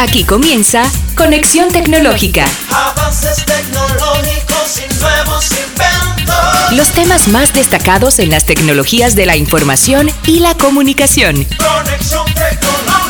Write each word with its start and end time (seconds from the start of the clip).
Aquí 0.00 0.22
comienza 0.22 0.84
Conexión 1.16 1.72
Tecnológica. 1.72 2.46
Avances 2.70 3.44
tecnológicos 3.44 4.78
y 4.78 5.00
nuevos 5.00 5.50
inventos. 5.50 6.72
Los 6.76 6.92
temas 6.92 7.26
más 7.26 7.52
destacados 7.52 8.20
en 8.20 8.30
las 8.30 8.46
tecnologías 8.46 9.16
de 9.16 9.26
la 9.26 9.36
información 9.36 10.08
y 10.24 10.38
la 10.38 10.54
comunicación. 10.54 11.34
Conexión 11.34 12.26
tecnológica. 12.26 13.08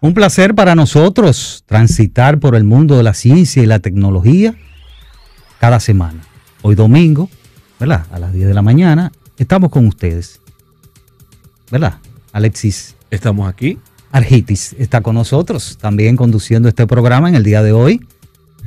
Un 0.00 0.14
placer 0.14 0.54
para 0.54 0.74
nosotros 0.74 1.62
transitar 1.66 2.40
por 2.40 2.54
el 2.54 2.64
mundo 2.64 2.96
de 2.96 3.02
la 3.02 3.12
ciencia 3.12 3.62
y 3.62 3.66
la 3.66 3.80
tecnología 3.80 4.54
cada 5.60 5.78
semana. 5.78 6.22
Hoy 6.62 6.74
domingo, 6.74 7.28
¿verdad? 7.78 8.06
A 8.10 8.18
las 8.18 8.32
10 8.32 8.48
de 8.48 8.54
la 8.54 8.62
mañana, 8.62 9.12
estamos 9.36 9.70
con 9.70 9.86
ustedes. 9.86 10.40
¿Verdad? 11.70 11.98
Alexis 12.32 12.94
Estamos 13.10 13.48
aquí. 13.48 13.78
Argitis 14.12 14.74
está 14.78 15.00
con 15.00 15.14
nosotros, 15.14 15.78
también 15.80 16.16
conduciendo 16.16 16.68
este 16.68 16.86
programa 16.86 17.28
en 17.28 17.34
el 17.34 17.44
día 17.44 17.62
de 17.62 17.72
hoy. 17.72 18.06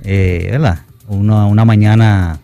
Eh, 0.04 0.50
¿Verdad? 0.52 0.82
Una, 1.08 1.46
una 1.46 1.66
mañana 1.66 2.40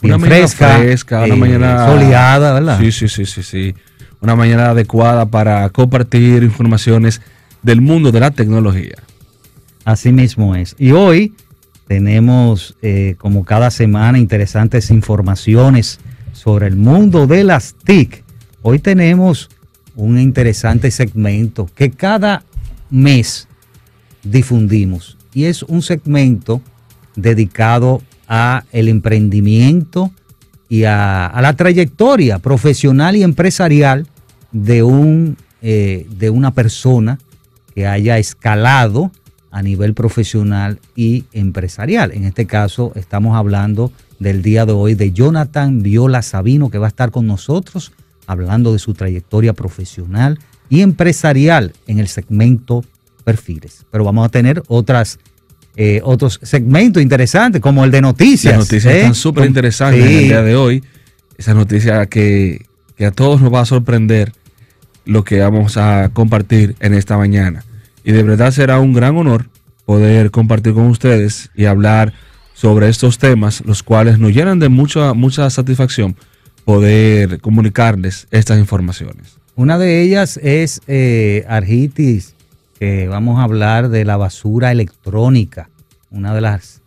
bien 0.00 0.14
una 0.14 0.18
mañana 0.18 0.36
fresca, 0.36 0.78
fresca, 0.78 1.24
una 1.24 1.34
eh, 1.34 1.38
mañana 1.38 1.86
soleada, 1.86 2.54
¿verdad? 2.54 2.78
Sí, 2.80 2.92
sí, 2.92 3.08
sí, 3.08 3.26
sí, 3.26 3.42
sí. 3.42 3.74
Una 4.20 4.34
mañana 4.34 4.70
adecuada 4.70 5.26
para 5.26 5.68
compartir 5.70 6.42
informaciones 6.42 7.20
del 7.62 7.80
mundo 7.80 8.12
de 8.12 8.20
la 8.20 8.30
tecnología. 8.30 8.96
Así 9.84 10.12
mismo 10.12 10.54
es. 10.56 10.74
Y 10.78 10.92
hoy 10.92 11.34
tenemos, 11.86 12.76
eh, 12.82 13.14
como 13.18 13.44
cada 13.44 13.70
semana, 13.70 14.18
interesantes 14.18 14.90
informaciones 14.90 16.00
sobre 16.32 16.66
el 16.66 16.76
mundo 16.76 17.26
de 17.26 17.44
las 17.44 17.74
TIC. 17.74 18.24
Hoy 18.62 18.78
tenemos 18.78 19.48
un 19.96 20.20
interesante 20.20 20.90
segmento 20.90 21.68
que 21.74 21.90
cada 21.90 22.44
mes 22.90 23.48
difundimos 24.22 25.16
y 25.32 25.44
es 25.46 25.62
un 25.62 25.82
segmento 25.82 26.60
dedicado 27.16 28.02
a 28.28 28.64
el 28.72 28.88
emprendimiento 28.88 30.12
y 30.68 30.84
a, 30.84 31.32
la 31.40 31.54
trayectoria 31.54 32.38
profesional 32.38 33.16
y 33.16 33.22
empresarial 33.22 34.06
de 34.52 34.82
un 34.82 35.36
eh, 35.62 36.06
de 36.18 36.30
una 36.30 36.52
persona 36.52 37.18
que 37.74 37.86
haya 37.86 38.18
escalado 38.18 39.10
a 39.50 39.62
nivel 39.62 39.94
profesional 39.94 40.80
y 40.94 41.24
empresarial. 41.32 42.12
En 42.12 42.24
este 42.24 42.46
caso 42.46 42.92
estamos 42.94 43.36
hablando 43.36 43.90
del 44.18 44.42
día 44.42 44.66
de 44.66 44.72
hoy 44.72 44.94
de 44.94 45.12
Jonathan 45.12 45.82
Viola 45.82 46.22
Sabino 46.22 46.70
que 46.70 46.78
va 46.78 46.86
a 46.86 46.88
estar 46.88 47.10
con 47.10 47.26
nosotros 47.26 47.92
hablando 48.26 48.72
de 48.72 48.78
su 48.78 48.94
trayectoria 48.94 49.52
profesional 49.52 50.38
y 50.68 50.82
empresarial 50.82 51.72
en 51.86 51.98
el 51.98 52.08
segmento 52.08 52.84
perfiles. 53.24 53.84
Pero 53.90 54.04
vamos 54.04 54.24
a 54.26 54.28
tener 54.28 54.62
otras 54.68 55.18
eh, 55.78 56.00
otros 56.02 56.40
segmentos 56.42 57.02
interesantes 57.02 57.60
como 57.60 57.84
el 57.84 57.90
de 57.90 58.00
noticias. 58.00 58.56
Las 58.56 58.66
noticias 58.66 58.94
¿eh? 58.94 58.98
están 58.98 59.14
súper 59.14 59.44
interesantes 59.44 60.04
en 60.04 60.10
el 60.10 60.24
día 60.24 60.42
de 60.42 60.56
hoy. 60.56 60.82
Esa 61.36 61.52
noticia 61.52 62.06
que, 62.06 62.64
que 62.96 63.04
a 63.04 63.10
todos 63.10 63.42
nos 63.42 63.52
va 63.52 63.60
a 63.60 63.66
sorprender 63.66 64.32
lo 65.04 65.22
que 65.22 65.40
vamos 65.40 65.76
a 65.76 66.10
compartir 66.14 66.76
en 66.80 66.94
esta 66.94 67.18
mañana. 67.18 67.64
Y 68.04 68.12
de 68.12 68.22
verdad 68.22 68.52
será 68.52 68.80
un 68.80 68.94
gran 68.94 69.16
honor 69.18 69.50
poder 69.84 70.30
compartir 70.30 70.72
con 70.72 70.86
ustedes 70.86 71.50
y 71.54 71.66
hablar 71.66 72.14
sobre 72.54 72.88
estos 72.88 73.18
temas, 73.18 73.62
los 73.66 73.82
cuales 73.82 74.18
nos 74.18 74.32
llenan 74.32 74.58
de 74.58 74.70
mucha, 74.70 75.12
mucha 75.12 75.50
satisfacción 75.50 76.16
poder 76.66 77.40
comunicarles 77.40 78.26
estas 78.32 78.58
informaciones. 78.58 79.38
Una 79.54 79.78
de 79.78 80.02
ellas 80.02 80.36
es 80.42 80.82
eh, 80.88 81.44
Argitis, 81.48 82.34
que 82.80 83.06
vamos 83.06 83.38
a 83.38 83.44
hablar 83.44 83.88
de 83.88 84.04
la 84.04 84.16
basura 84.16 84.72
electrónica, 84.72 85.70
una 86.10 86.34
de 86.34 86.40
las, 86.40 86.82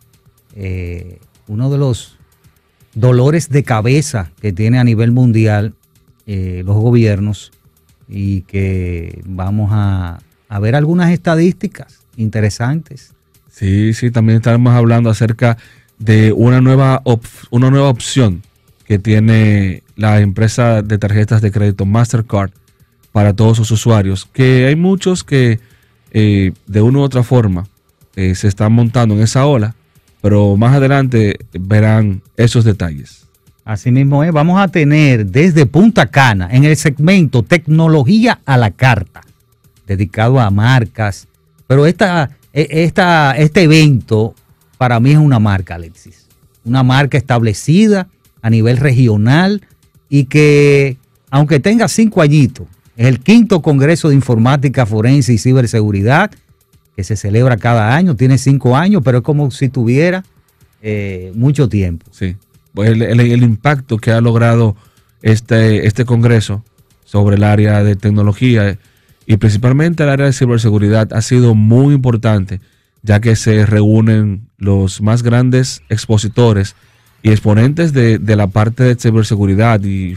eh, 0.54 1.18
uno 1.48 1.70
de 1.70 1.78
los 1.78 2.18
dolores 2.94 3.48
de 3.48 3.64
cabeza 3.64 4.30
que 4.42 4.52
tiene 4.52 4.78
a 4.78 4.84
nivel 4.84 5.12
mundial 5.12 5.72
eh, 6.26 6.62
los 6.66 6.76
gobiernos 6.76 7.50
y 8.06 8.42
que 8.42 9.22
vamos 9.24 9.70
a, 9.72 10.20
a 10.50 10.58
ver 10.58 10.76
algunas 10.76 11.10
estadísticas 11.10 12.00
interesantes. 12.18 13.14
Sí, 13.50 13.94
sí, 13.94 14.10
también 14.10 14.36
estaremos 14.36 14.74
hablando 14.74 15.08
acerca 15.08 15.56
de 15.98 16.32
una 16.32 16.60
nueva, 16.60 17.02
una 17.50 17.70
nueva 17.70 17.88
opción 17.88 18.42
que 18.90 18.98
tiene 18.98 19.84
la 19.94 20.18
empresa 20.18 20.82
de 20.82 20.98
tarjetas 20.98 21.40
de 21.40 21.52
crédito 21.52 21.86
Mastercard 21.86 22.50
para 23.12 23.34
todos 23.34 23.56
sus 23.56 23.70
usuarios, 23.70 24.28
que 24.32 24.66
hay 24.66 24.74
muchos 24.74 25.22
que 25.22 25.60
eh, 26.10 26.50
de 26.66 26.82
una 26.82 26.98
u 26.98 27.02
otra 27.02 27.22
forma 27.22 27.68
eh, 28.16 28.34
se 28.34 28.48
están 28.48 28.72
montando 28.72 29.14
en 29.14 29.20
esa 29.20 29.46
ola, 29.46 29.76
pero 30.20 30.56
más 30.56 30.74
adelante 30.74 31.38
verán 31.52 32.20
esos 32.36 32.64
detalles. 32.64 33.28
Asimismo, 33.64 34.24
es, 34.24 34.32
vamos 34.32 34.60
a 34.60 34.66
tener 34.66 35.24
desde 35.24 35.66
Punta 35.66 36.06
Cana 36.06 36.48
en 36.50 36.64
el 36.64 36.74
segmento 36.76 37.44
Tecnología 37.44 38.40
a 38.44 38.56
la 38.56 38.72
Carta, 38.72 39.20
dedicado 39.86 40.40
a 40.40 40.50
marcas. 40.50 41.28
Pero 41.68 41.86
esta, 41.86 42.30
e- 42.52 42.92
este 43.36 43.62
evento 43.62 44.34
para 44.78 44.98
mí 44.98 45.12
es 45.12 45.18
una 45.18 45.38
marca, 45.38 45.76
Alexis. 45.76 46.26
Una 46.64 46.82
marca 46.82 47.16
establecida 47.16 48.08
a 48.42 48.50
nivel 48.50 48.76
regional 48.76 49.62
y 50.08 50.24
que, 50.24 50.96
aunque 51.30 51.60
tenga 51.60 51.88
cinco 51.88 52.22
añitos, 52.22 52.66
es 52.96 53.06
el 53.06 53.20
quinto 53.20 53.62
Congreso 53.62 54.08
de 54.08 54.14
Informática 54.14 54.86
Forense 54.86 55.32
y 55.32 55.38
Ciberseguridad 55.38 56.30
que 56.96 57.04
se 57.04 57.16
celebra 57.16 57.56
cada 57.56 57.94
año. 57.94 58.16
Tiene 58.16 58.36
cinco 58.36 58.76
años, 58.76 59.02
pero 59.04 59.18
es 59.18 59.24
como 59.24 59.50
si 59.50 59.68
tuviera 59.68 60.24
eh, 60.82 61.32
mucho 61.34 61.68
tiempo. 61.68 62.06
Sí, 62.10 62.36
pues 62.74 62.90
el, 62.90 63.02
el- 63.02 63.42
impacto 63.42 63.96
que 63.96 64.10
ha 64.12 64.20
logrado 64.20 64.76
este, 65.22 65.86
este 65.86 66.04
Congreso 66.04 66.64
sobre 67.04 67.36
el 67.36 67.44
área 67.44 67.82
de 67.82 67.96
tecnología 67.96 68.78
y 69.26 69.36
principalmente 69.36 70.02
el 70.02 70.08
área 70.10 70.26
de 70.26 70.32
ciberseguridad 70.32 71.12
ha 71.12 71.22
sido 71.22 71.54
muy 71.54 71.94
importante, 71.94 72.60
ya 73.02 73.20
que 73.20 73.36
se 73.36 73.64
reúnen 73.64 74.48
los 74.58 75.00
más 75.00 75.22
grandes 75.22 75.82
expositores 75.88 76.74
y 77.22 77.30
exponentes 77.30 77.92
de, 77.92 78.18
de 78.18 78.36
la 78.36 78.46
parte 78.46 78.82
de 78.84 78.94
ciberseguridad 78.94 79.80
y, 79.82 80.16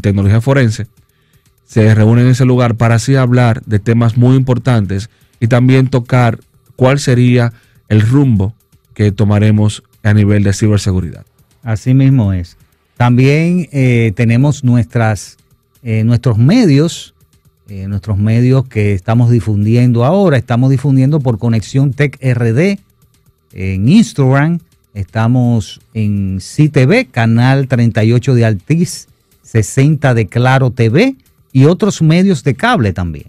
tecnología 0.00 0.40
forense. 0.40 0.86
Se 1.64 1.94
reúnen 1.94 2.26
en 2.26 2.32
ese 2.32 2.44
lugar 2.44 2.74
para 2.74 2.96
así 2.96 3.14
hablar 3.14 3.62
de 3.64 3.78
temas 3.78 4.16
muy 4.16 4.36
importantes 4.36 5.08
y 5.38 5.46
también 5.46 5.88
tocar 5.88 6.40
cuál 6.74 6.98
sería 6.98 7.52
el 7.88 8.00
rumbo 8.00 8.54
que 8.94 9.12
tomaremos 9.12 9.84
a 10.02 10.12
nivel 10.12 10.42
de 10.42 10.52
ciberseguridad. 10.52 11.24
Así 11.62 11.94
mismo 11.94 12.32
es. 12.32 12.56
También 12.96 13.68
eh, 13.72 14.12
tenemos 14.14 14.64
nuestras, 14.64 15.36
eh, 15.82 16.04
nuestros 16.04 16.38
medios, 16.38 17.14
eh, 17.68 17.86
nuestros 17.86 18.18
medios 18.18 18.66
que 18.66 18.92
estamos 18.92 19.30
difundiendo 19.30 20.04
ahora. 20.04 20.36
Estamos 20.36 20.70
difundiendo 20.70 21.20
por 21.20 21.38
Conexión 21.38 21.92
Tech 21.92 22.18
RD 22.20 22.78
en 23.52 23.88
Instagram. 23.88 24.58
Estamos 24.94 25.80
en 25.94 26.38
CTV, 26.38 27.10
canal 27.10 27.66
38 27.68 28.34
de 28.34 28.44
Altiz, 28.44 29.08
60 29.42 30.14
de 30.14 30.26
Claro 30.26 30.70
TV 30.70 31.16
y 31.52 31.66
otros 31.66 32.00
medios 32.02 32.42
de 32.44 32.54
cable 32.54 32.92
también. 32.92 33.26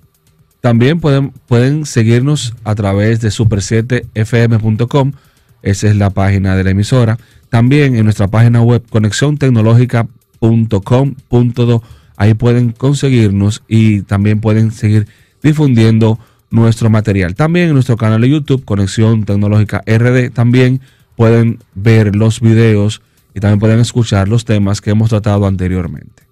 También 0.60 1.00
pueden, 1.00 1.32
pueden 1.48 1.86
seguirnos 1.86 2.54
a 2.64 2.76
través 2.76 3.22
de 3.22 3.30
super7fm.com. 3.30 5.14
Esa 5.62 5.88
es 5.88 5.96
la 5.96 6.10
página 6.10 6.56
de 6.56 6.64
la 6.64 6.72
emisora. 6.72 7.20
También 7.50 7.96
en 7.96 8.06
nuestra 8.06 8.28
página 8.28 8.62
web 8.62 8.84
conexiontecnologica.com.do. 8.90 11.84
Ahí 12.16 12.34
pueden 12.36 12.72
conseguirnos 12.72 13.64
y 13.68 14.02
también 14.02 14.42
pueden 14.42 14.72
seguir 14.72 15.08
difundiendo 15.42 16.20
nuestro 16.52 16.90
material. 16.90 17.36
También 17.36 17.70
en 17.70 17.74
nuestro 17.74 17.98
canal 17.98 18.22
de 18.22 18.30
YouTube, 18.30 18.66
Conexión 18.66 19.26
Tecnológica 19.26 19.84
RD, 19.88 20.32
también 20.32 20.82
pueden 21.22 21.60
ver 21.76 22.16
los 22.16 22.42
videos 22.42 23.04
y 23.36 23.40
también 23.40 23.60
pueden 23.60 23.80
escuchar 23.80 24.28
los 24.28 24.44
temas 24.44 24.82
que 24.82 24.90
hemos 24.90 25.12
tratado 25.12 25.46
anteriormente. 25.46 26.24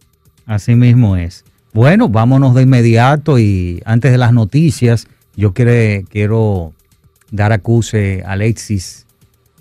Así 0.47 0.73
mismo 0.73 1.15
es. 1.15 1.45
Bueno, 1.73 2.09
vámonos 2.09 2.55
de 2.55 2.63
inmediato 2.63 3.37
y 3.37 3.83
antes 3.85 4.11
de 4.11 4.17
las 4.17 4.33
noticias, 4.33 5.07
yo 5.35 5.53
quiero 5.53 6.73
dar 7.29 7.51
acuse 7.51 8.23
a 8.25 8.31
Alexis 8.31 9.05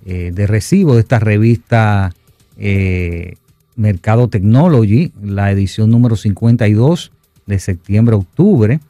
eh, 0.07 0.33
de 0.35 0.47
recibo 0.47 0.95
de 0.95 1.01
esta 1.01 1.19
revista 1.19 2.15
eh, 2.57 3.35
Mercado 3.77 4.29
Technology, 4.29 5.13
la 5.23 5.53
edición 5.53 5.91
número 5.91 6.17
52 6.17 7.13
de 7.45 7.59
septiembre-octubre, 7.59 8.81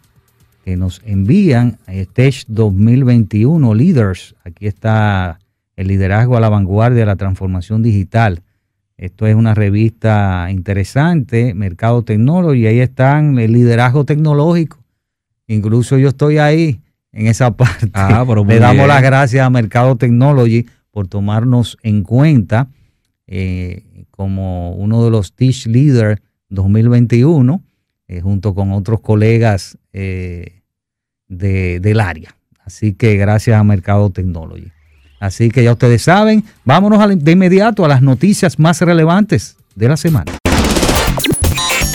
que 0.64 0.76
nos 0.76 1.02
envían 1.04 1.78
a 1.88 1.94
Stage 1.94 2.44
2021 2.46 3.74
Leaders. 3.74 4.36
Aquí 4.44 4.68
está 4.68 5.40
el 5.78 5.86
liderazgo 5.88 6.36
a 6.36 6.40
la 6.40 6.48
vanguardia 6.48 7.00
de 7.00 7.06
la 7.06 7.14
transformación 7.16 7.82
digital. 7.82 8.42
Esto 8.96 9.26
es 9.28 9.36
una 9.36 9.54
revista 9.54 10.48
interesante, 10.50 11.54
Mercado 11.54 12.02
Tecnology, 12.02 12.66
ahí 12.66 12.80
están 12.80 13.38
el 13.38 13.52
liderazgo 13.52 14.04
tecnológico. 14.04 14.78
Incluso 15.46 15.96
yo 15.96 16.08
estoy 16.08 16.38
ahí 16.38 16.80
en 17.12 17.28
esa 17.28 17.50
parte. 17.56 17.90
Ah, 17.94 18.24
pero 18.26 18.44
Le 18.44 18.58
damos 18.58 18.76
bien. 18.76 18.88
las 18.88 19.02
gracias 19.02 19.46
a 19.46 19.50
Mercado 19.50 19.94
Technology 19.96 20.66
por 20.90 21.06
tomarnos 21.06 21.78
en 21.84 22.02
cuenta 22.02 22.68
eh, 23.28 24.04
como 24.10 24.72
uno 24.74 25.04
de 25.04 25.10
los 25.10 25.32
Teach 25.34 25.66
Leader 25.66 26.20
2021, 26.48 27.62
eh, 28.08 28.20
junto 28.20 28.52
con 28.54 28.72
otros 28.72 29.00
colegas 29.00 29.78
eh, 29.92 30.62
de- 31.28 31.78
del 31.78 32.00
área. 32.00 32.34
Así 32.64 32.94
que 32.94 33.16
gracias 33.16 33.60
a 33.60 33.62
Mercado 33.62 34.10
Technology. 34.10 34.72
Así 35.20 35.50
que 35.50 35.64
ya 35.64 35.72
ustedes 35.72 36.02
saben, 36.02 36.44
vámonos 36.64 37.00
de 37.18 37.32
inmediato 37.32 37.84
a 37.84 37.88
las 37.88 38.02
noticias 38.02 38.58
más 38.58 38.80
relevantes 38.80 39.56
de 39.74 39.88
la 39.88 39.96
semana. 39.96 40.32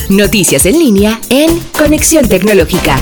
Noticias 0.10 0.66
en 0.66 0.80
línea 0.80 1.20
en 1.30 1.60
Conexión 1.78 2.28
Tecnológica. 2.28 2.98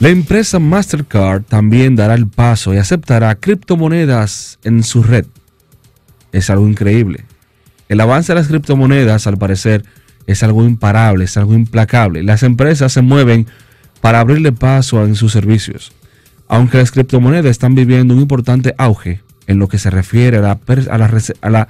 La 0.00 0.10
empresa 0.10 0.58
Mastercard 0.58 1.44
también 1.44 1.96
dará 1.96 2.14
el 2.14 2.26
paso 2.28 2.74
y 2.74 2.76
aceptará 2.76 3.34
criptomonedas 3.36 4.58
en 4.62 4.82
su 4.82 5.02
red. 5.02 5.24
Es 6.32 6.50
algo 6.50 6.68
increíble. 6.68 7.24
El 7.88 8.00
avance 8.00 8.32
de 8.32 8.40
las 8.40 8.48
criptomonedas, 8.48 9.26
al 9.26 9.38
parecer, 9.38 9.84
es 10.26 10.42
algo 10.42 10.64
imparable, 10.64 11.24
es 11.24 11.36
algo 11.36 11.54
implacable. 11.54 12.22
Las 12.22 12.42
empresas 12.42 12.92
se 12.92 13.02
mueven 13.02 13.46
para 14.00 14.20
abrirle 14.20 14.52
paso 14.52 15.04
en 15.04 15.14
sus 15.14 15.32
servicios. 15.32 15.92
Aunque 16.48 16.78
las 16.78 16.90
criptomonedas 16.90 17.50
están 17.50 17.74
viviendo 17.74 18.14
un 18.14 18.20
importante 18.20 18.74
auge 18.78 19.20
en 19.46 19.58
lo 19.58 19.68
que 19.68 19.78
se 19.78 19.90
refiere 19.90 20.38
a 20.38 20.58
la, 21.50 21.68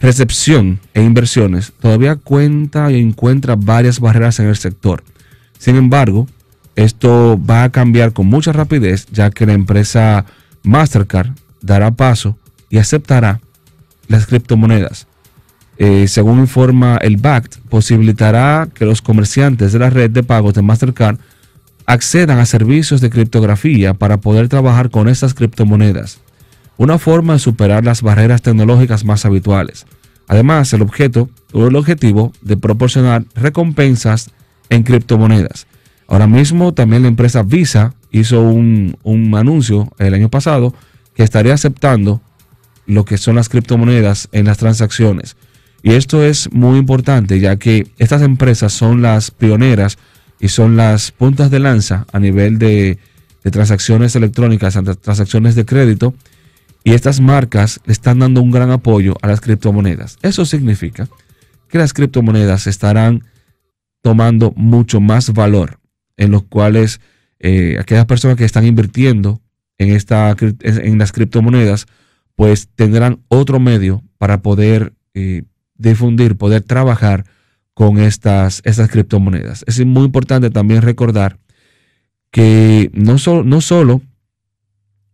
recepción 0.00 0.80
e 0.94 1.02
inversiones, 1.02 1.72
todavía 1.78 2.16
cuenta 2.16 2.90
y 2.90 2.98
encuentra 2.98 3.56
varias 3.56 4.00
barreras 4.00 4.40
en 4.40 4.46
el 4.46 4.56
sector. 4.56 5.04
Sin 5.58 5.76
embargo, 5.76 6.26
esto 6.74 7.38
va 7.38 7.64
a 7.64 7.70
cambiar 7.70 8.12
con 8.12 8.26
mucha 8.26 8.52
rapidez 8.52 9.06
ya 9.12 9.30
que 9.30 9.44
la 9.44 9.52
empresa 9.52 10.24
Mastercard 10.62 11.32
dará 11.60 11.90
paso 11.90 12.38
y 12.70 12.78
aceptará 12.78 13.40
las 14.08 14.26
criptomonedas. 14.26 15.06
Eh, 15.76 16.08
según 16.08 16.40
informa 16.40 16.98
el 16.98 17.16
BACT, 17.16 17.58
posibilitará 17.68 18.68
que 18.72 18.84
los 18.84 19.02
comerciantes 19.02 19.72
de 19.72 19.78
la 19.78 19.90
red 19.90 20.10
de 20.10 20.22
pagos 20.22 20.54
de 20.54 20.62
Mastercard 20.62 21.18
accedan 21.92 22.38
a 22.38 22.46
servicios 22.46 23.00
de 23.00 23.10
criptografía 23.10 23.94
para 23.94 24.20
poder 24.20 24.48
trabajar 24.48 24.90
con 24.90 25.08
estas 25.08 25.34
criptomonedas. 25.34 26.20
Una 26.76 26.98
forma 26.98 27.32
de 27.32 27.40
superar 27.40 27.84
las 27.84 28.00
barreras 28.00 28.42
tecnológicas 28.42 29.04
más 29.04 29.24
habituales. 29.24 29.86
Además, 30.28 30.72
el 30.72 30.82
objeto 30.82 31.28
o 31.52 31.66
el 31.66 31.74
objetivo 31.74 32.32
de 32.42 32.56
proporcionar 32.56 33.24
recompensas 33.34 34.30
en 34.68 34.84
criptomonedas. 34.84 35.66
Ahora 36.06 36.28
mismo 36.28 36.72
también 36.72 37.02
la 37.02 37.08
empresa 37.08 37.42
Visa 37.42 37.92
hizo 38.12 38.40
un, 38.40 38.96
un 39.02 39.34
anuncio 39.34 39.92
el 39.98 40.14
año 40.14 40.28
pasado 40.28 40.72
que 41.14 41.24
estaría 41.24 41.54
aceptando 41.54 42.20
lo 42.86 43.04
que 43.04 43.18
son 43.18 43.34
las 43.34 43.48
criptomonedas 43.48 44.28
en 44.30 44.46
las 44.46 44.58
transacciones. 44.58 45.36
Y 45.82 45.94
esto 45.94 46.22
es 46.22 46.52
muy 46.52 46.78
importante 46.78 47.40
ya 47.40 47.56
que 47.56 47.88
estas 47.98 48.22
empresas 48.22 48.72
son 48.72 49.02
las 49.02 49.32
pioneras 49.32 49.98
y 50.40 50.48
son 50.48 50.76
las 50.76 51.12
puntas 51.12 51.50
de 51.50 51.60
lanza 51.60 52.06
a 52.12 52.18
nivel 52.18 52.58
de, 52.58 52.98
transacciones 53.42 54.16
electrónicas, 54.16 54.78
transacciones 55.00 55.54
de 55.54 55.64
crédito. 55.64 56.14
Y 56.82 56.92
estas 56.92 57.20
marcas 57.20 57.80
le 57.84 57.92
están 57.92 58.20
dando 58.20 58.40
un 58.40 58.50
gran 58.50 58.70
apoyo 58.70 59.16
a 59.20 59.28
las 59.28 59.40
criptomonedas. 59.40 60.18
Eso 60.22 60.46
significa 60.46 61.08
que 61.68 61.78
las 61.78 61.92
criptomonedas 61.92 62.66
estarán 62.66 63.24
tomando 64.02 64.52
mucho 64.56 65.00
más 65.00 65.32
valor, 65.34 65.78
en 66.16 66.30
los 66.30 66.44
cuales 66.44 67.00
eh, 67.38 67.76
aquellas 67.78 68.06
personas 68.06 68.38
que 68.38 68.44
están 68.46 68.66
invirtiendo 68.66 69.42
en, 69.76 69.94
esta, 69.94 70.34
en 70.40 70.98
las 70.98 71.12
criptomonedas, 71.12 71.86
pues 72.34 72.68
tendrán 72.74 73.20
otro 73.28 73.60
medio 73.60 74.02
para 74.16 74.40
poder 74.40 74.94
eh, 75.12 75.42
difundir, 75.76 76.36
poder 76.36 76.62
trabajar 76.62 77.26
con 77.80 77.98
estas, 77.98 78.60
estas 78.66 78.90
criptomonedas. 78.90 79.64
Es 79.66 79.82
muy 79.86 80.04
importante 80.04 80.50
también 80.50 80.82
recordar 80.82 81.38
que 82.30 82.90
no, 82.92 83.16
solo 83.16 83.42
no 83.42 83.62
solo 83.62 84.02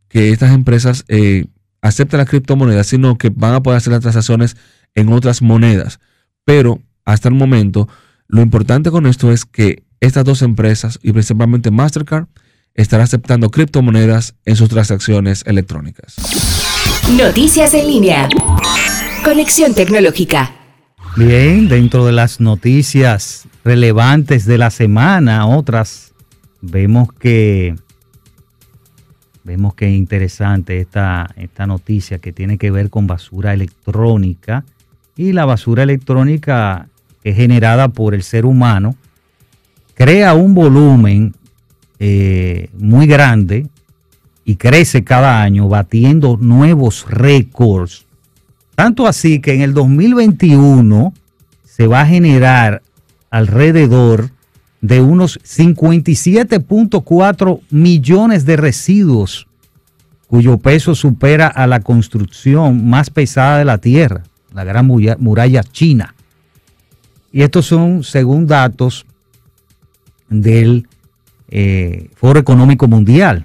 que 0.09 0.33
estas 0.33 0.53
empresas 0.53 1.05
eh, 1.07 1.45
aceptan 1.81 2.19
las 2.19 2.29
criptomonedas, 2.29 2.89
sino 2.89 3.19
que 3.19 3.31
van 3.33 3.55
a 3.55 3.63
poder 3.63 3.77
hacer 3.77 3.93
las 3.93 4.03
transacciones 4.03 4.57
en 4.97 5.13
otras 5.13 5.43
monedas. 5.43 6.01
Pero 6.45 6.81
hasta 7.05 7.29
el 7.29 7.37
momento, 7.37 7.89
lo 8.27 8.43
importante 8.43 8.91
con 8.91 9.07
esto 9.07 9.31
es 9.31 9.45
que 9.45 9.85
estas 10.01 10.25
dos 10.25 10.43
empresas, 10.43 10.99
y 11.05 11.13
principalmente 11.13 11.71
Mastercard, 11.71 12.27
estarán 12.75 13.05
aceptando 13.05 13.49
criptomonedas 13.49 14.35
en 14.45 14.57
sus 14.57 14.69
transacciones 14.69 15.45
electrónicas. 15.47 16.17
Noticias 17.17 17.75
en 17.75 17.87
línea. 17.87 18.29
Conexión 19.23 19.73
Tecnológica. 19.73 20.66
Bien, 21.17 21.67
dentro 21.67 22.05
de 22.05 22.13
las 22.13 22.41
noticias 22.41 23.49
relevantes 23.65 24.45
de 24.45 24.59
la 24.59 24.69
semana, 24.69 25.47
otras, 25.47 26.13
vemos 26.61 27.11
que 27.11 27.75
vemos 29.43 29.75
que 29.75 29.89
es 29.89 29.97
interesante 29.97 30.79
esta, 30.79 31.31
esta 31.37 31.67
noticia 31.67 32.19
que 32.19 32.33
tiene 32.33 32.59
que 32.59 32.71
ver 32.71 32.91
con 32.91 33.07
basura 33.07 33.55
electrónica 33.55 34.67
y 35.17 35.33
la 35.33 35.47
basura 35.47 35.85
electrónica 35.85 36.89
que 37.23 37.31
es 37.31 37.37
generada 37.37 37.89
por 37.89 38.15
el 38.15 38.23
ser 38.23 38.45
humano 38.45 38.95
crea 39.95 40.35
un 40.35 40.53
volumen 40.53 41.35
eh, 41.99 42.69
muy 42.77 43.07
grande 43.07 43.69
y 44.45 44.57
crece 44.57 45.03
cada 45.03 45.41
año 45.41 45.67
batiendo 45.67 46.37
nuevos 46.37 47.07
récords 47.09 48.06
tanto 48.77 49.09
así 49.09 49.41
que 49.41 49.55
en 49.55 49.63
el 49.63 49.75
2021 49.75 51.13
se 51.65 51.89
va 51.89 52.03
a 52.03 52.07
generar 52.07 52.83
alrededor 53.31 54.31
de 54.81 55.01
unos 55.01 55.41
57.4 55.41 57.61
millones 57.71 58.47
de 58.47 58.57
residuos 58.57 59.49
cuyo 60.29 60.59
peso 60.59 60.95
supera 60.95 61.49
a 61.49 61.67
la 61.67 61.81
construcción 61.81 62.89
más 62.89 63.11
pesada 63.11 63.59
de 63.59 63.65
la 63.65 63.79
Tierra, 63.79 64.23
la 64.53 64.63
Gran 64.65 64.87
Muralla- 64.87 65.65
China. 65.71 66.15
Y 67.33 67.43
estos 67.43 67.67
son 67.67 68.05
según 68.05 68.47
datos 68.47 69.05
del 70.29 70.89
eh, 71.49 72.11
Foro 72.17 72.41
Económico 72.41 72.89
Mundial. 72.89 73.45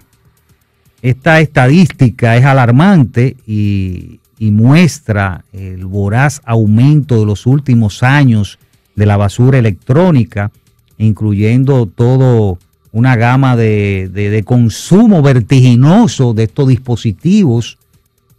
Esta 1.02 1.40
estadística 1.40 2.36
es 2.38 2.46
alarmante 2.46 3.36
y, 3.46 4.21
y 4.42 4.50
muestra 4.50 5.46
el 5.54 5.86
voraz 5.86 6.42
aumento 6.46 7.20
de 7.20 7.28
los 7.28 7.46
últimos 7.46 8.02
años 8.02 8.58
de 8.96 9.06
la 9.06 9.16
basura 9.16 9.60
electrónica, 9.60 10.50
incluyendo 10.98 11.86
todo 11.86 12.58
una 12.92 13.16
gama 13.18 13.56
de, 13.56 14.10
de- 14.12 14.32
de 14.32 14.42
consumo 14.44 15.22
vertiginoso 15.22 16.34
de 16.34 16.46
estos 16.46 16.70
dispositivos 16.70 17.78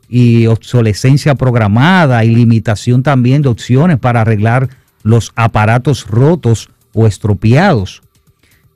y 0.08 0.46
obsolescencia 0.48 1.36
programada 1.36 2.24
y 2.24 2.34
limitación 2.34 3.04
también 3.04 3.42
de 3.42 3.50
opciones 3.50 3.96
para 3.98 4.22
arreglar 4.22 4.70
los 5.04 5.30
aparatos 5.36 6.08
rotos 6.08 6.68
o 6.94 7.06
estropeados. 7.06 8.02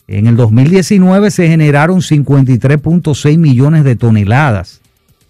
En 0.07 0.29
el 0.29 0.37
2019 0.37 1.33
se 1.33 1.49
generaron 1.49 2.03
53.6 2.03 3.37
millones 3.37 3.83
de 3.83 3.97
toneladas. 3.97 4.81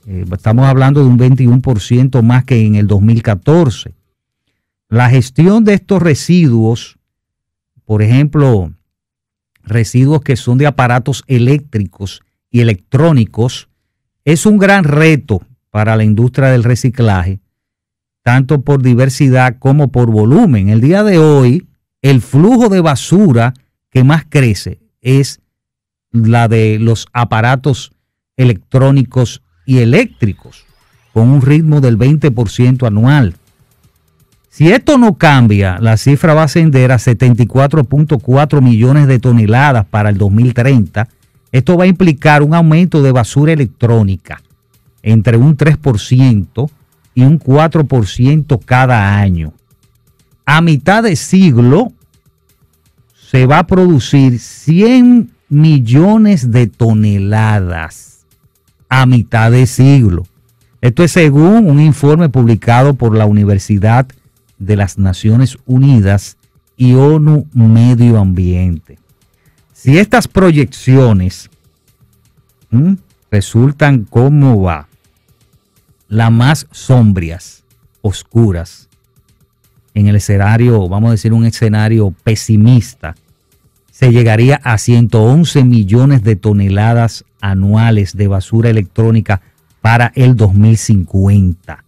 Eh, 0.07 0.25
estamos 0.33 0.67
hablando 0.67 1.03
de 1.03 1.09
un 1.09 1.19
21% 1.19 2.23
más 2.23 2.45
que 2.45 2.65
en 2.65 2.77
el 2.77 2.87
2014. 2.87 3.95
La 4.89 5.11
gestión 5.11 5.65
de 5.65 5.75
estos 5.75 6.01
residuos, 6.01 6.97
por 7.85 8.03
ejemplo, 8.03 8.73
residuos 9.65 10.21
que 10.21 10.37
son 10.37 10.59
de 10.59 10.69
aparatos 10.69 11.25
eléctricos 11.27 12.23
y 12.51 12.61
electrónicos, 12.61 13.69
es 14.25 14.47
un 14.47 14.59
gran 14.59 14.85
reto 14.85 15.43
para 15.71 15.97
la 15.97 16.05
industria 16.05 16.51
del 16.51 16.63
reciclaje, 16.63 17.41
tanto 18.23 18.61
por 18.61 18.83
diversidad 18.83 19.59
como 19.59 19.89
por 19.89 20.13
volumen. 20.13 20.69
El 20.69 20.81
día 20.81 21.03
de 21.03 21.19
hoy, 21.19 21.67
el 22.01 22.21
flujo 22.21 22.69
de 22.69 22.81
basura 22.81 23.55
que 23.91 24.05
más 24.05 24.25
crece 24.29 24.79
es 25.01 25.41
la 26.13 26.47
de 26.47 26.79
los 26.79 27.09
aparatos 27.13 27.91
electrónicos 28.37 29.43
y 29.67 29.79
eléctricos, 29.79 30.65
con 31.13 31.29
un 31.29 31.43
ritmo 31.43 31.81
del 31.81 31.99
20% 31.99 32.87
anual. 32.87 33.35
Si 34.49 34.71
esto 34.71 34.97
no 34.97 35.19
cambia, 35.19 35.79
la 35.81 35.99
cifra 35.99 36.33
va 36.33 36.43
a 36.43 36.45
ascender 36.45 36.93
a 36.93 36.97
74.4 36.97 38.63
millones 38.63 39.07
de 39.07 39.19
toneladas 39.19 39.85
para 39.85 40.09
el 40.09 40.17
2030. 40.17 41.09
Esto 41.53 41.77
va 41.77 41.85
a 41.85 41.89
implicar 41.89 42.43
un 42.43 42.55
aumento 42.55 43.03
de 43.03 43.13
basura 43.13 43.53
electrónica 43.53 44.41
entre 45.03 45.37
un 45.37 45.57
3% 45.57 46.71
y 47.15 47.23
un 47.23 47.39
4% 47.39 48.61
cada 48.65 49.19
año. 49.19 49.53
A 50.47 50.61
mitad 50.61 51.03
de 51.03 51.17
siglo 51.17 51.93
se 53.31 53.47
va 53.47 53.59
a 53.59 53.67
producir 53.67 54.39
100 54.39 55.31
millones 55.49 56.51
de 56.51 56.67
toneladas 56.67 58.16
a 58.89 59.07
mitad 59.07 59.51
de 59.51 59.67
siglo. 59.67 60.25
Esto 60.81 61.03
es 61.03 61.13
según 61.13 61.69
un 61.69 61.81
informe 61.81 62.29
publicado 62.29 62.95
por 62.95 63.17
la 63.17 63.27
Universidad 63.27 64.07
de 64.59 64.77
las 64.77 64.99
Naciones 64.99 65.59
Unidas 65.67 66.37
y 66.77 66.95
ONU 66.95 67.47
Medio 67.53 68.19
Ambiente. 68.19 68.99
Si 69.73 69.99
estas 69.99 70.29
proyecciones 70.29 71.51
resultan 73.31 74.05
como 74.05 74.63
va, 74.63 74.89
las 76.09 76.31
más 76.31 76.67
sombrias, 76.71 77.65
oscuras, 78.03 78.89
en 79.95 80.09
el 80.09 80.17
escenario, 80.17 80.89
vamos 80.89 81.09
a 81.09 81.13
decir 81.13 81.33
un 81.33 81.47
escenario 81.47 82.15
pesimista, 82.23 83.15
se 83.97 84.13
llegaría 84.13 84.61
a 84.63 84.77
111 84.77 85.65
millones 85.65 86.23
de 86.23 86.37
toneladas 86.37 87.25
anuales 87.41 88.15
de 88.15 88.29
basura 88.29 88.69
electrónica 88.69 89.41
para 89.81 90.13
el 90.15 90.37
2050. 90.37 91.83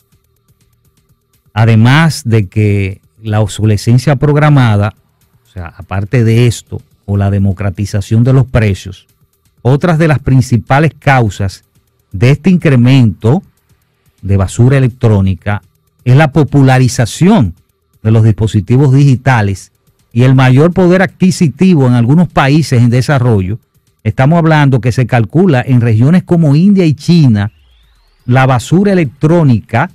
Además 1.53 2.23
de 2.25 2.49
que 2.49 3.03
la 3.23 3.43
obsolescencia 3.43 4.17
programada, 4.17 4.95
o 5.47 5.51
sea, 5.51 5.67
aparte 5.67 6.25
de 6.25 6.47
esto, 6.47 6.81
o 7.05 7.19
la 7.19 7.31
democratización 7.31 8.25
de 8.25 8.33
los 8.33 8.47
precios, 8.47 9.07
otras 9.61 9.99
de 9.99 10.09
las 10.09 10.21
principales 10.21 10.93
causas 10.99 11.65
de 12.11 12.31
este 12.31 12.49
incremento 12.49 13.43
de 14.23 14.39
basura 14.39 14.79
electrónica 14.79 15.61
es 16.07 16.17
la 16.17 16.33
popularización 16.33 17.55
de 18.03 18.13
los 18.13 18.25
dispositivos 18.25 18.95
digitales 18.95 19.73
y 20.13 20.23
el 20.23 20.35
mayor 20.35 20.73
poder 20.73 21.03
adquisitivo 21.03 21.87
en 21.87 21.95
algunos 21.95 22.29
países 22.29 22.83
en 22.83 22.91
desarrollo. 22.91 23.59
Estamos 24.05 24.39
hablando 24.39 24.81
que 24.81 24.93
se 24.93 25.07
calcula 25.07 25.63
en 25.67 25.81
regiones 25.81 26.23
como 26.23 26.57
India 26.57 26.85
y 26.87 26.95
China, 26.95 27.53
la 28.25 28.47
basura 28.47 28.93
electrónica 28.93 29.91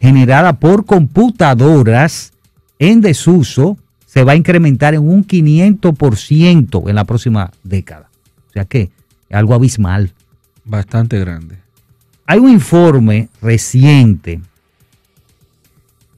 generada 0.00 0.54
por 0.54 0.86
computadoras 0.86 2.32
en 2.78 3.00
desuso 3.00 3.76
se 4.06 4.24
va 4.24 4.32
a 4.32 4.36
incrementar 4.36 4.94
en 4.94 5.08
un 5.08 5.26
500% 5.26 6.88
en 6.88 6.94
la 6.94 7.04
próxima 7.04 7.50
década. 7.62 8.10
O 8.48 8.52
sea 8.52 8.64
que 8.64 8.90
es 9.28 9.36
algo 9.36 9.54
abismal. 9.54 10.12
Bastante 10.64 11.18
grande. 11.20 11.56
Hay 12.26 12.38
un 12.38 12.50
informe 12.50 13.28
reciente 13.40 14.40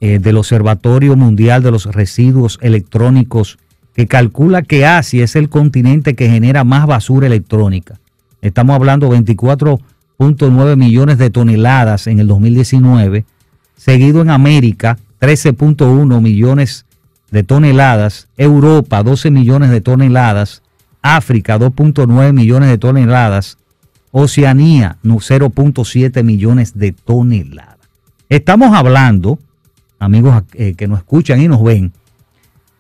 eh, 0.05 0.19
del 0.19 0.37
Observatorio 0.37 1.15
Mundial 1.15 1.63
de 1.63 1.71
los 1.71 1.87
Residuos 1.87 2.59
Electrónicos 2.61 3.61
que 3.95 4.09
calcula 4.09 4.63
que 4.63 4.85
Asia 4.85 5.23
es 5.23 5.37
el 5.37 5.49
continente 5.49 6.17
que 6.17 6.29
genera 6.29 6.65
más 6.65 6.89
basura 6.89 7.29
electrónica. 7.29 8.01
Estamos 8.41 8.75
hablando 8.75 9.09
de 9.09 9.17
24.9 9.21 10.77
millones 10.77 11.19
de 11.19 11.31
toneladas 11.31 12.09
en 12.09 12.19
el 12.19 12.27
2019, 12.27 13.25
seguido 13.77 14.23
en 14.23 14.31
América 14.31 14.99
13.1 15.21 16.21
millones 16.21 16.85
de 17.31 17.45
toneladas, 17.45 18.27
Europa 18.37 19.05
12 19.05 19.31
millones 19.31 19.71
de 19.71 19.83
toneladas, 19.83 20.63
África 21.01 21.61
2.9 21.61 22.33
millones 22.33 22.71
de 22.71 22.79
toneladas, 22.79 23.57
Oceanía 24.11 24.97
0.7 25.05 26.25
millones 26.25 26.77
de 26.77 26.91
toneladas. 26.91 27.79
Estamos 28.29 28.75
hablando, 28.75 29.39
amigos 30.03 30.43
eh, 30.55 30.75
que 30.75 30.89
nos 30.89 30.99
escuchan 30.99 31.41
y 31.41 31.49
nos 31.49 31.63
ven, 31.63 31.93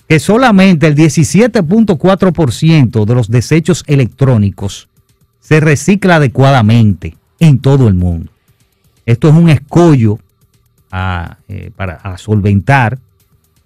que 0.09 0.19
solamente 0.19 0.89
el 0.89 0.97
17.4% 0.97 3.05
de 3.05 3.15
los 3.15 3.31
desechos 3.31 3.85
electrónicos 3.87 4.89
se 5.41 5.61
recicla 5.61 6.17
adecuadamente 6.17 7.17
en 7.39 7.61
todo 7.61 7.89
el 7.89 7.95
mundo. 7.95 8.31
Esto 9.07 9.29
es 9.29 9.35
un 9.35 9.49
escollo 9.49 10.19
eh, 11.49 11.71
para 11.75 12.19
solventar 12.19 12.99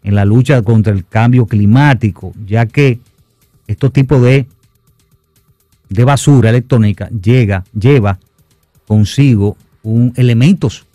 en 0.02 0.14
la 0.14 0.24
lucha 0.24 0.62
contra 0.62 0.92
el 0.92 1.04
cambio 1.04 1.46
climático, 1.46 2.32
ya 2.46 2.66
que 2.66 3.00
estos 3.66 3.92
tipos 3.92 4.22
de, 4.22 4.46
de 5.88 6.04
basura 6.04 6.50
electrónica 6.50 7.08
llega, 7.08 7.64
lleva 7.72 8.20
consigo 8.86 9.56
un, 9.82 10.12
elementos 10.16 10.85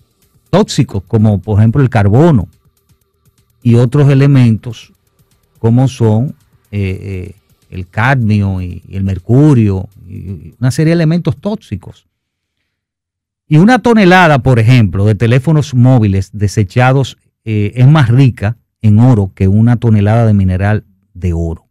tóxicos 0.51 1.01
como 1.07 1.39
por 1.39 1.57
ejemplo 1.57 1.81
el 1.81 1.89
carbono 1.89 2.47
y 3.63 3.75
otros 3.75 4.09
elementos 4.09 4.93
como 5.57 5.87
son 5.87 6.35
eh, 6.71 6.99
eh, 7.01 7.35
el 7.69 7.87
cadmio 7.87 8.61
y, 8.61 8.83
el 8.89 9.03
mercurio 9.03 9.89
y 10.07 10.53
una 10.59 10.71
serie 10.71 10.91
de 10.91 10.95
elementos 10.95 11.37
tóxicos. 11.37 12.05
Y 13.47 13.57
una 13.57 13.79
tonelada, 13.79 14.39
por 14.39 14.59
ejemplo, 14.59 15.05
de 15.05 15.15
teléfonos 15.15 15.73
móviles 15.73 16.29
desechados 16.33 17.17
eh, 17.43 17.73
es 17.75 17.87
más 17.87 18.09
rica 18.09 18.57
en 18.81 18.99
oro 18.99 19.31
que 19.35 19.47
una 19.47 19.77
tonelada 19.77 20.25
de 20.25 20.33
mineral 20.33 20.85
de 21.13 21.33
oro. 21.33 21.65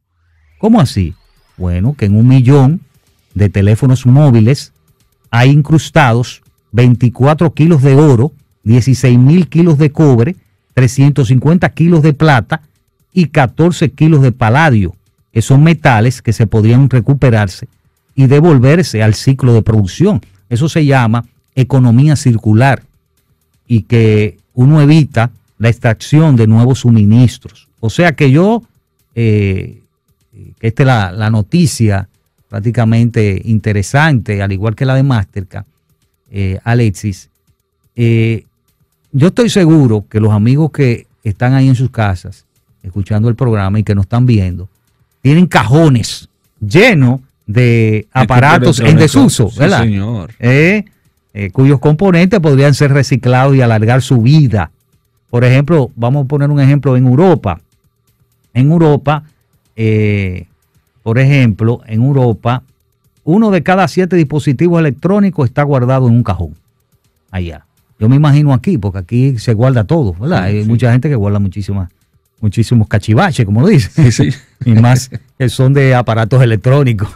¿Cómo 0.59 0.81
así? 0.81 1.15
Bueno, 1.57 1.95
que 1.95 2.07
en 2.07 2.17
un 2.17 2.29
millón 2.29 2.81
de 3.35 3.49
teléfonos 3.49 4.07
móviles 4.07 4.73
hay 5.31 5.51
incrustados 5.51 6.43
24 6.73 7.53
kilos 7.55 7.83
de 7.83 7.95
oro, 7.95 8.33
16 8.65 9.19
mil 9.19 9.49
kilos 9.49 9.79
de 9.79 9.91
cobre, 9.91 10.37
350 10.75 11.69
kilos 11.71 12.03
de 12.03 12.13
plata 12.13 12.63
y 13.13 13.27
14 13.27 13.91
kilos 13.91 14.23
de 14.23 14.33
paladio, 14.33 14.95
que 15.33 15.43
son 15.43 15.63
metales 15.63 16.23
que 16.23 16.33
se 16.33 16.47
podrían 16.47 16.89
recuperarse 16.89 17.69
y 18.15 18.27
devolverse 18.27 19.03
al 19.03 19.15
ciclo 19.15 19.53
de 19.53 19.63
producción. 19.63 20.21
Eso 20.49 20.69
se 20.69 20.85
llama 20.85 21.25
economía 21.55 22.17
circular 22.17 22.83
y 23.67 23.83
que 23.83 24.39
uno 24.55 24.81
evita 24.81 25.31
la 25.59 25.69
extracción 25.69 26.37
de 26.37 26.47
nuevos 26.47 26.81
suministros. 26.81 27.69
O 27.81 27.91
sea 27.91 28.13
que 28.13 28.31
yo, 28.31 28.63
eh, 29.15 29.83
esta 30.61 30.83
es 30.83 30.87
la, 30.87 31.13
la, 31.13 31.31
noticia 31.31 32.09
prácticamente 32.49 33.41
interesante, 33.45 34.43
al 34.43 34.53
igual 34.53 34.75
que 34.75 34.85
la 34.85 34.95
de 34.95 35.03
Mastercard, 35.03 35.65
eh, 36.31 36.59
Alexis, 36.65 37.31
eh, 37.97 38.45
yo 39.13 39.29
estoy 39.29 39.51
seguro 39.51 40.05
que 40.09 40.21
los 40.21 40.33
amigos 40.33 40.71
que 40.71 41.07
están 41.25 41.55
ahí 41.55 41.69
en 41.69 41.75
sus 41.75 41.91
casas, 41.91 42.47
escuchando 42.83 43.29
el 43.29 43.35
programa 43.35 43.79
y 43.79 43.83
que 43.83 43.95
nos 43.95 44.05
están 44.05 44.27
viendo, 44.27 44.69
tienen 45.23 45.47
cajones 45.47 46.29
llenos 46.61 47.21
de 47.47 48.07
aparatos 48.13 48.81
en 48.81 48.97
desuso, 48.97 49.51
¿verdad? 49.59 49.83
Sí, 49.83 49.89
señor. 49.89 50.33
Eh, 50.39 50.85
eh, 51.35 51.51
cuyos 51.51 51.81
componentes 51.81 52.41
podrían 52.41 52.75
ser 52.75 52.93
reciclados 52.93 53.57
y 53.57 53.61
alargar 53.61 54.03
su 54.03 54.23
vida. 54.23 54.71
Por 55.31 55.45
ejemplo, 55.45 55.91
vamos 55.97 56.25
a 56.25 56.29
poner 56.29 56.51
un 56.51 56.61
ejemplo 56.61 56.97
en 56.97 57.07
Europa. 57.07 57.61
En 58.53 58.71
Europa, 58.71 59.25
eh, 59.77 60.47
por 61.03 61.19
ejemplo, 61.19 61.81
en 61.87 62.03
Europa, 62.03 62.63
uno 63.25 63.51
de 63.51 63.63
cada 63.63 63.87
siete 63.89 64.17
dispositivos 64.17 64.81
electrónicos 64.81 65.49
está 65.49 65.63
guardado 65.63 66.09
en 66.09 66.15
un 66.15 66.23
cajón. 66.23 66.55
Allá. 67.31 67.65
Yo 68.01 68.09
me 68.09 68.17
imagino 68.17 68.55
aquí, 68.55 68.79
porque 68.79 68.99
aquí 68.99 69.39
se 69.39 69.53
guarda 69.53 69.85
todo, 69.85 70.15
¿verdad? 70.15 70.49
Sí, 70.49 70.57
Hay 70.57 70.63
sí. 70.63 70.69
mucha 70.69 70.91
gente 70.91 71.09
que 71.11 71.15
guarda 71.15 71.39
muchísimas, 71.39 71.91
muchísimos 72.41 72.89
cachivaches, 72.89 73.45
como 73.45 73.61
lo. 73.61 73.79
Sí, 73.79 74.11
sí. 74.11 74.31
y 74.65 74.73
más 74.73 75.11
que 75.39 75.49
son 75.51 75.75
de 75.75 75.95
aparatos 75.95 76.43
electrónicos. 76.43 77.11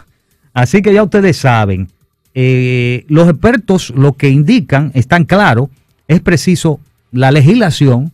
Así 0.53 0.83
que 0.83 0.93
ya 0.93 1.01
ustedes 1.03 1.37
saben, 1.37 1.89
eh, 2.35 3.03
los 3.09 3.27
expertos 3.27 3.89
lo 3.95 4.13
que 4.13 4.29
indican, 4.29 4.91
están 4.93 5.25
claros, 5.25 5.69
es 6.07 6.21
preciso 6.21 6.79
la 7.11 7.31
legislación 7.31 8.11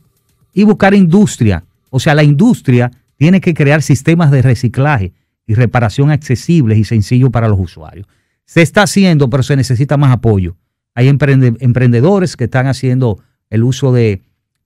y 0.54 0.63
buscar 0.63 0.94
industria. 0.94 1.63
O 1.90 2.00
sea, 2.00 2.16
la 2.16 2.24
industria 2.24 2.92
tiene 3.18 3.42
que 3.42 3.54
crear 3.54 3.82
sistemas 3.82 4.32
de 4.32 4.42
reciclaje 4.42 5.12
y 5.46 5.56
reparación 5.56 6.10
accesibles 6.10 6.78
y 6.78 6.86
sencillos 6.86 7.32
para 7.32 7.50
los 7.50 7.60
usuarios. 7.60 8.08
Se 8.46 8.62
está 8.62 8.84
haciendo, 8.84 9.30
pero 9.30 9.44
se 9.44 9.56
necesita 9.56 9.98
más 9.98 10.12
apoyo. 10.12 10.56
Hay 10.95 11.07
emprende- 11.07 11.57
emprendedores 11.60 12.36
que 12.36 12.45
están 12.45 12.67
haciendo 12.67 13.19
el 13.50 13.63
uso 13.63 13.91
de, 13.91 14.21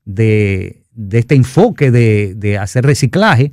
de- 0.05 0.83
este 1.11 1.35
enfoque 1.35 1.91
de, 1.91 2.33
de 2.35 2.57
hacer 2.57 2.85
reciclaje 2.85 3.51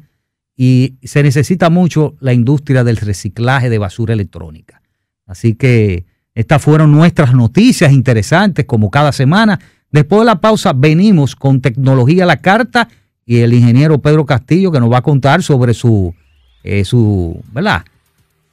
y 0.56 0.94
se 1.02 1.22
necesita 1.22 1.70
mucho 1.70 2.14
la 2.20 2.32
industria 2.32 2.84
del 2.84 2.96
reciclaje 2.98 3.68
de 3.70 3.78
basura 3.78 4.14
electrónica. 4.14 4.80
Así 5.26 5.54
que 5.54 6.04
estas 6.34 6.62
fueron 6.62 6.92
nuestras 6.92 7.34
noticias 7.34 7.92
interesantes 7.92 8.64
como 8.64 8.90
cada 8.90 9.12
semana. 9.12 9.58
Después 9.90 10.20
de 10.20 10.26
la 10.26 10.40
pausa 10.40 10.72
venimos 10.72 11.34
con 11.36 11.60
tecnología 11.60 12.24
a 12.24 12.26
la 12.26 12.36
carta 12.36 12.88
y 13.26 13.38
el 13.38 13.52
ingeniero 13.54 14.00
Pedro 14.00 14.24
Castillo 14.24 14.70
que 14.70 14.80
nos 14.80 14.90
va 14.92 14.98
a 14.98 15.02
contar 15.02 15.42
sobre 15.42 15.74
su, 15.74 16.14
eh, 16.62 16.84
su, 16.84 17.42
¿verdad? 17.52 17.84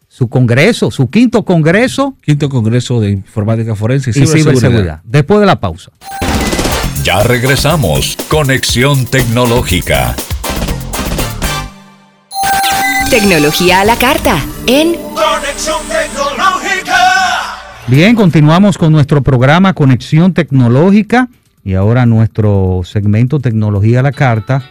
Su 0.09 0.27
congreso, 0.27 0.89
su 0.91 1.09
quinto 1.09 1.45
congreso 1.45 2.15
Quinto 2.21 2.49
Congreso 2.49 2.99
de 2.99 3.11
Informática 3.11 3.75
Forense 3.75 4.09
y 4.09 4.11
y 4.11 4.13
Ciberseguridad. 4.13 4.59
ciberseguridad. 4.59 5.01
Después 5.05 5.39
de 5.39 5.45
la 5.45 5.59
pausa. 5.59 5.91
Ya 7.03 7.23
regresamos. 7.23 8.17
Conexión 8.27 9.05
Tecnológica. 9.05 10.15
Tecnología 13.09 13.81
a 13.81 13.85
la 13.85 13.95
carta. 13.95 14.37
En 14.67 14.95
Conexión 14.95 15.77
Tecnológica. 15.87 16.95
Bien, 17.87 18.15
continuamos 18.15 18.77
con 18.77 18.91
nuestro 18.91 19.21
programa 19.21 19.73
Conexión 19.73 20.33
Tecnológica 20.33 21.29
y 21.63 21.75
ahora 21.75 22.05
nuestro 22.05 22.81
segmento 22.83 23.39
Tecnología 23.39 23.99
a 23.99 24.03
la 24.03 24.11
Carta. 24.11 24.63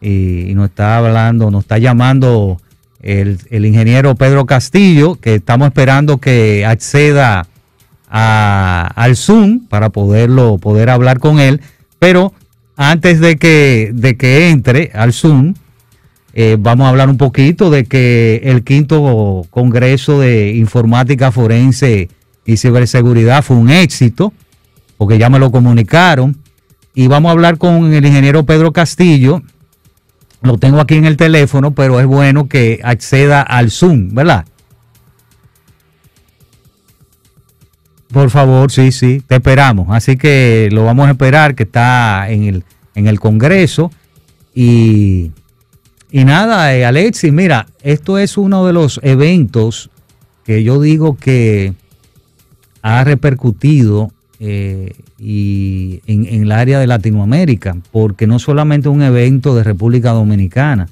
Y, 0.00 0.50
y 0.50 0.54
nos 0.54 0.66
está 0.70 0.98
hablando, 0.98 1.50
nos 1.50 1.64
está 1.64 1.78
llamando 1.78 2.58
el, 3.04 3.38
el 3.50 3.66
ingeniero 3.66 4.14
Pedro 4.16 4.46
Castillo, 4.46 5.16
que 5.16 5.36
estamos 5.36 5.68
esperando 5.68 6.18
que 6.18 6.64
acceda 6.66 7.46
a- 8.08 8.90
al 8.96 9.16
Zoom 9.16 9.66
para 9.68 9.90
poderlo, 9.90 10.58
poder 10.58 10.90
hablar 10.90 11.18
con 11.20 11.38
él. 11.38 11.60
Pero 11.98 12.32
antes 12.76 13.20
de 13.20 13.36
que, 13.36 13.90
de 13.92 14.16
que 14.16 14.48
entre 14.50 14.90
al 14.94 15.12
Zoom, 15.12 15.54
eh, 16.32 16.56
vamos 16.58 16.86
a 16.86 16.88
hablar 16.88 17.08
un 17.08 17.16
poquito 17.16 17.70
de 17.70 17.84
que 17.84 18.40
el 18.44 18.64
quinto 18.64 19.46
Congreso 19.50 20.18
de 20.20 20.54
Informática 20.56 21.30
Forense 21.30 22.08
y 22.44 22.56
Ciberseguridad 22.56 23.42
fue 23.44 23.56
un 23.56 23.70
éxito, 23.70 24.32
porque 24.96 25.18
ya 25.18 25.30
me 25.30 25.38
lo 25.38 25.50
comunicaron. 25.52 26.36
Y 26.94 27.06
vamos 27.08 27.28
a 27.28 27.32
hablar 27.32 27.58
con 27.58 27.92
el 27.92 28.04
ingeniero 28.06 28.44
Pedro 28.44 28.72
Castillo. 28.72 29.42
Lo 30.44 30.58
tengo 30.58 30.78
aquí 30.78 30.96
en 30.96 31.06
el 31.06 31.16
teléfono, 31.16 31.74
pero 31.74 31.98
es 32.00 32.06
bueno 32.06 32.48
que 32.48 32.78
acceda 32.84 33.40
al 33.40 33.70
Zoom, 33.70 34.14
¿verdad? 34.14 34.44
Por 38.12 38.28
favor, 38.28 38.70
sí, 38.70 38.92
sí, 38.92 39.22
te 39.26 39.36
esperamos. 39.36 39.88
Así 39.90 40.18
que 40.18 40.68
lo 40.70 40.84
vamos 40.84 41.08
a 41.08 41.12
esperar, 41.12 41.54
que 41.54 41.62
está 41.62 42.28
en 42.28 42.44
el, 42.44 42.64
en 42.94 43.06
el 43.06 43.20
Congreso. 43.20 43.90
Y, 44.54 45.32
y 46.10 46.24
nada, 46.26 46.76
eh, 46.76 46.84
Alexis, 46.84 47.32
mira, 47.32 47.66
esto 47.82 48.18
es 48.18 48.36
uno 48.36 48.66
de 48.66 48.74
los 48.74 49.00
eventos 49.02 49.88
que 50.44 50.62
yo 50.62 50.78
digo 50.78 51.16
que 51.16 51.72
ha 52.82 53.02
repercutido 53.02 54.12
eh, 54.46 54.92
y 55.18 56.02
en, 56.06 56.26
el 56.42 56.52
área 56.52 56.78
de 56.78 56.86
Latinoamérica, 56.86 57.78
porque 57.92 58.26
no 58.26 58.38
solamente 58.38 58.90
un 58.90 59.00
evento 59.02 59.54
de 59.54 59.64
República 59.64 60.10
Dominicana, 60.10 60.88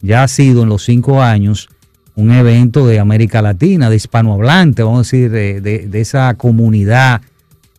ya 0.00 0.22
ha 0.22 0.28
sido 0.28 0.62
en 0.62 0.70
los 0.70 0.82
cinco 0.84 1.20
años 1.22 1.68
un 2.14 2.30
evento 2.32 2.86
de 2.86 2.98
América 2.98 3.42
Latina, 3.42 3.90
de 3.90 3.96
hispanohablante, 3.96 4.82
vamos 4.82 4.98
a 4.98 5.02
decir, 5.02 5.30
de, 5.30 5.60
de- 5.60 5.86
de 5.88 6.00
esa 6.00 6.32
comunidad 6.34 7.20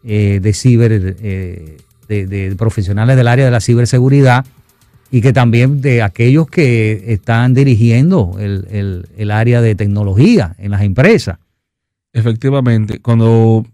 eh, 0.03 0.39
de 0.39 0.53
ciber, 0.53 0.91
eh, 1.19 1.77
de, 2.07 2.27
de 2.27 2.55
profesionales 2.55 3.17
del 3.17 3.27
área 3.27 3.45
de 3.45 3.51
la 3.51 3.59
ciberseguridad 3.59 4.45
y 5.09 5.21
que 5.21 5.33
también 5.33 5.81
de 5.81 6.03
aquellos 6.03 6.47
que 6.47 7.05
están 7.13 7.55
dirigiendo 7.55 8.35
el, 8.39 8.67
el- 8.69 9.07
el 9.17 9.31
área 9.31 9.61
de 9.61 9.73
tecnología 9.73 10.55
en 10.59 10.69
las 10.71 10.81
empresas. 10.83 11.39
Efectivamente, 12.13 12.99
cuando 12.99 13.65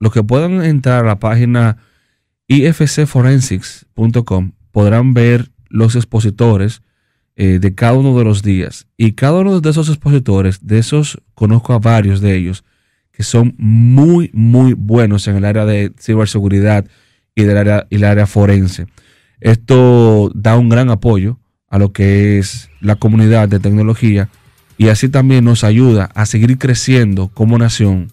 los 0.00 0.12
que 0.12 0.24
puedan 0.24 0.64
entrar 0.64 1.04
a 1.04 1.06
la 1.06 1.20
página 1.20 1.76
ifcforensics.com 2.48 4.52
podrán 4.72 5.14
ver 5.14 5.52
los 5.68 5.94
expositores 5.94 6.82
eh, 7.36 7.60
de 7.60 7.74
cada 7.74 7.92
uno 7.92 8.18
de 8.18 8.24
los 8.24 8.42
días. 8.42 8.88
Y 8.96 9.12
cada 9.12 9.38
uno 9.38 9.60
de 9.60 9.70
esos 9.70 9.88
expositores, 9.88 10.66
de 10.66 10.78
esos 10.78 11.22
conozco 11.34 11.74
a 11.74 11.78
varios 11.78 12.20
de 12.20 12.36
ellos, 12.36 12.64
que 13.12 13.22
son 13.22 13.54
muy, 13.56 14.30
muy 14.32 14.72
buenos 14.72 15.28
en 15.28 15.36
el 15.36 15.44
área 15.44 15.64
de 15.64 15.92
ciberseguridad 15.98 16.86
y 17.34 17.44
del 17.44 17.56
área, 17.56 17.86
y 17.88 17.94
el 17.96 18.04
área 18.04 18.26
forense. 18.26 18.86
Esto 19.40 20.30
da 20.34 20.58
un 20.58 20.68
gran 20.68 20.90
apoyo 20.90 21.38
a 21.68 21.78
lo 21.78 21.92
que 21.92 22.38
es 22.38 22.68
la 22.80 22.96
comunidad 22.96 23.48
de 23.48 23.60
tecnología 23.60 24.28
y 24.76 24.88
así 24.88 25.08
también 25.08 25.44
nos 25.44 25.62
ayuda 25.62 26.10
a 26.14 26.26
seguir 26.26 26.58
creciendo 26.58 27.28
como 27.28 27.58
nación 27.58 28.10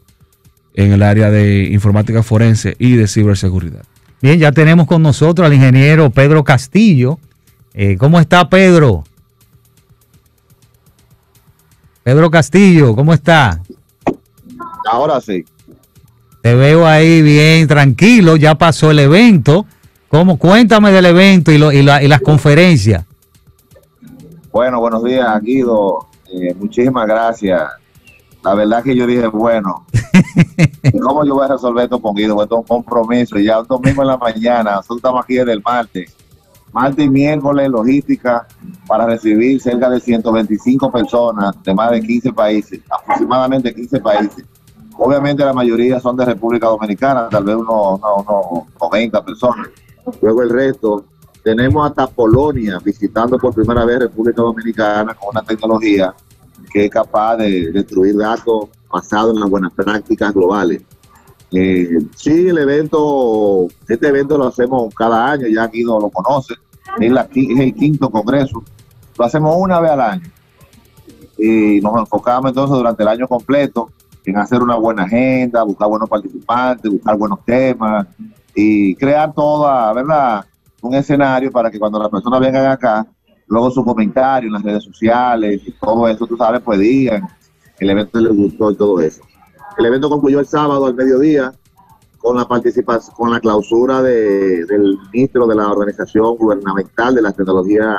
en 0.77 0.93
el 0.93 1.03
área 1.03 1.29
de 1.29 1.66
informática 1.66 2.24
forense 2.24 2.77
y 2.79 2.96
de 2.96 3.07
ciberseguridad. 3.07 3.81
Bien, 4.22 4.40
ya 4.40 4.51
tenemos 4.53 4.87
con 4.87 5.01
nosotros 5.01 5.46
al 5.46 5.53
ingeniero 5.53 6.09
Pedro 6.11 6.44
Castillo. 6.46 7.20
Eh, 7.74 7.98
¿Cómo 7.98 8.20
está 8.20 8.50
Pedro? 8.50 9.03
Pedro 12.03 12.31
Castillo, 12.31 12.96
¿cómo 12.96 13.13
está? 13.13 13.59
Ahora 14.90 15.20
sí. 15.20 15.44
Te 16.42 16.55
veo 16.55 16.87
ahí 16.87 17.22
bien 17.22 17.68
tranquilo, 17.68 18.37
ya 18.37 18.55
pasó 18.55 18.92
el 18.92 19.00
evento. 19.00 19.66
¿Cómo? 20.07 20.37
Cuéntame 20.37 20.92
del 20.92 21.07
evento 21.07 21.51
y, 21.51 21.57
lo- 21.57 21.72
y 21.74 21.81
la- 21.81 22.01
y 22.01 22.07
las 22.07 22.22
conferencias. 22.22 23.03
Bueno, 24.51 24.79
buenos 24.79 25.03
días, 25.03 25.42
Guido. 25.42 26.07
Eh, 26.33 26.53
muchísimas 26.57 27.05
gracias. 27.07 27.61
La 28.44 28.54
verdad 28.54 28.84
que 28.84 28.96
yo 28.96 29.06
dije, 29.06 29.28
bueno, 29.28 29.86
¿y 30.84 31.00
¿cómo 31.00 31.26
yo 31.26 31.36
voy 31.36 31.46
a 31.46 31.50
resolver 31.50 31.86
esto 31.86 32.02
con 32.02 32.16
Guido? 32.16 32.42
Esto 32.42 32.56
es 32.56 32.60
un 32.60 32.84
compromiso. 32.84 33.38
Ya 33.40 33.60
un 33.60 33.68
domingo 33.68 34.02
en 34.02 34.08
la 34.08 34.18
mañana, 34.18 34.76
nosotros 34.76 34.98
estamos 34.98 35.24
aquí 35.24 35.36
desde 35.36 35.54
el 35.54 35.62
martes. 35.62 36.16
Martes 36.72 37.06
y 37.06 37.10
miércoles, 37.10 37.70
logística 37.70 38.48
para 38.88 39.06
recibir 39.06 39.60
cerca 39.62 39.90
de 39.90 40.00
125 40.00 40.92
personas 40.92 41.56
de 41.64 41.74
más 41.74 41.92
de 41.92 42.02
15 42.02 42.34
países, 42.34 42.82
aproximadamente 42.90 43.74
15 43.74 44.00
países. 44.00 44.46
Obviamente 44.98 45.44
la 45.46 45.54
mayoría 45.54 46.00
son 46.00 46.18
de 46.18 46.26
República 46.26 46.68
Dominicana, 46.68 47.30
tal 47.30 47.44
vez 47.44 47.56
unos, 47.56 48.00
unos, 48.00 48.46
unos 48.52 48.64
90 48.82 49.26
personas. 49.26 49.68
Luego 50.22 50.42
el 50.44 50.50
resto 50.50 51.06
tenemos 51.44 51.88
hasta 51.88 52.08
Polonia 52.08 52.80
visitando 52.84 53.38
por 53.38 53.54
primera 53.54 53.86
vez 53.86 54.00
República 54.00 54.42
Dominicana 54.42 55.14
con 55.14 55.30
una 55.32 55.42
tecnología 55.44 56.14
que 56.72 56.85
es 56.85 56.91
capaz 56.91 57.37
de 57.37 57.72
destruir 57.72 58.17
datos 58.17 58.70
basados 58.91 59.33
en 59.33 59.41
las 59.41 59.50
buenas 59.50 59.72
prácticas 59.74 60.33
globales. 60.33 60.81
Eh, 61.51 62.00
sí, 62.15 62.48
el 62.50 62.57
evento, 62.57 63.67
este 63.87 64.07
evento 64.07 64.37
lo 64.37 64.48
hacemos 64.48 64.93
cada 64.93 65.31
año, 65.31 65.48
ya 65.48 65.67
Guido 65.67 66.00
lo 66.00 66.09
conoce, 66.09 66.55
es, 67.00 67.11
la 67.11 67.22
es 67.22 67.59
el 67.59 67.74
quinto 67.74 68.09
congreso, 68.09 68.63
lo 69.17 69.25
hacemos 69.25 69.55
una 69.57 69.79
vez 69.79 69.91
al 69.91 70.01
año 70.01 70.31
y 71.37 71.79
nos 71.81 72.00
enfocamos 72.00 72.50
entonces 72.50 72.75
durante 72.75 73.03
el 73.03 73.09
año 73.09 73.27
completo 73.27 73.91
en 74.25 74.37
hacer 74.37 74.61
una 74.61 74.75
buena 74.75 75.03
agenda, 75.03 75.63
buscar 75.63 75.87
buenos 75.87 76.09
participantes, 76.09 76.91
buscar 76.91 77.17
buenos 77.17 77.39
temas 77.46 78.07
y 78.53 78.93
crear 78.96 79.33
toda, 79.33 79.93
¿verdad? 79.93 80.46
Un 80.81 80.96
escenario 80.96 81.51
para 81.51 81.72
que 81.72 81.79
cuando 81.79 82.00
las 82.00 82.09
personas 82.09 82.39
vengan 82.41 82.65
acá, 82.65 83.07
luego 83.48 83.72
su 83.72 83.83
comentario 83.83 84.48
en 84.48 84.53
las 84.53 84.64
redes 84.64 84.83
sociales 84.83 85.62
y 85.66 85.72
todo 85.72 86.07
eso, 86.07 86.25
tú 86.27 86.38
sabes, 86.38 86.62
pues 86.62 86.79
digan, 86.79 87.27
el 87.79 87.90
evento 87.90 88.20
les 88.20 88.36
gustó 88.36 88.72
y 88.72 88.75
todo 88.75 89.00
eso. 89.01 89.22
El 89.77 89.86
evento 89.86 90.10
concluyó 90.10 90.40
el 90.40 90.46
sábado 90.48 90.86
al 90.86 90.96
mediodía 90.96 91.53
con 92.18 92.36
la 92.36 92.48
participación, 92.48 93.16
con 93.16 93.31
la 93.31 93.40
clausura 93.40 94.01
de- 94.01 94.66
del 94.66 94.98
ministro 95.14 95.46
de 95.48 95.55
la 95.55 95.68
Organización 95.72 96.36
Gubernamental 96.36 97.14
de 97.16 97.22
las 97.22 97.36
Tecnologías 97.36 97.96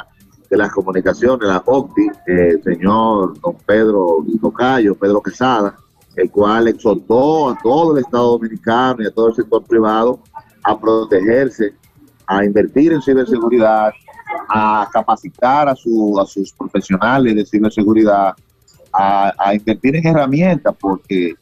de 0.51 0.57
las 0.57 0.73
Comunicaciones, 0.73 1.47
la 1.49 1.63
OCTI, 1.65 2.11
el 2.27 2.63
señor 2.63 3.39
don 3.41 3.55
Pedro 3.67 4.25
Tocayo, 4.41 4.95
Pedro 4.97 5.23
Quesada, 5.23 5.77
el 6.17 6.31
cual 6.31 6.67
exhortó 6.69 7.51
a 7.51 7.59
todo 7.63 7.97
el 7.97 8.03
Estado 8.05 8.33
Dominicano 8.33 9.03
y 9.03 9.07
a 9.07 9.11
todo 9.13 9.29
el 9.29 9.35
sector 9.37 9.63
privado 9.65 10.19
a 10.65 10.79
protegerse, 10.79 11.75
a 12.27 12.45
invertir 12.45 12.93
en 12.93 13.01
ciberseguridad, 13.03 13.91
a 14.49 14.89
capacitar 14.93 15.69
a, 15.69 15.75
su- 15.75 16.19
a 16.21 16.27
sus 16.27 16.53
profesionales 16.53 17.35
de 17.35 17.47
ciberseguridad, 17.47 18.35
a, 18.93 19.55
invertir 19.55 19.97
en 19.97 20.07
herramientas, 20.07 20.75
porque 20.79 21.35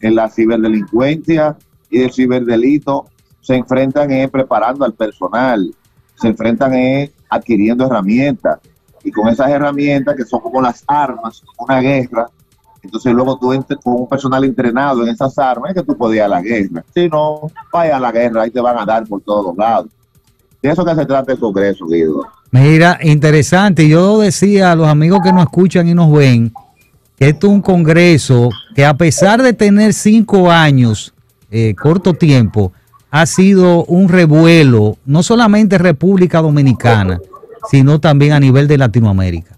en 0.00 0.14
la 0.14 0.28
ciberdelincuencia 0.28 1.56
y 1.90 2.02
el 2.02 2.12
ciberdelito 2.12 3.06
se 3.40 3.56
enfrentan 3.56 4.10
eh, 4.12 4.28
preparando 4.28 4.84
al 4.84 4.94
personal, 4.94 5.74
se 6.14 6.28
enfrentan 6.28 6.74
eh, 6.74 7.12
adquiriendo 7.28 7.86
herramientas, 7.86 8.60
y 9.04 9.10
con 9.10 9.28
esas 9.28 9.50
herramientas 9.50 10.14
que 10.16 10.24
son 10.24 10.40
como 10.40 10.62
las 10.62 10.84
armas, 10.86 11.42
una 11.58 11.80
guerra, 11.80 12.28
entonces 12.82 13.12
luego 13.12 13.38
tú 13.38 13.48
con 13.82 13.94
un 13.94 14.08
personal 14.08 14.44
entrenado 14.44 15.02
en 15.02 15.10
esas 15.10 15.38
armas, 15.38 15.70
es 15.70 15.76
que 15.76 15.86
tú 15.86 15.96
podías 15.96 16.26
a 16.26 16.28
la 16.28 16.42
guerra. 16.42 16.84
Si 16.92 17.08
no, 17.08 17.50
vaya 17.72 17.96
a 17.96 18.00
la 18.00 18.10
guerra, 18.10 18.42
ahí 18.42 18.50
te 18.50 18.60
van 18.60 18.78
a 18.78 18.84
dar 18.84 19.06
por 19.06 19.20
todos 19.22 19.56
lados. 19.56 19.90
De 20.62 20.70
eso 20.70 20.84
que 20.84 20.94
se 20.94 21.04
trata 21.04 21.32
el 21.32 21.38
Congreso, 21.38 21.86
Guido. 21.86 22.24
Mira, 22.52 22.98
interesante. 23.02 23.88
Yo 23.88 24.20
decía 24.20 24.72
a 24.72 24.76
los 24.76 24.86
amigos 24.86 25.20
que 25.24 25.32
nos 25.32 25.42
escuchan 25.42 25.88
y 25.88 25.94
nos 25.94 26.12
ven 26.12 26.52
que 27.16 27.30
esto 27.30 27.48
es 27.48 27.52
un 27.52 27.62
congreso 27.62 28.48
que 28.74 28.84
a 28.84 28.94
pesar 28.94 29.42
de 29.42 29.52
tener 29.52 29.92
cinco 29.92 30.50
años, 30.50 31.12
eh, 31.50 31.74
corto 31.74 32.14
tiempo, 32.14 32.72
ha 33.10 33.26
sido 33.26 33.84
un 33.84 34.08
revuelo, 34.08 34.96
no 35.04 35.22
solamente 35.22 35.76
en 35.76 35.82
República 35.82 36.40
Dominicana, 36.40 37.20
sino 37.70 38.00
también 38.00 38.32
a 38.32 38.40
nivel 38.40 38.68
de 38.68 38.78
Latinoamérica. 38.78 39.56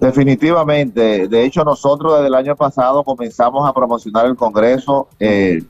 Definitivamente. 0.00 1.28
De 1.28 1.44
hecho, 1.44 1.64
nosotros 1.64 2.14
desde 2.14 2.28
el 2.28 2.34
año 2.34 2.56
pasado 2.56 3.02
comenzamos 3.04 3.68
a 3.68 3.72
promocionar 3.72 4.26
el 4.26 4.36
Congreso 4.36 5.08
eh, 5.18 5.62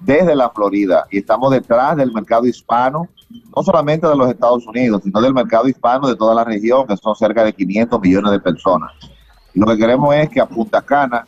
desde 0.00 0.34
la 0.34 0.50
Florida 0.50 1.06
y 1.10 1.18
estamos 1.18 1.50
detrás 1.50 1.96
del 1.96 2.12
mercado 2.12 2.46
hispano 2.46 3.08
no 3.56 3.62
solamente 3.62 4.06
de 4.06 4.16
los 4.16 4.28
Estados 4.28 4.66
Unidos, 4.66 5.02
sino 5.04 5.20
del 5.20 5.34
mercado 5.34 5.68
hispano 5.68 6.08
de 6.08 6.16
toda 6.16 6.34
la 6.34 6.44
región, 6.44 6.86
que 6.86 6.96
son 6.96 7.14
cerca 7.14 7.44
de 7.44 7.52
500 7.52 8.00
millones 8.00 8.32
de 8.32 8.40
personas. 8.40 8.92
Lo 9.54 9.66
que 9.66 9.76
queremos 9.76 10.14
es 10.14 10.28
que 10.28 10.40
a 10.40 10.46
Punta 10.46 10.82
Cana 10.82 11.24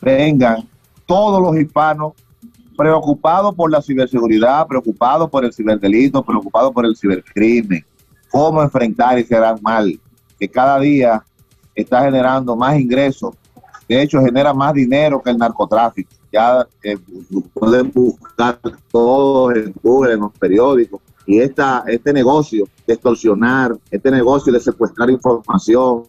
vengan 0.00 0.68
todos 1.04 1.40
los 1.40 1.56
hispanos 1.56 2.12
preocupados 2.76 3.54
por 3.54 3.70
la 3.70 3.80
ciberseguridad, 3.80 4.66
preocupados 4.66 5.30
por 5.30 5.44
el 5.44 5.52
ciberdelito, 5.52 6.22
preocupados 6.22 6.72
por 6.72 6.84
el 6.84 6.96
cibercrimen, 6.96 7.84
cómo 8.30 8.62
enfrentar 8.62 9.18
ese 9.18 9.34
gran 9.34 9.58
mal 9.62 9.98
que 10.38 10.48
cada 10.48 10.78
día 10.78 11.24
está 11.74 12.02
generando 12.02 12.54
más 12.54 12.78
ingresos. 12.78 13.34
De 13.88 14.02
hecho, 14.02 14.20
genera 14.20 14.52
más 14.52 14.74
dinero 14.74 15.22
que 15.22 15.30
el 15.30 15.38
narcotráfico. 15.38 16.10
Eh, 16.82 16.98
pueden 17.54 17.90
buscar 17.92 18.60
todo 18.90 19.54
en 19.54 19.72
Google, 19.82 20.14
en 20.14 20.20
los 20.20 20.32
periódicos. 20.32 21.00
Y 21.26 21.38
esta, 21.38 21.84
este 21.86 22.12
negocio 22.12 22.68
de 22.86 22.94
extorsionar, 22.94 23.76
este 23.90 24.10
negocio 24.10 24.52
de 24.52 24.60
secuestrar 24.60 25.10
información, 25.10 26.04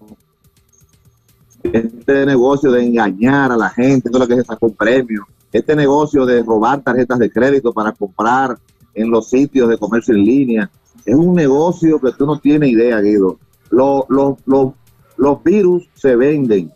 este 1.63 2.25
negocio 2.25 2.71
de 2.71 2.85
engañar 2.85 3.51
a 3.51 3.57
la 3.57 3.69
gente, 3.69 4.09
todo 4.09 4.19
lo 4.19 4.27
que 4.27 4.35
se 4.35 4.43
sacó 4.43 4.71
premio, 4.71 5.25
este 5.51 5.75
negocio 5.75 6.25
de 6.25 6.43
robar 6.43 6.81
tarjetas 6.81 7.19
de 7.19 7.31
crédito 7.31 7.73
para 7.73 7.93
comprar 7.93 8.57
en 8.93 9.09
los 9.09 9.29
sitios 9.29 9.69
de 9.69 9.77
comercio 9.77 10.13
en 10.13 10.23
línea, 10.23 10.71
es 11.05 11.15
un 11.15 11.33
negocio 11.33 11.99
que 11.99 12.11
tú 12.11 12.25
no 12.25 12.39
tienes 12.39 12.69
idea, 12.69 12.99
Guido. 12.99 13.39
Los, 13.69 14.03
los, 14.09 14.37
los, 14.45 14.73
los 15.15 15.43
virus 15.43 15.89
se 15.95 16.15
venden, 16.15 16.71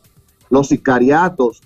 los 0.49 0.67
sicariatos 0.67 1.61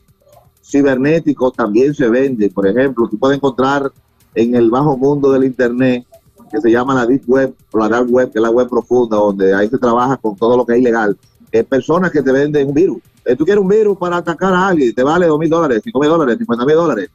cibernéticos 0.65 1.53
también 1.53 1.93
se 1.93 2.09
venden. 2.09 2.51
Por 2.51 2.67
ejemplo, 2.67 3.07
tú 3.07 3.17
puedes 3.17 3.37
encontrar 3.37 3.91
en 4.33 4.55
el 4.55 4.69
bajo 4.69 4.97
mundo 4.97 5.31
del 5.31 5.45
Internet, 5.45 6.05
que 6.51 6.59
se 6.59 6.71
llama 6.71 6.93
la 6.93 7.05
Deep 7.05 7.23
Web 7.27 7.53
o 7.71 7.79
la 7.79 7.89
Dark 7.89 8.07
Web, 8.09 8.31
que 8.31 8.39
es 8.39 8.41
la 8.41 8.49
web 8.49 8.67
profunda, 8.69 9.17
donde 9.17 9.53
ahí 9.53 9.67
se 9.69 9.77
trabaja 9.77 10.17
con 10.17 10.35
todo 10.35 10.57
lo 10.57 10.65
que 10.65 10.73
es 10.73 10.79
ilegal. 10.79 11.17
Es 11.51 11.65
personas 11.65 12.11
que 12.11 12.21
te 12.21 12.31
venden 12.31 12.67
un 12.67 12.73
virus. 12.73 12.97
Eh, 13.23 13.35
tú 13.35 13.45
quieres 13.45 13.61
un 13.61 13.67
virus 13.67 13.97
para 13.97 14.17
atacar 14.17 14.53
a 14.53 14.67
alguien, 14.67 14.93
te 14.93 15.03
vale 15.03 15.25
dos 15.25 15.39
mil 15.39 15.49
dólares, 15.49 15.81
cinco 15.83 15.99
mil 15.99 16.09
dólares, 16.09 16.37
cincuenta 16.37 16.65
mil 16.65 16.75
dólares. 16.75 17.09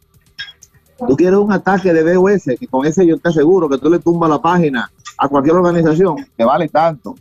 Tú 1.07 1.17
quieres 1.17 1.39
un 1.39 1.53
ataque 1.53 1.93
de 1.93 2.15
DOS, 2.15 2.43
que 2.59 2.67
con 2.67 2.85
ese 2.85 3.07
yo 3.07 3.17
te 3.17 3.29
aseguro 3.31 3.69
que 3.69 3.79
tú 3.79 3.89
le 3.89 4.01
tumbas 4.01 4.29
la 4.29 4.41
página 4.41 4.91
a 5.17 5.29
cualquier 5.29 5.57
organización, 5.57 6.17
te 6.37 6.45
vale 6.45 6.69
tanto. 6.69 7.15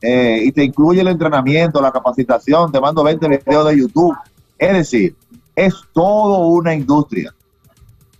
Eh, 0.00 0.42
y 0.44 0.52
te 0.52 0.62
incluye 0.62 1.00
el 1.00 1.08
entrenamiento, 1.08 1.80
la 1.80 1.90
capacitación, 1.90 2.70
te 2.70 2.80
mando 2.80 3.02
20 3.02 3.28
videos 3.28 3.68
de 3.68 3.78
YouTube. 3.78 4.14
Es 4.58 4.72
decir, 4.72 5.16
es 5.56 5.74
todo 5.92 6.46
una 6.48 6.74
industria. 6.74 7.34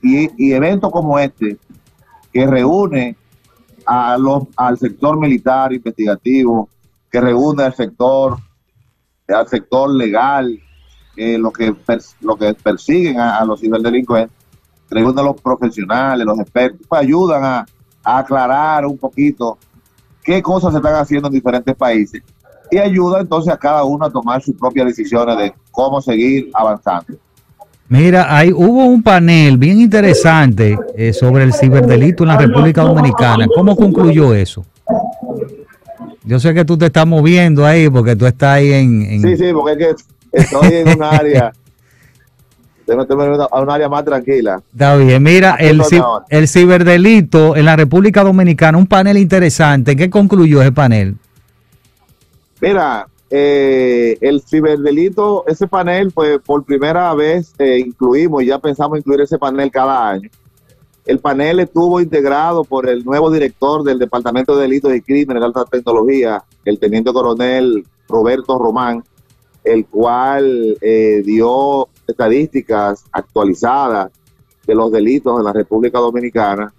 Y, 0.02 0.52
eventos 0.52 0.90
como 0.90 1.18
este, 1.18 1.58
que 2.32 2.46
reúne 2.46 3.16
a 3.84 4.16
los, 4.16 4.44
al 4.56 4.78
sector 4.78 5.18
militar 5.18 5.72
investigativo, 5.72 6.68
que 7.10 7.20
reúne 7.20 7.64
al 7.64 7.74
sector, 7.74 8.38
al 9.28 9.48
sector 9.48 9.90
legal, 9.90 10.58
eh, 11.16 11.38
lo, 11.38 11.50
que 11.50 11.74
lo 12.20 12.36
que 12.36 12.54
persiguen 12.54 13.20
a, 13.20 13.44
los 13.44 13.60
ciberdelincuentes, 13.60 14.36
reúne 14.90 15.20
a 15.20 15.24
los 15.24 15.40
profesionales, 15.40 16.26
los 16.26 16.38
expertos, 16.38 16.86
pues 16.88 17.02
ayudan 17.02 17.44
a 17.44 17.66
aclarar 18.02 18.86
un 18.86 18.96
poquito 18.96 19.58
qué 20.22 20.42
cosas 20.42 20.72
se 20.72 20.78
están 20.78 20.94
haciendo 20.94 21.28
en 21.28 21.34
diferentes 21.34 21.74
países 21.74 22.22
y 22.70 22.78
ayuda 22.78 23.20
entonces 23.20 23.52
a 23.52 23.58
cada 23.58 23.84
uno 23.84 24.06
a 24.06 24.10
tomar 24.10 24.42
sus 24.42 24.56
propias 24.56 24.86
decisiones 24.86 25.36
de 25.38 25.54
cómo 25.70 26.00
seguir 26.00 26.50
avanzando. 26.52 27.16
Mira, 27.88 28.36
ahí 28.36 28.52
hubo 28.52 28.84
un 28.86 29.02
panel 29.02 29.58
bien 29.58 29.80
interesante 29.80 30.76
eh, 30.96 31.12
sobre 31.12 31.44
el 31.44 31.52
ciberdelito 31.52 32.24
en 32.24 32.28
la 32.28 32.38
República 32.38 32.82
Dominicana. 32.82 33.46
¿Cómo 33.54 33.76
concluyó 33.76 34.34
eso? 34.34 34.64
Yo 36.24 36.40
sé 36.40 36.52
que 36.52 36.64
tú 36.64 36.76
te 36.76 36.86
estás 36.86 37.06
moviendo 37.06 37.64
ahí 37.64 37.88
porque 37.88 38.16
tú 38.16 38.26
estás 38.26 38.56
ahí 38.56 38.72
en... 38.72 39.02
en... 39.02 39.22
Sí, 39.22 39.36
sí, 39.36 39.52
porque 39.52 39.72
es 39.72 39.78
que 39.78 40.40
estoy 40.40 40.74
en 40.74 40.88
un 40.88 41.02
área 41.04 41.52
a 43.50 43.60
un 43.60 43.70
área 43.70 43.88
más 43.88 44.04
tranquila. 44.04 44.62
Está 44.72 44.96
bien, 44.96 45.22
mira, 45.22 45.56
el, 45.56 45.82
el 46.28 46.48
ciberdelito 46.48 47.56
en 47.56 47.64
la 47.64 47.76
República 47.76 48.22
Dominicana, 48.22 48.78
un 48.78 48.86
panel 48.86 49.16
interesante. 49.16 49.96
¿Qué 49.96 50.08
concluyó 50.08 50.62
ese 50.62 50.72
panel? 50.72 51.16
Mira, 52.60 53.06
eh, 53.28 54.18
el 54.20 54.40
ciberdelito, 54.42 55.44
ese 55.48 55.66
panel, 55.66 56.12
pues 56.12 56.38
por 56.40 56.64
primera 56.64 57.12
vez 57.14 57.54
eh, 57.58 57.78
incluimos, 57.84 58.44
ya 58.44 58.58
pensamos 58.58 58.98
incluir 58.98 59.22
ese 59.22 59.38
panel 59.38 59.70
cada 59.70 60.10
año. 60.10 60.30
El 61.04 61.18
panel 61.18 61.60
estuvo 61.60 62.00
integrado 62.00 62.64
por 62.64 62.88
el 62.88 63.04
nuevo 63.04 63.30
director 63.30 63.82
del 63.82 63.98
Departamento 63.98 64.56
de 64.56 64.62
Delitos 64.62 64.94
y 64.94 65.00
Crímenes 65.00 65.40
de 65.40 65.46
Alta 65.46 65.64
Tecnología, 65.64 66.44
el 66.64 66.78
teniente 66.78 67.12
coronel 67.12 67.84
Roberto 68.08 68.58
Román, 68.58 69.04
el 69.64 69.86
cual 69.86 70.76
eh, 70.80 71.22
dio 71.24 71.88
estadísticas 72.06 73.04
actualizadas 73.10 74.12
de 74.66 74.74
los 74.74 74.90
delitos 74.92 75.38
en 75.38 75.44
la 75.44 75.52
República 75.52 75.98
Dominicana 75.98 76.72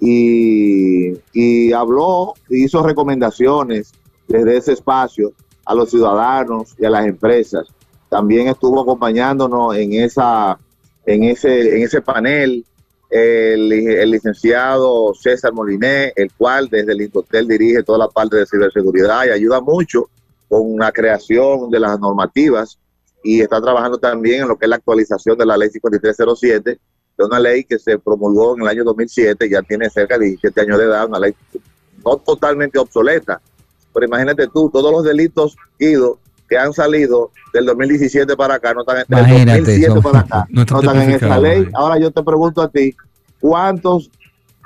y, 0.00 1.12
y 1.32 1.72
habló, 1.72 2.34
hizo 2.48 2.82
recomendaciones 2.82 3.92
desde 4.26 4.56
ese 4.56 4.72
espacio 4.72 5.32
a 5.70 5.74
los 5.74 5.88
ciudadanos 5.88 6.74
y 6.78 6.84
a 6.84 6.90
las 6.90 7.06
empresas. 7.06 7.68
También 8.08 8.48
estuvo 8.48 8.80
acompañándonos 8.80 9.76
en 9.76 9.92
esa 9.92 10.58
en 11.06 11.22
ese 11.22 11.76
en 11.76 11.82
ese 11.84 12.00
panel 12.00 12.64
el, 13.08 13.72
el 13.72 14.10
licenciado 14.10 15.14
César 15.14 15.52
Moliné, 15.52 16.12
el 16.16 16.32
cual 16.32 16.68
desde 16.68 16.90
el 16.92 17.02
Incotel 17.02 17.46
dirige 17.46 17.84
toda 17.84 17.98
la 17.98 18.08
parte 18.08 18.36
de 18.36 18.46
ciberseguridad 18.46 19.26
y 19.26 19.30
ayuda 19.30 19.60
mucho 19.60 20.10
con 20.48 20.76
la 20.76 20.90
creación 20.90 21.70
de 21.70 21.78
las 21.78 22.00
normativas 22.00 22.76
y 23.22 23.40
está 23.40 23.60
trabajando 23.60 23.98
también 23.98 24.42
en 24.42 24.48
lo 24.48 24.58
que 24.58 24.66
es 24.66 24.70
la 24.70 24.76
actualización 24.76 25.38
de 25.38 25.46
la 25.46 25.56
ley 25.56 25.70
5307, 25.70 26.80
de 27.16 27.24
una 27.24 27.38
ley 27.38 27.62
que 27.62 27.78
se 27.78 27.96
promulgó 27.96 28.56
en 28.56 28.62
el 28.62 28.68
año 28.68 28.82
2007, 28.82 29.48
ya 29.48 29.62
tiene 29.62 29.88
cerca 29.88 30.18
de 30.18 30.26
17 30.26 30.62
años 30.62 30.78
de 30.78 30.84
edad, 30.84 31.06
una 31.06 31.20
ley 31.20 31.34
no 32.04 32.16
totalmente 32.16 32.78
obsoleta, 32.78 33.40
pero 33.92 34.06
imagínate 34.06 34.46
tú, 34.48 34.70
todos 34.70 34.92
los 34.92 35.04
delitos, 35.04 35.56
Guido, 35.78 36.18
que 36.48 36.58
han 36.58 36.72
salido 36.72 37.30
del 37.52 37.66
2017 37.66 38.36
para 38.36 38.54
acá, 38.54 38.74
no 38.74 38.80
están 38.80 39.30
en 39.30 39.48
el 39.48 39.64
2007 39.64 40.00
para 40.02 40.20
acá, 40.20 40.46
no, 40.50 40.62
están 40.62 41.02
en 41.02 41.10
esta 41.10 41.38
ley. 41.38 41.68
Ahora 41.74 41.98
yo 41.98 42.10
te 42.10 42.22
pregunto 42.22 42.60
a 42.60 42.68
ti, 42.68 42.94
¿cuántos 43.38 44.10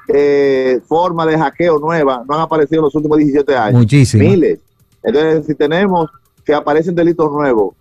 eh, 0.08 0.80
formas 0.86 1.26
de 1.26 1.38
hackeo 1.38 1.78
nuevas 1.78 2.20
no 2.26 2.34
han 2.34 2.40
aparecido 2.40 2.80
en 2.80 2.84
los 2.84 2.94
últimos 2.94 3.18
17 3.18 3.56
años? 3.56 3.80
Muchísimas. 3.80 4.26
Miles. 4.26 4.60
Entonces, 5.02 5.46
si 5.46 5.54
tenemos 5.54 6.10
que 6.44 6.54
aparecen 6.54 6.94
delitos 6.94 7.30
nuevos 7.30 7.74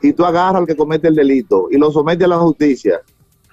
y 0.00 0.12
tú 0.12 0.24
agarras 0.24 0.60
al 0.60 0.66
que 0.66 0.76
comete 0.76 1.08
el 1.08 1.14
delito 1.14 1.68
y 1.70 1.78
lo 1.78 1.90
somete 1.90 2.24
a 2.24 2.28
la 2.28 2.38
justicia. 2.38 3.00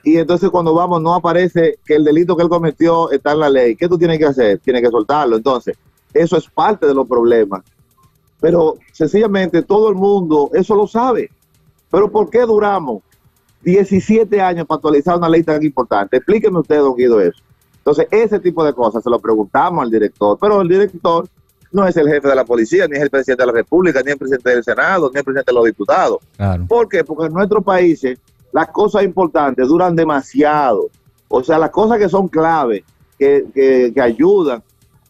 Y 0.03 0.17
entonces 0.17 0.49
cuando 0.49 0.73
vamos 0.73 1.01
no 1.01 1.13
aparece 1.13 1.79
que 1.85 1.95
el 1.95 2.03
delito 2.03 2.35
que 2.35 2.43
él 2.43 2.49
cometió 2.49 3.09
está 3.11 3.31
en 3.31 3.39
la 3.39 3.49
ley. 3.49 3.75
¿Qué 3.75 3.87
tú 3.87 3.97
tienes 3.97 4.17
que 4.17 4.25
hacer? 4.25 4.59
Tienes 4.59 4.81
que 4.81 4.89
soltarlo. 4.89 5.37
Entonces, 5.37 5.77
eso 6.13 6.37
es 6.37 6.47
parte 6.47 6.87
de 6.87 6.93
los 6.93 7.07
problemas. 7.07 7.63
Pero 8.39 8.75
sencillamente 8.91 9.61
todo 9.61 9.89
el 9.89 9.95
mundo 9.95 10.49
eso 10.53 10.75
lo 10.75 10.87
sabe. 10.87 11.29
Pero 11.89 12.11
¿por 12.11 12.29
qué 12.29 12.41
duramos 12.41 13.03
17 13.61 14.41
años 14.41 14.65
para 14.65 14.77
actualizar 14.77 15.17
una 15.17 15.29
ley 15.29 15.43
tan 15.43 15.63
importante? 15.63 16.17
Explíqueme 16.17 16.59
usted, 16.59 16.79
don 16.79 16.95
Guido, 16.95 17.21
eso. 17.21 17.41
Entonces, 17.77 18.07
ese 18.11 18.39
tipo 18.39 18.63
de 18.63 18.73
cosas 18.73 19.03
se 19.03 19.09
lo 19.09 19.19
preguntamos 19.19 19.83
al 19.83 19.91
director, 19.91 20.37
pero 20.39 20.61
el 20.61 20.69
director 20.69 21.27
no 21.73 21.85
es 21.85 21.97
el 21.97 22.07
jefe 22.07 22.29
de 22.29 22.35
la 22.35 22.45
policía, 22.45 22.87
ni 22.87 22.95
es 22.95 23.03
el 23.03 23.09
presidente 23.09 23.43
de 23.43 23.47
la 23.47 23.53
República, 23.53 24.01
ni 24.01 24.11
el 24.11 24.17
presidente 24.17 24.51
del 24.51 24.63
Senado, 24.63 25.09
ni 25.11 25.19
el 25.19 25.25
presidente 25.25 25.51
de 25.51 25.55
los 25.55 25.65
diputados. 25.65 26.19
¿Por 26.67 26.87
qué? 26.87 27.03
Porque 27.03 27.25
en 27.25 27.33
nuestros 27.33 27.63
países 27.63 28.19
las 28.53 28.69
cosas 28.69 29.03
importantes 29.03 29.67
duran 29.67 29.95
demasiado. 29.95 30.89
O 31.27 31.43
sea, 31.43 31.57
las 31.57 31.71
cosas 31.71 31.97
que 31.97 32.07
son 32.07 32.27
claves, 32.27 32.83
que, 33.17 33.91
ayudan, 34.01 34.63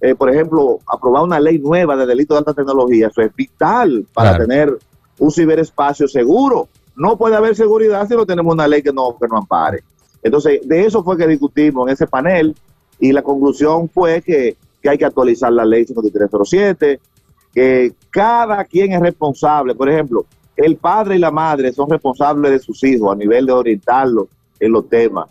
eh, 0.03 0.15
por 0.15 0.29
ejemplo, 0.29 0.79
aprobar 0.87 1.23
una 1.23 1.39
ley 1.39 1.59
nueva 1.59 1.95
de 1.95 2.05
delito 2.05 2.33
de 2.33 2.39
alta 2.39 2.53
tecnología, 2.53 3.07
eso 3.07 3.21
es 3.21 3.33
vital 3.35 4.05
para 4.13 4.37
tener 4.37 4.77
un 5.17 5.31
ciberespacio 5.31 6.07
seguro. 6.07 6.67
No 6.95 7.17
puede 7.17 7.35
haber 7.35 7.55
seguridad 7.55 8.07
si 8.07 8.15
no 8.15 8.25
tenemos 8.25 8.53
una 8.53 8.67
ley 8.67 8.81
que 8.81 8.93
no, 8.93 9.17
que 9.19 9.27
no 9.27 9.37
ampare. 9.37 9.83
Entonces, 10.21 10.61
de 10.63 10.85
eso 10.85 11.03
fue 11.03 11.17
que 11.17 11.27
discutimos 11.27 11.87
en 11.87 11.93
ese 11.93 12.07
panel 12.07 12.55
y 12.99 13.11
la 13.11 13.21
conclusión 13.21 13.89
fue 13.89 14.21
que 14.21 14.55
que 14.83 14.89
hay 14.89 14.97
que 14.97 15.05
actualizar 15.05 15.51
la 15.51 15.63
ley 15.63 15.85
5307, 15.85 16.99
que 17.53 17.93
cada 18.11 18.65
quien 18.65 18.91
es 18.91 18.99
responsable. 18.99 19.73
Por 19.73 19.89
ejemplo, 19.89 20.25
el 20.57 20.75
padre 20.75 21.15
y 21.15 21.19
la 21.19 21.31
madre 21.31 21.71
son 21.71 21.89
responsables 21.89 22.51
de 22.51 22.59
sus 22.59 22.83
hijos 22.83 23.13
a 23.13 23.15
nivel 23.15 23.45
de 23.45 23.53
orientarlos 23.53 24.27
en 24.59 24.73
los 24.73 24.89
temas. 24.89 25.29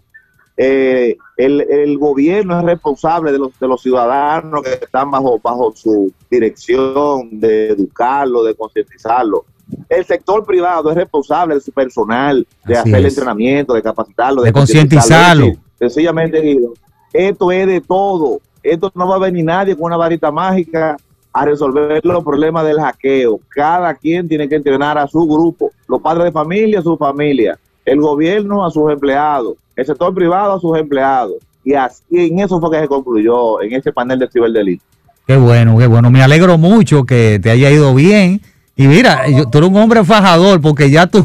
Eh, 0.57 1.17
el, 1.37 1.99
gobierno 1.99 2.59
es 2.59 2.65
responsable 2.65 3.33
de 3.33 3.39
los, 3.39 3.59
de 3.59 3.69
los 3.69 3.81
ciudadanos 3.81 4.63
que 4.63 4.73
están 4.73 5.11
bajo, 5.11 5.41
bajo 5.43 5.73
su 5.75 6.13
dirección, 6.31 7.41
de 7.41 7.71
educarlo, 7.71 8.45
de 8.45 8.55
concientizarlo. 8.55 9.45
El 9.89 10.05
sector 10.05 10.45
privado 10.45 10.91
es 10.91 10.97
responsable 10.97 11.55
de 11.55 11.61
su 11.61 11.73
personal, 11.73 12.47
de 12.67 12.77
hacer 12.77 12.97
el 12.97 13.07
entrenamiento, 13.07 13.73
de 13.73 13.83
capacitarlo, 13.83 14.43
de, 14.43 14.53
concientizarlo. 14.53 15.53
sencillamente, 15.79 16.59
esto 17.13 17.51
es 17.51 17.67
de 17.67 17.81
todo 17.81 18.41
esto 18.63 18.93
no 18.95 19.09
va 19.09 19.17
a 19.17 19.19
venir 19.19 19.45
nadie 19.45 19.75
con 19.75 19.87
una 19.87 19.97
varita 19.97 20.31
mágica 20.31 20.97
a 21.33 21.45
resolver 21.45 22.05
los 22.05 22.23
problemas 22.23 22.65
del 22.65 22.79
hackeo. 22.79 23.41
Cada 23.49 23.95
quien 23.95 24.29
tiene 24.29 24.49
que 24.49 24.57
entrenar 24.57 24.99
a 24.99 25.09
su 25.09 25.27
grupo, 25.27 25.73
los 25.89 26.01
padres 26.01 26.25
de 26.25 26.33
familia 26.33 26.79
a 26.79 26.83
su 26.83 26.97
familia, 26.97 27.59
el 27.85 28.01
gobierno 28.01 28.65
a 28.65 28.71
sus 28.71 28.93
empleados, 28.93 29.57
el 29.77 29.87
sector 29.87 30.15
privado 30.15 30.55
a 30.55 30.61
sus 30.61 30.77
empleados. 30.79 31.35
Y 31.65 31.75
así 31.75 32.03
en 32.11 32.41
eso 32.41 32.61
fue 32.61 32.71
que 32.71 32.81
se 32.81 32.89
concluyó 32.89 33.63
en 33.63 33.73
ese 33.73 33.93
panel 33.93 34.19
de 34.19 34.29
ciberdelito. 34.29 34.85
Qué 35.27 35.37
bueno, 35.37 35.79
qué 35.79 35.87
bueno. 35.87 36.11
Me 36.11 36.23
alegro 36.23 36.59
mucho 36.59 37.05
que 37.05 37.39
te 37.43 37.51
haya 37.51 37.71
ido 37.71 37.95
bien. 37.95 38.41
Y 38.75 38.87
mira, 38.89 39.29
yo- 39.29 39.47
tú 39.49 39.59
eres 39.59 39.71
un 39.71 39.77
hombre 39.77 40.05
fajador 40.05 40.61
porque 40.61 40.91
ya 40.91 41.07
tú, 41.07 41.23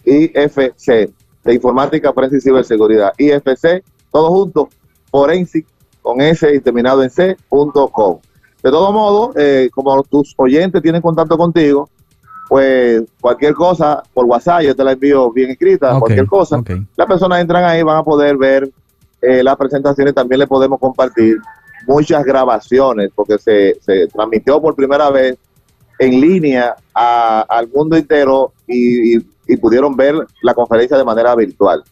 IFC, 0.05 1.11
de 1.49 1.55
Informática, 1.55 2.13
Forense 2.13 2.37
y 2.37 2.41
Ciberseguridad. 2.43 3.13
IFC, 3.17 3.83
todo 4.13 4.29
junto, 4.29 4.69
forensic, 5.11 5.67
con 6.03 6.21
S 6.21 6.47
y 6.55 6.61
terminado 6.61 7.03
en 7.03 7.09
C.com. 7.11 8.19
De 8.63 8.71
todo 8.71 8.93
modo, 8.93 9.33
eh, 9.37 9.71
como 9.73 10.03
tus 10.03 10.35
oyentes 10.37 10.83
tienen 10.83 11.01
contacto 11.01 11.39
contigo, 11.39 11.89
pues 12.49 13.03
cualquier 13.21 13.55
cosa 13.55 14.03
por 14.13 14.27
WhatsApp, 14.27 14.63
yo 14.63 14.77
te 14.77 14.85
la 14.85 14.93
envío 14.93 15.31
bien 15.33 15.51
escrita, 15.51 15.95
Ok, 15.95 16.01
cualquier 16.01 16.27
cosa. 16.27 16.59
ok. 16.59 16.71
Las 16.97 17.07
personas 17.07 17.41
entran 17.41 17.65
ahí, 17.65 17.83
van 17.83 17.97
a 17.99 18.03
poder 18.03 18.37
ver 18.37 18.71
eh, 19.23 19.43
las 19.43 19.57
presentaciones, 19.57 20.15
también 20.15 20.41
le 20.41 20.47
podemos 20.47 20.79
compartir 20.79 21.39
muchas 21.87 22.25
grabaciones, 22.25 23.11
porque 23.15 23.39
se, 23.39 23.77
se 23.81 24.07
transmitió 24.09 24.61
por 24.61 24.75
primera 24.75 25.09
vez 25.11 25.37
en 25.99 26.21
línea 26.21 26.75
a- 26.95 27.41
al 27.49 27.69
mundo 27.69 27.97
entero 27.97 28.53
y, 28.67 29.17
y- 29.17 29.27
y 29.49 29.57
pudieron 29.57 29.97
ver 29.97 30.15
la 30.43 30.55
conferencia 30.55 30.97
de 30.97 31.05
manera 31.05 31.35
virtual. 31.35 31.83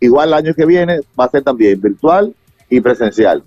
Igual 0.00 0.28
el 0.28 0.34
año 0.34 0.54
que 0.54 0.66
viene 0.66 1.00
va 1.18 1.24
a 1.24 1.30
ser 1.30 1.42
también 1.42 1.80
virtual 1.80 2.34
y 2.68 2.80
presencial. 2.80 3.42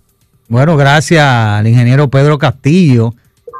Bueno, 0.48 0.78
gracias 0.78 1.24
al 1.24 1.68
ingeniero 1.68 2.10
Pedro 2.10 2.40
Castillo 2.40 3.14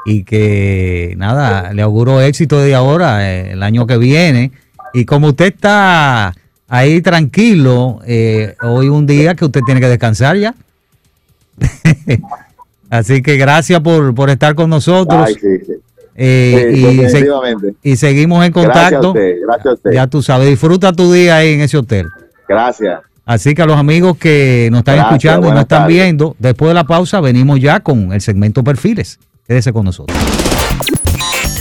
y 0.04 0.24
que 0.24 1.14
nada, 1.18 1.72
le 1.72 1.82
auguro 1.82 2.20
éxito 2.20 2.58
de 2.60 2.74
ahora, 2.74 3.30
eh, 3.30 3.52
el 3.52 3.62
año 3.62 3.86
que 3.86 3.98
viene. 3.98 4.50
Y 4.92 5.04
como 5.04 5.28
usted 5.28 5.54
está 5.54 6.34
ahí 6.66 7.00
tranquilo, 7.02 8.00
eh, 8.06 8.56
hoy 8.62 8.88
un 8.88 9.06
día 9.06 9.34
que 9.34 9.44
usted 9.44 9.60
tiene 9.64 9.80
que 9.80 9.88
descansar 9.88 10.36
ya. 10.36 10.54
Así 12.90 13.22
que 13.22 13.36
gracias 13.36 13.80
por, 13.80 14.14
por 14.14 14.30
estar 14.30 14.54
con 14.54 14.70
nosotros. 14.70 15.22
Ay, 15.26 15.34
sí, 15.34 15.64
sí. 15.64 15.74
Eh, 16.14 16.70
Sí, 16.74 16.80
y, 16.80 16.82
se- 16.82 17.02
definitivamente. 17.02 17.74
y 17.82 17.96
seguimos 17.96 18.44
en 18.44 18.52
Gracias 18.52 18.76
a 18.76 18.80
contacto. 18.90 19.08
usted, 19.08 19.34
gracias 19.46 19.66
a 19.66 19.72
usted. 19.74 19.90
Ya 19.92 20.06
tú 20.06 20.22
sabes, 20.22 20.48
disfruta 20.48 20.92
tu 20.92 21.12
día 21.12 21.36
ahí 21.36 21.52
en 21.54 21.60
ese 21.60 21.76
hotel. 21.76 22.06
Gracias. 22.48 23.00
Así 23.24 23.54
que 23.54 23.62
a 23.62 23.66
los 23.66 23.76
amigos 23.76 24.16
que 24.16 24.68
nos 24.72 24.80
están 24.80 24.96
Gracias, 24.96 25.12
escuchando 25.12 25.46
y 25.48 25.50
nos 25.52 25.60
están 25.60 25.82
tardes. 25.82 25.94
viendo, 25.96 26.34
después 26.38 26.68
de 26.70 26.74
la 26.74 26.84
pausa 26.84 27.20
venimos 27.20 27.60
ya 27.60 27.80
con 27.80 28.12
el 28.12 28.20
segmento 28.20 28.64
perfiles. 28.64 29.18
Quédese 29.46 29.72
con 29.72 29.84
nosotros. 29.84 30.18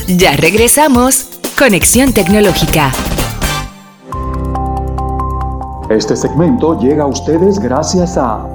Ya 0.08 0.36
regresamos. 0.36 1.28
Conexión 1.58 2.14
Tecnológica. 2.14 2.92
Este 5.90 6.16
segmento 6.16 6.80
llega 6.80 7.04
a 7.04 7.08
ustedes 7.08 7.60
gracias 7.60 8.16
a 8.18 8.46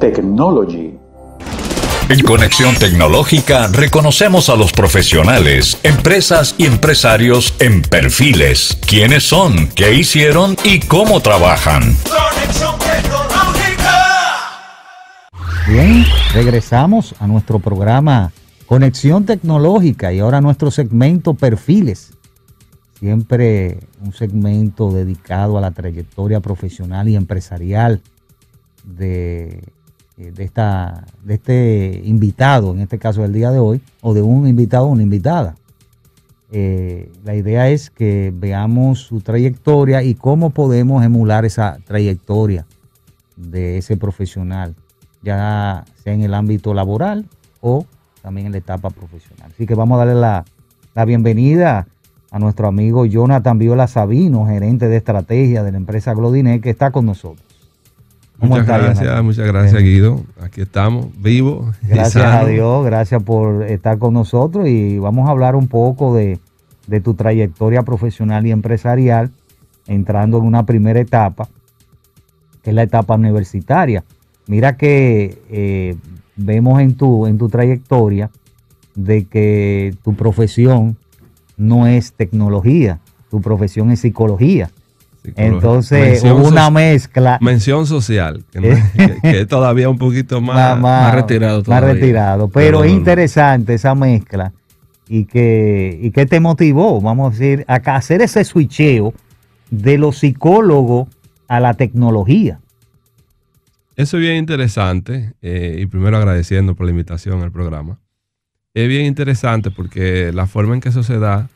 Technology. 0.00 0.94
En 2.10 2.24
Conexión 2.24 2.74
Tecnológica 2.74 3.68
reconocemos 3.68 4.48
a 4.48 4.56
los 4.56 4.72
profesionales, 4.72 5.78
empresas 5.84 6.56
y 6.58 6.66
empresarios 6.66 7.54
en 7.60 7.82
perfiles. 7.82 8.76
¿Quiénes 8.84 9.22
son? 9.22 9.68
¿Qué 9.76 9.94
hicieron? 9.94 10.56
¿Y 10.64 10.80
cómo 10.80 11.20
trabajan? 11.20 11.94
Conexión 12.08 12.74
tecnológica. 12.80 14.06
Bien, 15.68 16.04
regresamos 16.34 17.14
a 17.20 17.28
nuestro 17.28 17.60
programa 17.60 18.32
Conexión 18.66 19.24
Tecnológica 19.24 20.12
y 20.12 20.18
ahora 20.18 20.40
nuestro 20.40 20.72
segmento 20.72 21.34
Perfiles. 21.34 22.14
Siempre 22.98 23.78
un 24.00 24.12
segmento 24.12 24.90
dedicado 24.90 25.58
a 25.58 25.60
la 25.60 25.70
trayectoria 25.70 26.40
profesional 26.40 27.08
y 27.08 27.14
empresarial 27.14 28.02
de, 28.82 29.62
de, 30.28 30.44
esta, 30.44 31.04
de 31.24 31.34
este 31.34 32.02
invitado, 32.04 32.72
en 32.72 32.80
este 32.80 32.98
caso 32.98 33.22
del 33.22 33.32
día 33.32 33.50
de 33.50 33.58
hoy, 33.58 33.80
o 34.02 34.12
de 34.12 34.22
un 34.22 34.46
invitado 34.46 34.86
o 34.86 34.88
una 34.88 35.02
invitada. 35.02 35.56
Eh, 36.52 37.10
la 37.24 37.34
idea 37.34 37.68
es 37.68 37.90
que 37.90 38.32
veamos 38.34 39.00
su 39.00 39.20
trayectoria 39.20 40.02
y 40.02 40.14
cómo 40.14 40.50
podemos 40.50 41.04
emular 41.04 41.44
esa 41.44 41.78
trayectoria 41.86 42.66
de 43.36 43.78
ese 43.78 43.96
profesional, 43.96 44.74
ya 45.22 45.84
sea 46.02 46.12
en 46.12 46.22
el 46.22 46.34
ámbito 46.34 46.74
laboral 46.74 47.26
o 47.60 47.86
también 48.20 48.46
en 48.46 48.52
la 48.52 48.58
etapa 48.58 48.90
profesional. 48.90 49.50
Así 49.54 49.66
que 49.66 49.74
vamos 49.74 49.96
a 49.96 50.04
darle 50.04 50.20
la, 50.20 50.44
la 50.94 51.04
bienvenida 51.04 51.86
a 52.30 52.38
nuestro 52.38 52.68
amigo 52.68 53.06
Jonathan 53.06 53.58
Viola 53.58 53.86
Sabino, 53.86 54.46
gerente 54.46 54.88
de 54.88 54.96
estrategia 54.96 55.62
de 55.62 55.72
la 55.72 55.78
empresa 55.78 56.14
Glodinet, 56.14 56.62
que 56.62 56.70
está 56.70 56.90
con 56.90 57.06
nosotros. 57.06 57.49
¿Cómo 58.40 58.56
Muchas 58.56 58.66
gracias, 58.68 59.00
Jonathan? 59.00 59.24
muchas 59.26 59.46
gracias, 59.46 59.82
Bien. 59.82 59.84
Guido. 59.84 60.20
Aquí 60.40 60.62
estamos, 60.62 61.08
vivos. 61.20 61.76
y 61.82 61.88
Gracias 61.88 62.24
a. 62.24 62.46
Dios, 62.46 62.84
gracias 62.86 63.22
por 63.22 63.64
estar 63.64 63.98
con 63.98 64.14
nosotros 64.14 64.66
y 64.66 64.98
vamos 64.98 65.28
a 65.28 65.32
hablar 65.32 65.56
un 65.56 65.68
poco 65.68 66.14
de, 66.14 66.38
de 66.86 67.00
tu 67.00 67.14
trayectoria 67.14 67.82
profesional 67.82 68.46
y 68.46 68.50
empresarial, 68.50 69.30
entrando 69.86 70.38
en 70.38 70.44
una 70.44 70.64
primera 70.64 70.98
etapa, 71.00 71.48
que 72.62 72.70
es 72.70 72.74
la 72.76 72.82
etapa 72.82 73.14
universitaria. 73.14 74.04
Mira 74.46 74.76
que 74.78 75.38
eh, 75.50 75.96
vemos 76.36 76.80
en 76.80 76.94
tu, 76.94 77.26
en 77.26 77.36
tu 77.36 77.48
trayectoria 77.50 78.30
de 78.94 79.26
que 79.26 79.94
tu 80.02 80.14
profesión 80.14 80.96
no 81.58 81.86
es 81.86 82.14
tecnología, 82.14 83.00
tu 83.30 83.42
profesión 83.42 83.90
es 83.90 84.00
psicología. 84.00 84.70
Entonces 85.36 86.12
Mención 86.22 86.40
hubo 86.40 86.48
una 86.48 86.66
so- 86.66 86.70
mezcla. 86.70 87.38
Mención 87.40 87.86
social, 87.86 88.44
que, 88.50 88.60
no- 88.60 88.68
que- 88.96 89.16
que 89.22 89.40
es 89.42 89.48
todavía 89.48 89.88
un 89.88 89.98
poquito 89.98 90.40
más, 90.40 90.78
más, 90.78 90.80
más 90.80 91.14
retirado 91.14 91.58
más 91.58 91.64
todavía. 91.64 91.92
retirado. 91.94 92.48
Pero, 92.48 92.78
Pero 92.78 92.84
es 92.84 92.92
interesante 92.92 93.74
esa 93.74 93.94
mezcla 93.94 94.52
y 95.08 95.24
que, 95.26 95.98
y 96.00 96.10
que 96.10 96.24
te 96.26 96.40
motivó, 96.40 97.00
vamos 97.00 97.28
a 97.28 97.38
decir, 97.38 97.64
a 97.68 97.74
hacer 97.96 98.22
ese 98.22 98.44
switcheo 98.44 99.12
de 99.70 99.98
los 99.98 100.18
psicólogos 100.18 101.08
a 101.48 101.60
la 101.60 101.74
tecnología. 101.74 102.58
Eso 103.96 104.16
es 104.16 104.22
bien 104.22 104.36
interesante 104.36 105.34
eh, 105.42 105.76
y 105.80 105.86
primero 105.86 106.16
agradeciendo 106.16 106.74
por 106.74 106.86
la 106.86 106.92
invitación 106.92 107.42
al 107.42 107.52
programa. 107.52 107.98
Es 108.72 108.88
bien 108.88 109.04
interesante 109.04 109.70
porque 109.70 110.32
la 110.32 110.46
forma 110.46 110.74
en 110.74 110.80
que 110.80 110.88
eso 110.88 111.02
se 111.02 111.18
da 111.18 111.48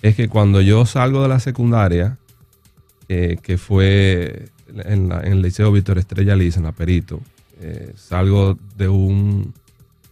es 0.00 0.14
que 0.14 0.28
cuando 0.28 0.60
yo 0.60 0.86
salgo 0.86 1.22
de 1.22 1.28
la 1.28 1.40
secundaria, 1.40 2.16
eh, 3.08 3.36
que 3.42 3.56
fue 3.58 4.48
en, 4.84 5.08
la- 5.08 5.20
en 5.20 5.32
el 5.32 5.42
Liceo 5.42 5.70
Víctor 5.72 5.98
Estrella 5.98 6.34
Liza, 6.36 6.58
en 6.60 6.64
la 6.66 6.72
Perito, 6.72 7.20
eh, 7.60 7.92
salgo 7.96 8.58
de 8.76 8.88
un 8.88 9.52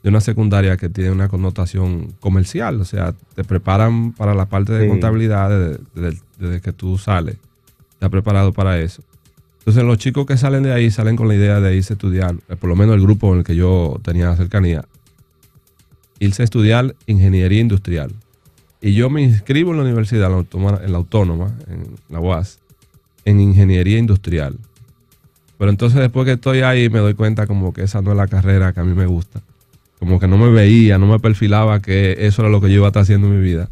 de 0.02 0.10
una 0.10 0.20
secundaria 0.20 0.76
que 0.76 0.90
tiene 0.90 1.10
una 1.10 1.28
connotación 1.30 2.12
comercial, 2.20 2.78
o 2.78 2.84
sea, 2.84 3.14
te 3.34 3.42
preparan 3.42 4.12
para 4.12 4.34
la 4.34 4.44
parte 4.44 4.74
de 4.74 4.82
Sí. 4.84 4.88
contabilidad 4.90 5.48
desde, 5.48 5.80
desde- 5.94 6.20
desde 6.38 6.60
que 6.60 6.74
tú 6.74 6.98
sales, 6.98 7.36
estás 7.94 8.10
preparado 8.10 8.52
para 8.52 8.78
eso. 8.80 9.02
Entonces 9.60 9.82
los 9.82 9.96
chicos 9.96 10.26
que 10.26 10.36
salen 10.36 10.62
de 10.62 10.74
ahí 10.74 10.90
salen 10.90 11.16
con 11.16 11.26
la 11.26 11.34
idea 11.36 11.58
de 11.58 11.74
irse 11.74 11.94
a 11.94 11.96
estudiar, 11.96 12.36
eh, 12.50 12.56
por 12.56 12.68
lo 12.68 12.76
menos 12.76 12.96
el 12.96 13.00
grupo 13.00 13.32
en 13.32 13.38
el 13.38 13.44
que 13.44 13.56
yo 13.56 13.98
tenía 14.04 14.36
cercanía, 14.36 14.84
irse 16.18 16.42
a 16.42 16.44
estudiar 16.44 16.94
ingeniería 17.06 17.60
industrial. 17.60 18.12
Y 18.82 18.92
yo 18.92 19.08
me 19.08 19.22
inscribo 19.22 19.70
en 19.70 19.78
la 19.78 19.84
universidad, 19.84 20.26
en 20.26 20.92
la, 20.92 20.98
autónoma, 20.98 21.54
en 21.66 21.86
la 22.10 22.20
UAS, 22.20 22.58
en 23.24 23.40
ingeniería 23.40 23.98
industrial. 23.98 24.58
Pero 25.58 25.70
entonces 25.70 26.00
después 26.00 26.26
que 26.26 26.32
estoy 26.32 26.60
ahí 26.60 26.88
me 26.88 26.98
doy 26.98 27.14
cuenta 27.14 27.46
como 27.46 27.72
que 27.72 27.82
esa 27.82 28.02
no 28.02 28.10
es 28.10 28.16
la 28.16 28.26
carrera 28.26 28.72
que 28.72 28.80
a 28.80 28.84
mí 28.84 28.94
me 28.94 29.06
gusta. 29.06 29.40
Como 29.98 30.18
que 30.18 30.28
no 30.28 30.36
me 30.36 30.50
veía, 30.50 30.98
no 30.98 31.06
me 31.06 31.18
perfilaba 31.18 31.80
que 31.80 32.16
eso 32.20 32.42
era 32.42 32.50
lo 32.50 32.60
que 32.60 32.68
yo 32.68 32.76
iba 32.76 32.86
a 32.86 32.88
estar 32.88 33.02
haciendo 33.02 33.28
en 33.28 33.36
mi 33.38 33.42
vida. 33.42 33.68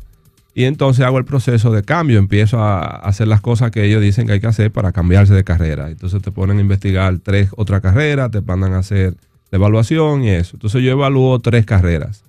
Y 0.55 0.65
entonces 0.65 1.05
hago 1.05 1.19
el 1.19 1.25
proceso 1.25 1.73
de 1.73 1.83
cambio, 1.83 2.19
empiezo 2.19 2.62
a 2.62 2.85
hacer 2.85 3.27
las 3.27 3.41
cosas 3.41 3.71
que 3.71 3.85
ellos 3.85 4.03
dicen 4.03 4.27
que 4.27 4.35
hay 4.35 4.41
que 4.41 4.47
hacer 4.47 4.71
para 4.71 4.93
cambiarse 4.93 5.35
de 5.35 5.45
carrera. 5.45 5.91
Entonces 5.91 6.21
te 6.23 6.31
ponen 6.31 6.59
a 6.59 6.61
investigar 6.61 7.19
tres 7.19 7.51
otras 7.57 7.81
carreras, 7.81 8.31
te 8.31 8.43
mandan 8.43 8.75
a 8.75 8.79
hacer 8.79 9.15
la 9.51 9.57
evaluación 9.57 10.25
y 10.25 10.31
eso. 10.31 10.57
Entonces 10.57 10.83
yo 10.83 10.93
evalúo 10.93 11.38
tres 11.41 11.65
carreras. 11.65 12.23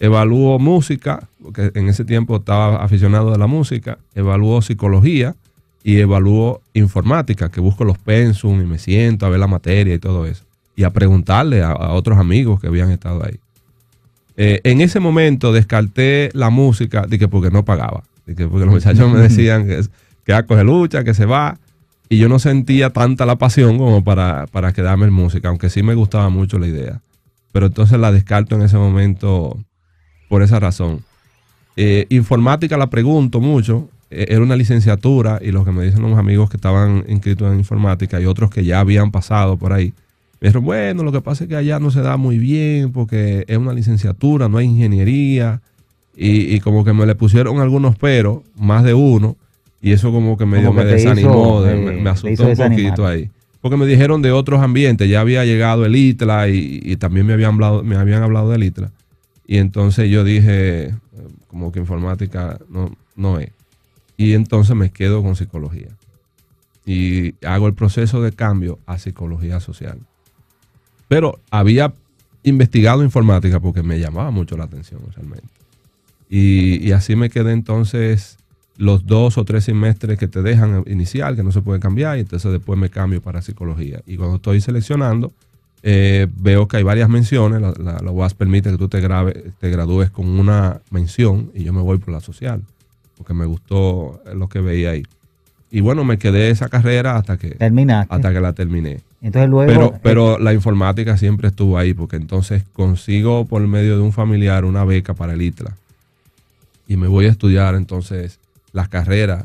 Evalúo 0.00 0.58
música, 0.58 1.28
porque 1.42 1.72
en 1.74 1.88
ese 1.88 2.04
tiempo 2.04 2.36
estaba 2.36 2.76
aficionado 2.76 3.34
a 3.34 3.38
la 3.38 3.46
música, 3.46 3.98
evalúo 4.14 4.60
psicología 4.62 5.34
y 5.82 5.98
evalúo 5.98 6.60
informática, 6.74 7.50
que 7.50 7.60
busco 7.60 7.84
los 7.84 7.98
pensum 7.98 8.60
y 8.60 8.66
me 8.66 8.78
siento 8.78 9.26
a 9.26 9.28
ver 9.28 9.40
la 9.40 9.46
materia 9.46 9.94
y 9.94 9.98
todo 9.98 10.26
eso. 10.26 10.44
Y 10.76 10.84
a 10.84 10.90
preguntarle 10.90 11.62
a, 11.62 11.70
a 11.70 11.92
otros 11.92 12.18
amigos 12.18 12.60
que 12.60 12.66
habían 12.66 12.90
estado 12.90 13.24
ahí. 13.24 13.38
Eh, 14.40 14.60
en 14.62 14.80
ese 14.80 15.00
momento 15.00 15.52
descarté 15.52 16.30
la 16.32 16.48
música 16.48 17.06
de 17.08 17.18
que 17.18 17.26
porque 17.26 17.50
no 17.50 17.64
pagaba. 17.64 18.04
De 18.24 18.36
que 18.36 18.46
porque 18.46 18.66
los 18.66 18.74
muchachos 18.74 19.10
me 19.12 19.18
decían 19.18 19.66
que, 19.66 19.80
que 20.24 20.32
a 20.32 20.46
coger 20.46 20.64
lucha, 20.64 21.02
que 21.02 21.12
se 21.12 21.26
va. 21.26 21.58
Y 22.08 22.18
yo 22.18 22.28
no 22.28 22.38
sentía 22.38 22.90
tanta 22.90 23.26
la 23.26 23.34
pasión 23.36 23.78
como 23.78 24.04
para, 24.04 24.46
para 24.46 24.72
quedarme 24.72 25.06
en 25.06 25.12
música, 25.12 25.48
aunque 25.48 25.68
sí 25.70 25.82
me 25.82 25.94
gustaba 25.94 26.28
mucho 26.28 26.60
la 26.60 26.68
idea. 26.68 27.00
Pero 27.50 27.66
entonces 27.66 27.98
la 27.98 28.12
descarto 28.12 28.54
en 28.54 28.62
ese 28.62 28.76
momento 28.76 29.58
por 30.28 30.42
esa 30.42 30.60
razón. 30.60 31.02
Eh, 31.74 32.06
informática 32.08 32.76
la 32.76 32.90
pregunto 32.90 33.40
mucho. 33.40 33.88
Eh, 34.10 34.26
era 34.30 34.42
una 34.42 34.56
licenciatura 34.56 35.38
y 35.42 35.50
los 35.52 35.64
que 35.64 35.72
me 35.72 35.84
dicen 35.84 36.02
unos 36.04 36.18
amigos 36.18 36.48
que 36.50 36.56
estaban 36.56 37.04
inscritos 37.08 37.52
en 37.52 37.58
informática 37.58 38.20
y 38.20 38.24
otros 38.26 38.50
que 38.50 38.64
ya 38.64 38.80
habían 38.80 39.10
pasado 39.10 39.56
por 39.56 39.72
ahí. 39.72 39.92
Me 40.40 40.48
dijeron, 40.48 40.64
bueno, 40.64 41.02
lo 41.02 41.12
que 41.12 41.20
pasa 41.20 41.44
es 41.44 41.48
que 41.48 41.56
allá 41.56 41.78
no 41.80 41.90
se 41.90 42.00
da 42.00 42.16
muy 42.16 42.38
bien 42.38 42.92
porque 42.92 43.44
es 43.48 43.58
una 43.58 43.72
licenciatura, 43.72 44.48
no 44.48 44.58
hay 44.58 44.66
ingeniería. 44.66 45.60
Y, 46.16 46.54
y 46.54 46.60
como 46.60 46.84
que 46.84 46.92
me 46.92 47.06
le 47.06 47.14
pusieron 47.14 47.60
algunos 47.60 47.96
peros, 47.96 48.40
más 48.56 48.82
de 48.82 48.92
uno, 48.92 49.36
y 49.80 49.92
eso 49.92 50.10
como 50.10 50.36
que 50.36 50.46
medio 50.46 50.68
Como 50.68 50.80
me 50.80 50.86
que 50.86 50.94
desanimó, 50.94 51.30
hizo, 51.30 51.62
de- 51.62 51.74
eh, 51.98 52.00
me, 52.02 52.10
asustó 52.10 52.42
un 52.42 52.48
desanimar. 52.50 52.70
poquito 52.88 53.06
ahí. 53.06 53.30
Porque 53.60 53.76
me 53.76 53.86
dijeron 53.86 54.20
de 54.22 54.32
otros 54.32 54.60
ambientes, 54.60 55.08
ya 55.08 55.20
había 55.20 55.44
llegado 55.44 55.84
el 55.86 55.94
ITLA 55.94 56.48
y, 56.48 56.80
y 56.82 56.96
también 56.96 57.24
me 57.26 57.34
habían 57.34 57.54
hablado, 57.54 57.84
me 57.84 57.94
habían 57.96 58.22
hablado 58.24 58.50
del 58.50 58.64
ITLA. 58.64 58.90
Y 59.46 59.58
entonces 59.58 60.10
yo 60.10 60.24
dije, 60.24 60.86
eh, 60.86 60.94
como 61.46 61.70
que 61.70 61.78
informática 61.78 62.58
no, 62.68 62.90
no 63.14 63.38
es. 63.38 63.50
Y 64.18 64.34
entonces 64.34 64.76
me 64.76 64.90
quedo 64.90 65.22
con 65.22 65.34
psicología. 65.36 65.88
Y 66.84 67.34
hago 67.46 67.66
el 67.68 67.74
proceso 67.74 68.20
de 68.20 68.32
cambio 68.32 68.78
a 68.84 68.98
psicología 68.98 69.60
social. 69.60 69.98
Pero 71.06 71.40
había 71.50 71.94
investigado 72.42 73.02
informática 73.02 73.60
porque 73.60 73.82
me 73.82 73.98
llamaba 74.00 74.30
mucho 74.30 74.56
la 74.56 74.64
atención 74.64 75.00
realmente. 75.14 75.48
Y, 76.28 76.92
así 76.92 77.16
me 77.16 77.30
quedé 77.30 77.52
entonces 77.52 78.36
los 78.76 79.06
dos 79.06 79.38
o 79.38 79.44
tres 79.44 79.64
semestres 79.64 80.18
que 80.18 80.28
te 80.28 80.42
dejan 80.42 80.84
inicial, 80.86 81.36
que 81.36 81.42
no 81.42 81.52
se 81.52 81.62
puede 81.62 81.80
cambiar, 81.80 82.18
y 82.18 82.20
entonces 82.20 82.52
después 82.52 82.78
me 82.78 82.90
cambio 82.90 83.22
para 83.22 83.40
psicología. 83.40 84.02
Y 84.06 84.16
cuando 84.16 84.36
estoy 84.36 84.60
seleccionando, 84.60 85.32
eh, 85.82 86.26
veo 86.36 86.68
que 86.68 86.76
hay 86.78 86.82
varias 86.82 87.08
menciones, 87.08 87.60
la, 87.60 87.72
la, 87.78 87.98
la 88.02 88.10
UAS 88.10 88.34
permite 88.34 88.70
que 88.70 88.78
tú 88.78 88.88
te, 88.88 89.00
grabe- 89.00 89.52
te 89.58 89.70
gradúes 89.70 90.10
con 90.10 90.28
una 90.28 90.80
mención 90.90 91.50
y 91.54 91.64
yo 91.64 91.72
me 91.72 91.80
voy 91.82 91.98
por 91.98 92.12
la 92.12 92.20
social, 92.20 92.62
porque 93.18 93.34
me 93.34 93.44
gustó 93.44 94.22
lo 94.34 94.48
que 94.48 94.60
veía 94.60 94.90
ahí. 94.92 95.02
Y 95.70 95.80
bueno, 95.80 96.02
me 96.04 96.16
quedé 96.16 96.48
esa 96.48 96.68
carrera 96.70 97.16
hasta 97.16 97.36
que, 97.36 97.50
Terminaste. 97.50 98.14
hasta 98.14 98.32
que 98.32 98.40
la 98.40 98.54
terminé. 98.54 99.00
Entonces 99.20 99.50
luego. 99.50 99.70
Pero, 99.70 99.86
eh, 99.94 100.00
pero 100.02 100.38
la 100.38 100.54
informática 100.54 101.18
siempre 101.18 101.48
estuvo 101.48 101.76
ahí, 101.76 101.92
porque 101.92 102.16
entonces 102.16 102.62
consigo 102.72 103.44
por 103.44 103.60
medio 103.66 103.96
de 103.98 104.02
un 104.02 104.12
familiar 104.12 104.64
una 104.64 104.84
beca 104.84 105.12
para 105.12 105.34
el 105.34 105.42
ITLA. 105.42 105.76
Y 106.86 106.96
me 106.96 107.06
voy 107.08 107.26
a 107.26 107.30
estudiar 107.30 107.74
entonces 107.74 108.38
las 108.72 108.88
carreras 108.88 109.44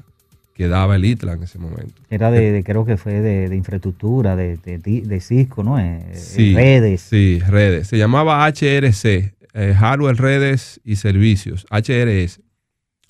que 0.54 0.68
daba 0.68 0.96
el 0.96 1.04
ITLA 1.04 1.34
en 1.34 1.44
ese 1.44 1.58
momento. 1.60 1.94
era 2.10 2.30
de, 2.32 2.52
de- 2.52 2.64
creo 2.64 2.86
que 2.86 2.96
fue 2.96 3.14
de, 3.20 3.50
de 3.50 3.56
infraestructura, 3.58 4.36
de, 4.38 4.58
de, 4.58 4.78
de 4.78 5.20
Cisco, 5.20 5.64
¿no? 5.64 5.78
Eh, 5.80 6.00
Sí, 6.14 6.54
Redes. 6.54 7.02
Sí, 7.02 7.40
redes. 7.40 7.88
Se 7.88 7.98
llamaba 7.98 8.46
HRC, 8.48 9.34
eh, 9.56 9.74
Hardware, 9.78 10.16
Redes 10.16 10.80
y 10.86 10.96
Servicios, 10.98 11.66
HRS. 11.72 12.40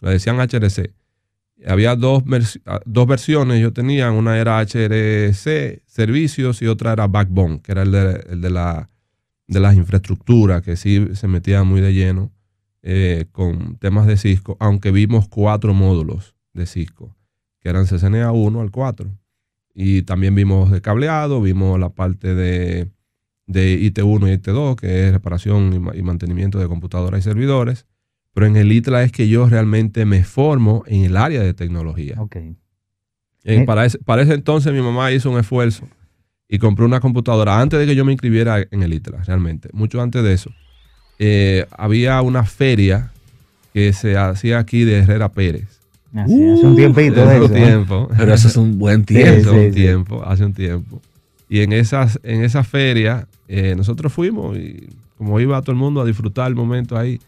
Le 0.03 0.11
decían 0.11 0.37
HRC. 0.37 0.93
Había 1.65 1.95
dos, 1.95 2.23
ah, 2.65 2.81
dos 2.85 3.07
versiones, 3.07 3.61
yo 3.61 3.71
tenía, 3.71 4.11
una 4.11 4.37
era 4.37 4.59
HRC, 4.59 5.81
Servicios, 5.85 6.61
y 6.61 6.67
otra 6.67 6.91
era 6.91 7.07
Backbone, 7.07 7.61
que 7.61 7.71
era 7.71 7.83
el 7.83 7.91
de, 7.91 8.25
el 8.29 8.41
de, 8.41 8.49
la, 8.49 8.89
de 9.47 9.59
las 9.61 9.75
infraestructuras, 9.75 10.61
que 10.61 10.75
sí 10.75 11.07
se 11.13 11.27
metía 11.27 11.63
muy 11.63 11.79
de 11.79 11.93
lleno 11.93 12.31
eh, 12.81 13.27
con 13.31 13.77
temas 13.77 14.07
de 14.07 14.17
Cisco, 14.17 14.57
aunque 14.59 14.91
vimos 14.91 15.29
cuatro 15.29 15.73
módulos 15.73 16.35
de 16.51 16.65
Cisco, 16.65 17.15
que 17.61 17.69
eran 17.69 17.85
CCNA 17.85 18.33
1 18.33 18.59
al 18.59 18.71
4. 18.71 19.09
Y 19.73 20.01
también 20.01 20.35
vimos 20.35 20.69
de 20.69 20.81
cableado, 20.81 21.41
vimos 21.41 21.79
la 21.79 21.89
parte 21.89 22.35
de, 22.35 22.89
de 23.47 23.79
IT1 23.79 24.27
y 24.27 24.37
IT2, 24.37 24.75
que 24.75 25.07
es 25.07 25.13
reparación 25.13 25.91
y 25.95 26.01
mantenimiento 26.01 26.59
de 26.59 26.67
computadoras 26.67 27.21
y 27.21 27.23
servidores. 27.23 27.85
Pero 28.33 28.47
en 28.47 28.55
el 28.55 28.71
ITLA 28.71 29.03
es 29.03 29.11
que 29.11 29.27
yo 29.27 29.47
realmente 29.47 30.05
me 30.05 30.23
formo 30.23 30.83
en 30.87 31.03
el 31.03 31.17
área 31.17 31.41
de 31.41 31.53
tecnología. 31.53 32.15
Ok. 32.19 32.37
Eh, 33.45 33.63
para, 33.65 33.85
ese, 33.85 33.99
para 33.99 34.21
ese 34.21 34.33
entonces 34.33 34.71
mi 34.73 34.81
mamá 34.81 35.11
hizo 35.11 35.29
un 35.29 35.37
esfuerzo 35.39 35.87
y 36.47 36.57
compró 36.59 36.85
una 36.85 36.99
computadora 36.99 37.59
antes 37.59 37.79
de 37.79 37.85
que 37.85 37.95
yo 37.95 38.05
me 38.05 38.11
inscribiera 38.13 38.63
en 38.71 38.83
el 38.83 38.93
ITLA, 38.93 39.23
realmente. 39.23 39.69
Mucho 39.73 40.01
antes 40.01 40.23
de 40.23 40.33
eso. 40.33 40.49
Eh, 41.19 41.65
había 41.77 42.21
una 42.21 42.43
feria 42.43 43.11
que 43.73 43.91
se 43.93 44.17
hacía 44.17 44.59
aquí 44.59 44.83
de 44.83 44.99
Herrera 44.99 45.29
Pérez. 45.31 45.79
Así, 46.15 46.33
hace 46.47 46.65
un 46.65 46.75
tiempito 46.75 47.23
Hace 47.23 47.37
eso. 47.37 47.45
un 47.45 47.57
¿eh? 47.57 47.65
tiempo. 47.65 48.09
Pero 48.17 48.33
eso 48.33 48.47
es 48.47 48.55
un 48.57 48.77
buen 48.77 49.01
Sí, 49.07 49.15
tiempo. 49.15 49.51
Sí, 49.51 49.57
un 49.57 49.63
sí. 49.65 49.71
tiempo, 49.71 50.23
hace 50.25 50.45
un 50.45 50.53
tiempo. 50.53 51.01
Y 51.49 51.61
en 51.61 51.73
esas, 51.73 52.19
en 52.23 52.43
esa 52.43 52.63
feria, 52.63 53.27
eh, 53.47 53.73
nosotros 53.75 54.13
fuimos 54.13 54.57
y 54.57 54.89
como 55.17 55.39
iba 55.39 55.59
todo 55.61 55.71
el 55.71 55.77
mundo 55.77 56.01
a 56.01 56.05
disfrutar 56.05 56.47
el 56.47 56.55
momento 56.55 56.97
ahí, 56.97 57.19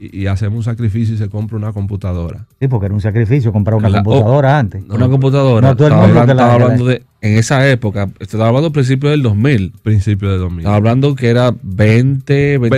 y, 0.00 0.22
y 0.22 0.26
hacemos 0.26 0.56
un 0.58 0.62
sacrificio 0.64 1.14
y 1.14 1.18
se 1.18 1.28
compra 1.28 1.56
una 1.58 1.72
computadora. 1.72 2.46
Sí, 2.58 2.68
porque 2.68 2.86
era 2.86 2.94
un 2.94 3.00
sacrificio 3.00 3.52
comprar 3.52 3.76
una 3.76 3.88
Claro. 3.88 4.04
computadora 4.04 4.58
antes. 4.58 4.82
Una 4.88 5.08
computadora. 5.08 5.68
No, 5.68 5.76
todo 5.76 5.88
el 5.88 5.92
estaba 5.92 6.06
mundo 6.06 6.20
hablando, 6.20 6.32
estaba 6.42 6.52
que 6.54 6.58
la- 6.58 6.64
hablando 6.64 6.84
de, 6.86 7.02
en 7.22 7.36
esa 7.38 7.68
época, 7.68 8.08
estaba 8.18 8.48
hablando 8.48 8.68
al 8.68 8.72
principio 8.72 9.10
del 9.10 9.22
2000. 9.22 9.72
Principio 9.82 10.30
de 10.30 10.38
2000. 10.38 10.58
Estaba 10.60 10.76
hablando 10.76 11.14
que 11.14 11.28
era 11.28 11.54
20, 11.62 12.58
25, 12.58 12.70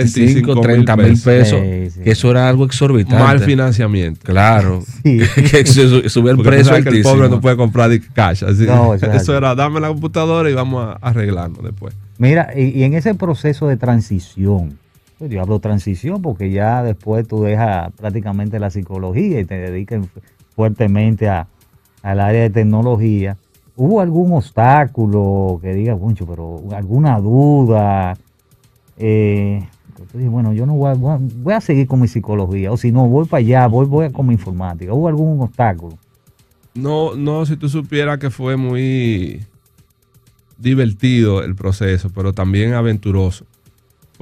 25 0.53 0.61
30 0.61 0.97
mil 0.97 1.19
pesos. 1.21 1.59
Sí, 1.61 1.89
sí. 1.91 1.99
Que 2.01 2.11
eso 2.11 2.29
era 2.29 2.49
algo 2.49 2.65
exorbitante. 2.65 3.23
Mal 3.23 3.39
financiamiento. 3.39 4.21
Claro. 4.23 4.81
Sí. 5.03 5.19
que 5.35 5.65
se 5.65 5.87
su- 5.87 6.09
subía 6.09 6.31
el 6.31 6.37
Porque 6.37 6.49
precio 6.49 6.65
sabes 6.65 6.83
que 6.83 6.89
el 6.89 6.95
altísimo. 6.95 7.15
pobre 7.15 7.29
no 7.29 7.39
puede 7.41 7.55
comprar 7.57 7.89
de 7.89 8.01
cash. 8.01 8.43
Así. 8.43 8.65
No. 8.65 8.93
Eso 8.95 9.35
era, 9.37 9.55
dame 9.55 9.79
la 9.79 9.87
computadora 9.89 10.49
y 10.49 10.53
vamos 10.53 10.85
a 10.85 10.93
arreglarlo 11.01 11.61
después. 11.61 11.93
Mira, 12.17 12.49
y, 12.55 12.79
y 12.79 12.83
en 12.83 12.93
ese 12.93 13.15
proceso 13.15 13.67
de 13.67 13.75
transición, 13.77 14.77
yo 15.27 15.41
hablo 15.41 15.59
transición 15.59 16.21
porque 16.21 16.51
ya 16.51 16.83
después 16.83 17.27
tú 17.27 17.43
dejas 17.43 17.91
prácticamente 17.93 18.59
la 18.59 18.69
psicología 18.69 19.39
y 19.39 19.45
te 19.45 19.55
dedicas 19.55 20.05
fuertemente 20.55 21.29
al 21.29 22.19
área 22.19 22.41
de 22.41 22.49
tecnología. 22.49 23.37
¿Hubo 23.75 24.01
algún 24.01 24.33
obstáculo 24.33 25.59
que 25.61 25.73
diga, 25.73 25.95
mucho, 25.95 26.25
pero 26.27 26.61
alguna 26.75 27.19
duda? 27.19 28.15
Eh, 28.97 29.67
dices, 30.13 30.29
bueno, 30.29 30.53
yo 30.53 30.65
no 30.65 30.75
voy 30.75 30.91
a, 30.91 30.93
voy 30.93 31.53
a- 31.53 31.61
seguir 31.61 31.87
con 31.87 31.99
mi 32.01 32.07
psicología, 32.07 32.71
o 32.71 32.77
si 32.77 32.91
no, 32.91 33.07
voy 33.07 33.25
para 33.25 33.39
allá, 33.39 33.67
voy, 33.67 33.85
voy 33.87 34.11
con 34.11 34.27
mi 34.27 34.33
informática. 34.33 34.93
¿Hubo 34.93 35.07
algún 35.07 35.41
obstáculo? 35.41 35.97
No, 36.75 37.15
no, 37.15 37.45
si 37.45 37.55
tú 37.57 37.69
supieras 37.69 38.19
que 38.19 38.29
fue 38.29 38.57
muy 38.57 39.43
divertido 40.57 41.43
el 41.43 41.55
proceso, 41.55 42.09
pero 42.13 42.33
también 42.33 42.73
aventuroso. 42.73 43.45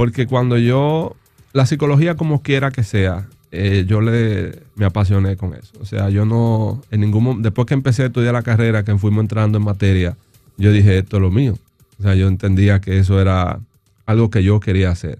Porque 0.01 0.25
cuando 0.25 0.57
yo, 0.57 1.15
la 1.53 1.67
psicología 1.67 2.15
como 2.15 2.41
quiera 2.41 2.71
que 2.71 2.83
sea, 2.83 3.27
eh, 3.51 3.85
yo 3.87 4.01
le, 4.01 4.63
me 4.73 4.85
apasioné 4.85 5.37
con 5.37 5.53
eso. 5.53 5.73
O 5.79 5.85
sea, 5.85 6.09
yo 6.09 6.25
no, 6.25 6.81
en 6.89 7.01
ningún 7.01 7.23
momento, 7.23 7.43
después 7.43 7.67
que 7.67 7.75
empecé 7.75 8.01
a 8.01 8.05
estudiar 8.07 8.33
la 8.33 8.41
carrera, 8.41 8.83
que 8.83 8.97
fuimos 8.97 9.21
entrando 9.21 9.59
en 9.59 9.63
materia, 9.63 10.17
yo 10.57 10.71
dije, 10.71 10.97
esto 10.97 11.17
es 11.17 11.21
lo 11.21 11.29
mío. 11.29 11.55
O 11.99 12.01
sea, 12.01 12.15
yo 12.15 12.27
entendía 12.27 12.81
que 12.81 12.97
eso 12.97 13.21
era 13.21 13.59
algo 14.07 14.31
que 14.31 14.41
yo 14.43 14.59
quería 14.59 14.89
hacer. 14.89 15.19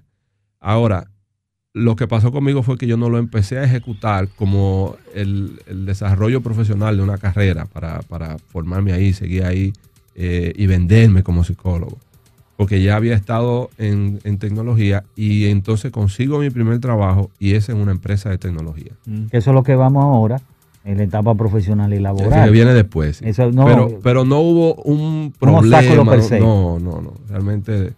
Ahora, 0.60 1.12
lo 1.74 1.96
que 1.96 2.08
pasó 2.08 2.32
conmigo 2.32 2.64
fue 2.64 2.80
que 2.80 2.88
yo 2.88 2.98
no 2.98 3.08
lo 3.08 3.20
empecé 3.20 3.60
a 3.60 3.64
ejecutar 3.64 4.30
como 4.30 4.96
el, 5.14 5.62
desarrollo 5.86 6.42
profesional 6.42 6.98
de 6.98 7.04
una 7.04 7.20
carrera 7.20 7.66
para, 7.66 8.00
para 8.00 8.40
formarme 8.40 8.94
ahí, 8.94 9.14
seguir 9.14 9.44
ahí 9.44 9.74
eh, 10.16 10.54
y 10.56 10.66
venderme 10.66 11.22
como 11.22 11.44
psicólogo. 11.44 12.00
Porque 12.62 12.80
ya 12.84 12.96
había 12.96 13.16
estado 13.16 13.72
en, 13.80 14.20
en 14.24 14.38
tecnología 14.38 15.04
y 15.16 15.46
entonces 15.48 15.92
consigo 15.92 16.38
mi 16.38 16.52
primer 16.52 16.80
trabajo 16.80 17.32
y 17.40 17.56
es 17.56 17.70
en 17.70 17.78
una 17.78 17.92
empresa 17.92 18.30
de 18.30 18.38
tecnología. 18.38 18.92
Que 19.32 19.38
eso 19.38 19.50
es 19.50 19.56
lo 19.56 19.64
que 19.64 19.74
vamos 19.76 20.04
ahora 20.04 20.40
en 20.86 20.98
la 20.98 21.04
etapa 21.04 21.34
profesional 21.34 21.92
y 21.92 21.96
Que 21.96 22.02
laboral. 22.04 22.52
viene 22.52 22.74
después. 22.76 23.18
sí. 23.18 23.26
Eso 23.28 23.52
no- 23.52 23.66
pero, 23.66 24.00
pero 24.04 24.26
no 24.26 24.40
hubo 24.42 24.76
un 24.76 25.34
problema. 25.40 26.12
per 26.12 26.22
se. 26.22 26.40
No, 26.40 26.78
no, 26.78 27.02
no. 27.02 27.14
Realmente. 27.30 27.94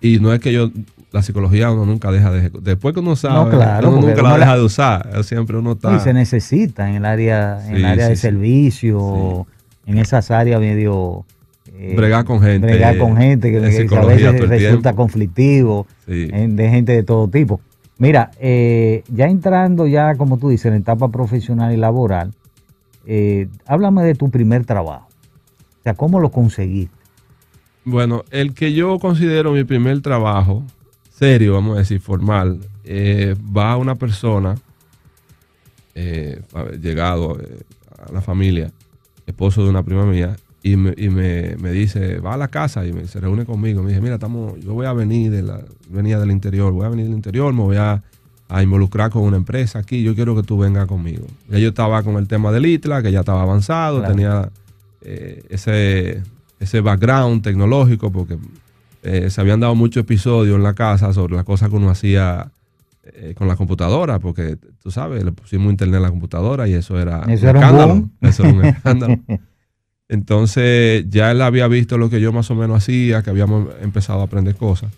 Y 0.00 0.20
no 0.20 0.32
es 0.32 0.38
que 0.38 0.52
yo. 0.52 0.70
La 1.10 1.22
psicología 1.22 1.70
uno 1.72 1.84
nunca 1.84 2.12
deja 2.12 2.30
de 2.30 2.38
ejecutar. 2.38 2.64
Después 2.64 2.94
que 2.94 3.00
uno 3.00 3.16
sabe, 3.16 3.34
No, 3.44 3.50
claro, 3.50 3.88
uno 3.88 4.00
nunca 4.00 4.14
uno 4.20 4.22
la 4.22 4.30
la- 4.30 4.38
deja 4.38 4.56
de 4.56 4.62
usar. 4.62 5.24
Siempre 5.24 5.56
uno 5.58 5.72
está. 5.72 5.96
Y 5.96 5.98
se 6.00 6.12
necesita 6.12 6.88
en 6.88 6.94
el 6.96 7.04
área, 7.04 7.66
en 7.66 7.74
el 7.74 7.80
Sí, 7.80 7.84
área 7.84 8.08
de 8.08 8.14
sí, 8.16 8.20
sí. 8.20 8.22
servicio, 8.22 9.46
en 9.86 9.98
esas 9.98 10.30
áreas 10.30 10.60
medio... 10.60 11.24
eh, 11.76 11.94
Bregar 11.96 12.24
con 12.24 12.40
gente, 12.40 12.66
Bregar 12.68 12.98
con 12.98 13.16
gente 13.16 13.50
que, 13.50 13.58
a 13.58 13.60
veces 13.60 13.90
resulta 13.90 14.90
tiempo. 14.90 14.94
conflictivo, 14.96 15.86
Sí. 16.06 16.28
eh, 16.32 16.46
de 16.48 16.70
gente 16.70 16.92
de 16.92 17.02
todo 17.02 17.28
tipo. 17.28 17.60
Mira, 17.98 18.30
eh, 18.40 19.02
ya 19.08 19.26
entrando 19.26 19.86
ya, 19.86 20.14
como 20.16 20.38
tú 20.38 20.48
dices, 20.48 20.66
en 20.66 20.74
etapa 20.74 21.08
profesional 21.10 21.72
y 21.72 21.76
laboral, 21.76 22.32
eh, 23.06 23.48
háblame 23.66 24.02
de 24.04 24.14
tu 24.14 24.30
primer 24.30 24.64
trabajo. 24.64 25.08
O 25.80 25.82
sea, 25.82 25.94
¿cómo 25.94 26.20
lo 26.20 26.30
conseguiste? 26.30 26.94
Bueno, 27.84 28.24
el 28.30 28.54
que 28.54 28.72
yo 28.72 28.98
considero 28.98 29.52
mi 29.52 29.64
primer 29.64 30.00
trabajo, 30.00 30.62
serio, 31.10 31.54
vamos 31.54 31.76
a 31.76 31.80
decir, 31.80 32.00
formal, 32.00 32.60
eh, 32.84 33.34
va 33.56 33.72
a 33.72 33.76
una 33.76 33.94
persona, 33.94 34.56
llegado 36.80 37.38
a 38.08 38.12
la 38.12 38.20
familia, 38.20 38.72
esposo 39.26 39.62
de 39.64 39.70
una 39.70 39.82
prima 39.82 40.04
mía, 40.04 40.36
y, 40.64 40.76
me, 40.76 40.94
y 40.96 41.10
me, 41.10 41.56
me 41.60 41.70
dice, 41.72 42.18
va 42.20 42.34
a 42.34 42.36
la 42.38 42.48
casa 42.48 42.86
y 42.86 42.92
me, 42.92 43.06
se 43.06 43.20
reúne 43.20 43.44
conmigo. 43.44 43.82
Me 43.82 43.90
dice, 43.90 44.00
mira, 44.00 44.14
estamos, 44.14 44.58
yo 44.60 44.72
voy 44.72 44.86
a 44.86 44.92
venir, 44.94 45.30
de 45.30 45.42
la, 45.42 45.60
venía 45.90 46.18
del 46.18 46.30
interior, 46.30 46.72
voy 46.72 46.86
a 46.86 46.88
venir 46.88 47.04
del 47.04 47.14
interior, 47.14 47.52
me 47.52 47.60
voy 47.60 47.76
a, 47.76 48.02
a 48.48 48.62
involucrar 48.62 49.10
con 49.10 49.22
una 49.24 49.36
empresa 49.36 49.78
aquí, 49.80 50.02
yo 50.02 50.14
quiero 50.14 50.34
que 50.34 50.42
tú 50.42 50.56
vengas 50.58 50.86
conmigo. 50.86 51.26
Ya 51.50 51.58
yo 51.58 51.68
estaba 51.68 52.02
con 52.02 52.16
el 52.16 52.26
tema 52.28 52.50
del 52.50 52.64
ITLA, 52.66 53.02
que 53.02 53.12
ya 53.12 53.20
estaba 53.20 53.42
avanzado, 53.42 53.98
Claro. 53.98 54.14
tenía 54.14 54.50
eh, 55.02 55.44
ese, 55.50 56.22
ese 56.58 56.80
background 56.80 57.42
tecnológico, 57.42 58.10
porque 58.10 58.38
eh, 59.02 59.28
se 59.28 59.40
habían 59.42 59.60
dado 59.60 59.74
muchos 59.74 60.00
episodios 60.00 60.56
en 60.56 60.62
la 60.62 60.72
casa 60.72 61.12
sobre 61.12 61.36
las 61.36 61.44
cosas 61.44 61.68
que 61.68 61.76
uno 61.76 61.90
hacía 61.90 62.50
eh, 63.02 63.34
con 63.36 63.48
la 63.48 63.56
computadora, 63.56 64.18
porque 64.18 64.56
tú 64.82 64.90
sabes, 64.90 65.22
le 65.24 65.32
pusimos 65.32 65.70
internet 65.70 65.98
a 65.98 66.04
la 66.04 66.10
computadora 66.10 66.66
y 66.66 66.72
eso 66.72 66.98
era 66.98 67.20
Eso 67.28 67.50
era 67.50 67.58
un 67.58 67.64
escándalo. 67.66 68.08
Eso 68.22 68.44
era 68.44 68.52
un 68.54 68.64
escándalo. 68.64 69.18
Entonces 70.14 71.04
ya 71.10 71.30
él 71.32 71.42
había 71.42 71.66
visto 71.68 71.98
lo 71.98 72.08
que 72.08 72.20
yo 72.20 72.32
más 72.32 72.50
o 72.50 72.54
menos 72.54 72.78
hacía, 72.78 73.22
que 73.22 73.30
habíamos 73.30 73.68
empezado 73.82 74.20
a 74.20 74.24
aprender 74.24 74.54
cosas. 74.54 74.90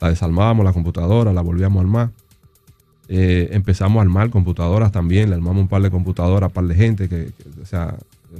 La 0.00 0.08
desarmábamos, 0.08 0.64
la 0.64 0.72
computadora, 0.72 1.32
la 1.32 1.40
volvíamos 1.40 1.78
a 1.78 1.82
armar. 1.82 2.10
Eh, 3.08 3.50
empezamos 3.52 3.98
a 3.98 4.02
armar 4.02 4.30
computadoras 4.30 4.90
también, 4.90 5.28
le 5.30 5.36
armamos 5.36 5.62
un 5.62 5.68
par 5.68 5.80
de 5.82 5.90
computadoras 5.90 6.48
un 6.48 6.54
par 6.54 6.64
de 6.64 6.74
gente, 6.74 7.08
que, 7.08 7.26
que, 7.36 7.62
o 7.62 7.66
sea, 7.66 7.96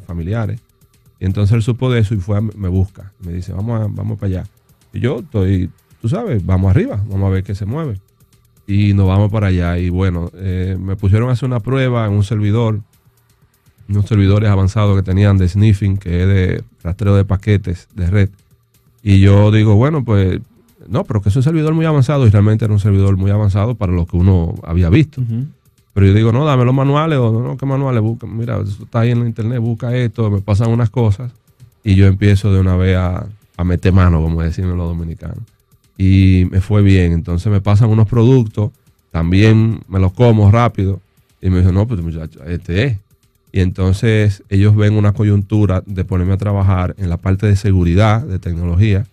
familiares. 0.06 0.60
Y 1.20 1.26
entonces 1.26 1.54
él 1.54 1.62
supo 1.62 1.90
de 1.92 2.00
eso 2.00 2.14
y 2.14 2.18
fue 2.18 2.38
a- 2.38 2.40
me 2.40 2.68
busca. 2.68 3.12
Me 3.24 3.32
dice, 3.32 3.52
vamos, 3.52 3.94
vamos 3.94 4.18
para 4.18 4.40
allá. 4.40 4.44
Y 4.92 5.00
yo 5.00 5.20
estoy, 5.20 5.70
tú 6.02 6.08
sabes, 6.08 6.44
vamos 6.44 6.70
arriba, 6.70 6.96
vamos 7.08 7.28
a 7.28 7.30
ver 7.30 7.44
qué 7.44 7.54
se 7.54 7.64
mueve. 7.66 8.00
Y 8.66 8.94
nos 8.94 9.06
vamos 9.06 9.30
para 9.30 9.48
allá. 9.48 9.78
Y 9.78 9.90
bueno, 9.90 10.30
eh, 10.34 10.76
me 10.80 10.96
pusieron 10.96 11.28
a 11.28 11.32
hacer 11.32 11.46
una 11.46 11.60
prueba 11.60 12.06
en 12.06 12.12
un 12.12 12.24
servidor, 12.24 12.80
unos 13.88 14.06
servidores 14.06 14.50
avanzados 14.50 14.96
que 14.96 15.02
tenían 15.02 15.38
de 15.38 15.48
sniffing, 15.48 15.96
que 15.96 16.22
es 16.22 16.28
de 16.28 16.64
rastreo 16.82 17.16
de 17.16 17.24
paquetes 17.24 17.88
de 17.94 18.10
red. 18.10 18.30
Y 19.02 19.20
yo 19.20 19.50
digo, 19.50 19.74
bueno, 19.74 20.04
pues 20.04 20.40
no, 20.88 21.04
pero 21.04 21.22
que 21.22 21.28
es 21.28 21.36
un 21.36 21.42
servidor 21.42 21.74
muy 21.74 21.86
avanzado 21.86 22.26
y 22.26 22.30
realmente 22.30 22.64
era 22.64 22.72
un 22.72 22.80
servidor 22.80 23.16
muy 23.16 23.30
avanzado 23.30 23.74
para 23.74 23.92
lo 23.92 24.06
que 24.06 24.16
uno 24.16 24.54
había 24.62 24.88
visto. 24.90 25.22
Pero 25.92 26.06
yo 26.06 26.14
digo, 26.14 26.32
no, 26.32 26.44
dame 26.44 26.64
los 26.64 26.74
manuales 26.74 27.18
o 27.18 27.32
no, 27.32 27.40
no, 27.40 27.56
¿qué 27.56 27.66
manuales? 27.66 28.02
Busca, 28.02 28.26
mira, 28.26 28.58
eso 28.60 28.84
está 28.84 29.00
ahí 29.00 29.10
en 29.10 29.20
la 29.20 29.26
internet, 29.26 29.60
busca 29.60 29.94
esto, 29.94 30.30
me 30.30 30.40
pasan 30.40 30.70
unas 30.70 30.90
cosas 30.90 31.30
y 31.84 31.94
yo 31.94 32.06
empiezo 32.06 32.52
de 32.52 32.60
una 32.60 32.76
vez 32.76 32.96
a, 32.96 33.26
a 33.56 33.64
meter 33.64 33.92
mano, 33.92 34.20
como 34.20 34.42
decimos 34.42 34.76
los 34.76 34.88
dominicanos. 34.88 35.38
Y 35.96 36.46
me 36.50 36.60
fue 36.60 36.82
bien, 36.82 37.12
entonces 37.12 37.50
me 37.52 37.60
pasan 37.60 37.90
unos 37.90 38.08
productos, 38.08 38.72
también 39.12 39.80
me 39.86 40.00
los 40.00 40.12
como 40.12 40.50
rápido 40.50 41.00
y 41.40 41.50
me 41.50 41.58
dicen, 41.58 41.74
no, 41.74 41.86
pues 41.86 42.00
muchacho, 42.00 42.42
este 42.44 42.84
es. 42.84 42.98
Y 43.54 43.60
entonces 43.60 44.42
ellos 44.48 44.74
ven 44.74 44.94
una 44.94 45.12
coyuntura 45.12 45.80
de 45.86 46.04
ponerme 46.04 46.32
a 46.32 46.36
trabajar 46.38 46.96
en 46.98 47.08
la 47.08 47.18
parte 47.18 47.46
de 47.46 47.54
seguridad, 47.54 48.20
de 48.22 48.40
tecnología, 48.40 49.06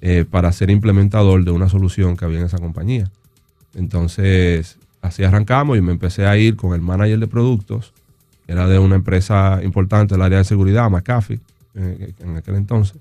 eh, 0.00 0.24
para 0.30 0.52
ser 0.52 0.70
implementador 0.70 1.44
de 1.44 1.50
una 1.50 1.68
solución 1.68 2.16
que 2.16 2.24
había 2.24 2.38
en 2.38 2.44
esa 2.46 2.58
compañía. 2.58 3.10
Entonces, 3.74 4.76
así 5.02 5.24
arrancamos 5.24 5.76
y 5.76 5.80
me 5.80 5.90
empecé 5.90 6.26
a 6.26 6.36
ir 6.38 6.54
con 6.54 6.74
el 6.74 6.80
manager 6.80 7.18
de 7.18 7.26
productos, 7.26 7.92
que 8.46 8.52
era 8.52 8.68
de 8.68 8.78
una 8.78 8.94
empresa 8.94 9.58
importante 9.64 10.14
del 10.14 10.22
área 10.22 10.38
de 10.38 10.44
seguridad, 10.44 10.88
McAfee, 10.88 11.40
eh, 11.74 12.12
en 12.20 12.36
aquel 12.36 12.54
entonces. 12.54 12.96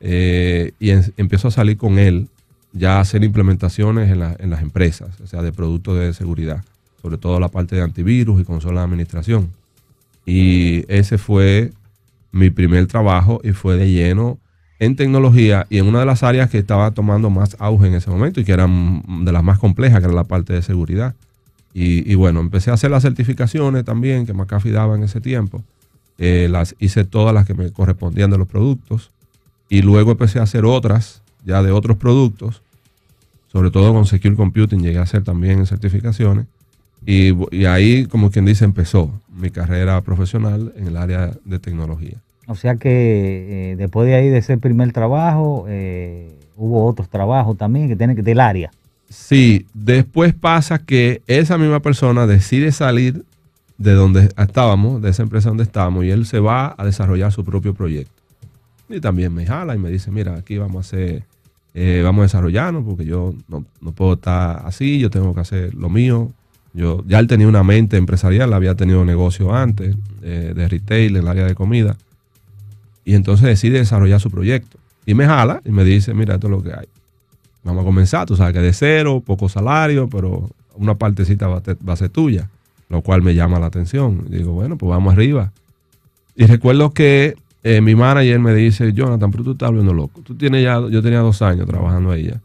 Eh, 0.00 0.72
y 0.78 0.90
en- 0.90 1.10
empiezo 1.16 1.48
a 1.48 1.52
salir 1.52 1.78
con 1.78 1.98
él 1.98 2.28
ya 2.74 2.98
a 2.98 3.00
hacer 3.00 3.24
implementaciones 3.24 4.10
en, 4.10 4.18
la- 4.18 4.36
en 4.38 4.50
las 4.50 4.60
empresas, 4.60 5.08
o 5.24 5.26
sea, 5.26 5.40
de 5.40 5.52
productos 5.52 5.98
de 5.98 6.12
seguridad, 6.12 6.62
sobre 7.00 7.16
todo 7.16 7.40
la 7.40 7.48
parte 7.48 7.76
de 7.76 7.82
antivirus 7.82 8.38
y 8.42 8.44
consola 8.44 8.80
de 8.82 8.84
administración. 8.84 9.56
Y 10.28 10.84
ese 10.88 11.16
fue 11.16 11.72
mi 12.32 12.50
primer 12.50 12.86
trabajo 12.86 13.40
y 13.42 13.52
fue 13.52 13.78
de 13.78 13.90
lleno 13.90 14.38
en 14.78 14.94
tecnología 14.94 15.66
y 15.70 15.78
en 15.78 15.86
una 15.86 16.00
de 16.00 16.04
las 16.04 16.22
áreas 16.22 16.50
que 16.50 16.58
estaba 16.58 16.90
tomando 16.90 17.30
más 17.30 17.56
auge 17.58 17.86
en 17.86 17.94
ese 17.94 18.10
momento 18.10 18.38
y 18.38 18.44
que 18.44 18.52
eran 18.52 19.24
de 19.24 19.32
las 19.32 19.42
más 19.42 19.58
complejas, 19.58 20.00
que 20.00 20.04
era 20.04 20.14
la 20.14 20.24
parte 20.24 20.52
de 20.52 20.60
seguridad. 20.60 21.14
Y, 21.72 22.14
bueno, 22.16 22.40
empecé 22.40 22.70
a 22.70 22.74
hacer 22.74 22.90
las 22.90 23.04
certificaciones 23.04 23.86
también 23.86 24.26
que 24.26 24.34
McAfee 24.34 24.70
daba 24.70 24.96
en 24.96 25.04
ese 25.04 25.22
tiempo. 25.22 25.62
Eh, 26.18 26.48
las 26.50 26.74
hice 26.78 27.04
todas 27.04 27.32
las 27.32 27.46
que 27.46 27.54
me 27.54 27.70
correspondían 27.70 28.30
de 28.30 28.36
los 28.36 28.48
productos. 28.48 29.10
Y 29.70 29.80
luego 29.80 30.10
empecé 30.10 30.40
a 30.40 30.42
hacer 30.42 30.66
otras, 30.66 31.22
ya 31.46 31.62
de 31.62 31.70
otros 31.70 31.96
productos. 31.96 32.60
Sobre 33.50 33.70
todo 33.70 33.94
con 33.94 34.04
Secure 34.04 34.36
Computing 34.36 34.82
llegué 34.82 34.98
a 34.98 35.02
hacer 35.02 35.24
también 35.24 35.64
certificaciones. 35.64 36.46
Y, 37.06 37.32
y 37.56 37.64
ahí, 37.64 38.06
como 38.06 38.30
quien 38.30 38.44
dice, 38.44 38.64
empezó 38.64 39.12
mi 39.38 39.50
carrera 39.50 40.00
profesional 40.02 40.72
en 40.76 40.88
el 40.88 40.96
área 40.96 41.30
de 41.44 41.58
tecnología. 41.58 42.18
O 42.46 42.54
sea 42.54 42.76
que 42.76 43.72
eh, 43.72 43.76
después 43.76 44.06
de 44.06 44.14
ahí 44.14 44.28
de 44.28 44.38
ese 44.38 44.56
primer 44.56 44.92
trabajo, 44.92 45.66
eh, 45.68 46.30
hubo 46.56 46.86
otros 46.86 47.08
trabajos 47.08 47.56
también 47.56 47.88
que 47.88 47.96
tienen 47.96 48.16
que 48.16 48.22
del 48.22 48.40
área. 48.40 48.70
Sí, 49.10 49.66
después 49.74 50.34
pasa 50.34 50.78
que 50.78 51.22
esa 51.26 51.56
misma 51.56 51.80
persona 51.80 52.26
decide 52.26 52.72
salir 52.72 53.24
de 53.78 53.92
donde 53.92 54.28
estábamos, 54.36 55.00
de 55.00 55.10
esa 55.10 55.22
empresa 55.22 55.48
donde 55.48 55.62
estábamos, 55.62 56.04
y 56.04 56.10
él 56.10 56.26
se 56.26 56.40
va 56.40 56.74
a 56.76 56.84
desarrollar 56.84 57.32
su 57.32 57.44
propio 57.44 57.74
proyecto. 57.74 58.12
Y 58.88 59.00
también 59.00 59.32
me 59.32 59.46
jala 59.46 59.74
y 59.74 59.78
me 59.78 59.90
dice, 59.90 60.10
mira, 60.10 60.34
aquí 60.34 60.58
vamos 60.58 60.76
a 60.76 60.80
hacer, 60.80 61.22
eh, 61.74 62.00
vamos 62.02 62.20
a 62.20 62.24
desarrollarnos, 62.24 62.84
porque 62.84 63.04
yo 63.04 63.34
no, 63.46 63.64
no 63.80 63.92
puedo 63.92 64.14
estar 64.14 64.62
así, 64.64 64.98
yo 64.98 65.10
tengo 65.10 65.34
que 65.34 65.40
hacer 65.40 65.74
lo 65.74 65.88
mío. 65.88 66.32
Yo, 66.74 67.04
ya 67.06 67.18
él 67.18 67.26
tenía 67.26 67.48
una 67.48 67.64
mente 67.64 67.96
empresarial, 67.96 68.52
había 68.52 68.74
tenido 68.74 69.04
negocio 69.04 69.54
antes, 69.54 69.96
eh, 70.22 70.52
de 70.54 70.68
retail, 70.68 71.16
en 71.16 71.22
el 71.22 71.28
área 71.28 71.46
de 71.46 71.54
comida. 71.54 71.96
Y 73.04 73.14
entonces 73.14 73.46
decide 73.46 73.78
desarrollar 73.78 74.20
su 74.20 74.30
proyecto. 74.30 74.78
Y 75.06 75.14
me 75.14 75.26
jala 75.26 75.62
y 75.64 75.70
me 75.70 75.84
dice, 75.84 76.14
mira, 76.14 76.34
esto 76.34 76.46
es 76.46 76.50
lo 76.50 76.62
que 76.62 76.72
hay 76.74 76.86
vamos 77.68 77.82
a 77.82 77.84
comenzar, 77.84 78.26
tú 78.26 78.36
sabes 78.36 78.54
que 78.54 78.60
de 78.60 78.72
cero, 78.72 79.22
poco 79.24 79.48
salario, 79.48 80.08
pero 80.08 80.50
una 80.74 80.94
partecita 80.94 81.48
va 81.48 81.60
a, 81.86 81.96
ser 81.96 82.08
tuya, 82.08 82.48
lo 82.88 83.02
cual 83.02 83.22
me 83.22 83.34
llama 83.34 83.58
la 83.58 83.66
atención. 83.66 84.26
Y 84.28 84.36
digo, 84.36 84.52
bueno, 84.52 84.76
pues 84.76 84.88
vamos 84.90 85.12
arriba. 85.12 85.52
Y 86.36 86.46
recuerdo 86.46 86.92
que 86.92 87.36
eh, 87.64 87.80
mi 87.80 87.94
manager 87.94 88.38
me 88.38 88.54
dice, 88.54 88.92
Jonathan, 88.92 89.30
pero 89.30 89.44
tú 89.44 89.52
estás 89.52 89.68
hablando 89.68 89.92
loco. 89.92 90.20
Tú 90.22 90.34
tienes 90.34 90.62
ya, 90.62 90.80
yo 90.88 91.02
tenía 91.02 91.18
dos 91.18 91.42
años 91.42 91.66
trabajando 91.66 92.10
ahí 92.10 92.28
ya. 92.28 92.40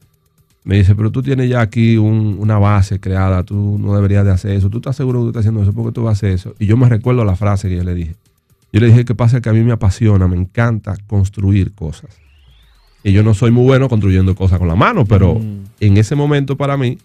Me 0.66 0.78
dice, 0.78 0.96
pero 0.96 1.12
tú 1.12 1.22
tienes 1.22 1.50
ya 1.50 1.60
aquí 1.62 1.98
un- 1.98 2.38
una 2.40 2.58
base 2.58 3.00
creada, 3.00 3.44
tú 3.44 3.78
no 3.80 3.94
deberías 3.96 4.24
de 4.24 4.32
hacer 4.32 4.52
eso. 4.52 4.70
¿Tú 4.70 4.78
estás 4.78 4.96
seguro 4.96 5.20
que 5.20 5.24
tú 5.24 5.30
estás 5.30 5.42
haciendo 5.42 5.62
eso? 5.62 5.74
¿Por 5.74 5.86
qué 5.88 5.92
tú 5.92 6.04
vas 6.04 6.12
a 6.12 6.14
hacer 6.14 6.32
eso? 6.32 6.56
Y 6.60 6.66
yo 6.68 6.78
me 6.78 6.88
recuerdo 6.88 7.26
la 7.26 7.36
frase 7.36 7.68
que 7.70 7.76
yo 7.76 7.84
le 7.84 7.94
dije. 7.94 8.16
Yo 8.72 8.80
le 8.80 8.88
dije 8.88 9.04
que 9.06 9.14
pasa 9.14 9.42
que 9.42 9.50
a 9.50 9.54
mí 9.54 9.62
me 9.62 9.74
apasiona, 9.74 10.28
me 10.28 10.38
encanta 10.38 10.96
construir 11.08 11.74
cosas. 11.74 12.10
Y 13.04 13.12
yo 13.12 13.22
no 13.24 13.34
soy 13.34 13.52
muy 13.52 13.66
bueno 13.66 13.90
construyendo 13.90 14.34
cosas 14.36 14.58
con 14.60 14.68
la 14.70 14.76
mano, 14.76 15.06
pero 15.06 15.34
en 15.82 15.98
ese 15.98 16.16
momento 16.16 16.56
para 16.56 16.78
mí, 16.78 16.98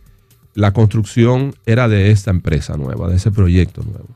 la 0.55 0.73
construcción 0.73 1.55
era 1.67 1.89
de 1.89 2.11
esta 2.13 2.31
empresa 2.31 2.77
nueva, 2.77 3.09
de 3.09 3.17
ese 3.17 3.33
proyecto 3.33 3.83
nuevo. 3.83 4.07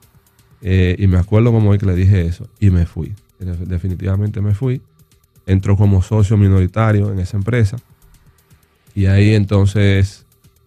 Eh, 0.62 0.94
y 0.98 1.08
me 1.08 1.18
acuerdo 1.18 1.50
como 1.50 1.70
hoy 1.70 1.78
que 1.78 1.86
le 1.86 1.96
dije 1.96 2.24
eso 2.24 2.46
y 2.60 2.70
me 2.70 2.86
fui. 2.86 3.12
Def- 3.40 3.58
Definitivamente 3.66 4.40
me 4.40 4.54
fui. 4.54 4.80
Entró 5.46 5.76
como 5.76 6.00
socio 6.02 6.36
minoritario 6.36 7.10
en 7.12 7.18
esa 7.18 7.36
empresa. 7.36 7.76
Y 8.94 9.06
ahí 9.06 9.34
entonces 9.34 10.24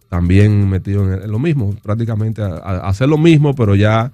también 0.09 0.69
metido 0.69 1.11
en, 1.13 1.29
lo 1.31 1.39
mismo, 1.39 1.75
prácticamente 1.83 2.41
a, 2.41 2.47
a 2.55 2.89
hacer 2.89 3.09
lo 3.09 3.17
mismo, 3.17 3.53
pero 3.53 3.75
ya 3.75 4.11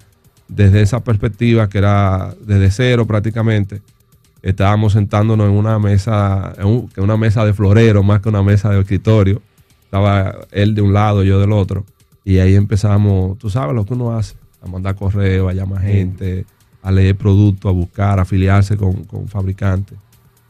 desde 0.48 0.82
esa 0.82 1.00
perspectiva 1.00 1.68
que 1.68 1.78
era 1.78 2.34
desde 2.44 2.70
cero 2.70 3.06
prácticamente. 3.06 3.80
Estábamos 4.42 4.94
sentándonos 4.94 5.46
en 5.48 5.52
una 5.54 5.78
mesa, 5.78 6.52
en 6.58 6.66
un- 6.66 6.90
una 6.96 7.16
mesa 7.16 7.44
de 7.46 7.54
florero 7.54 8.02
más 8.02 8.20
que 8.20 8.28
una 8.28 8.42
mesa 8.42 8.70
de 8.70 8.80
escritorio. 8.80 9.40
Estaba 9.84 10.34
él 10.50 10.74
de 10.74 10.82
un 10.82 10.92
lado, 10.92 11.22
yo 11.22 11.38
del 11.38 11.52
otro. 11.52 11.84
Y 12.24 12.38
ahí 12.38 12.54
empezamos, 12.56 13.38
tú 13.38 13.50
sabes 13.50 13.74
lo 13.74 13.84
que 13.84 13.94
uno 13.94 14.16
hace, 14.16 14.34
a 14.62 14.66
mandar 14.68 14.96
correo, 14.96 15.48
a 15.48 15.52
llamar 15.52 15.82
gente, 15.82 16.44
a 16.82 16.90
leer 16.90 17.16
productos, 17.16 17.68
a 17.68 17.72
buscar, 17.72 18.18
a 18.18 18.22
afiliarse 18.22 18.76
con, 18.76 19.04
con 19.04 19.28
fabricantes. 19.28 19.96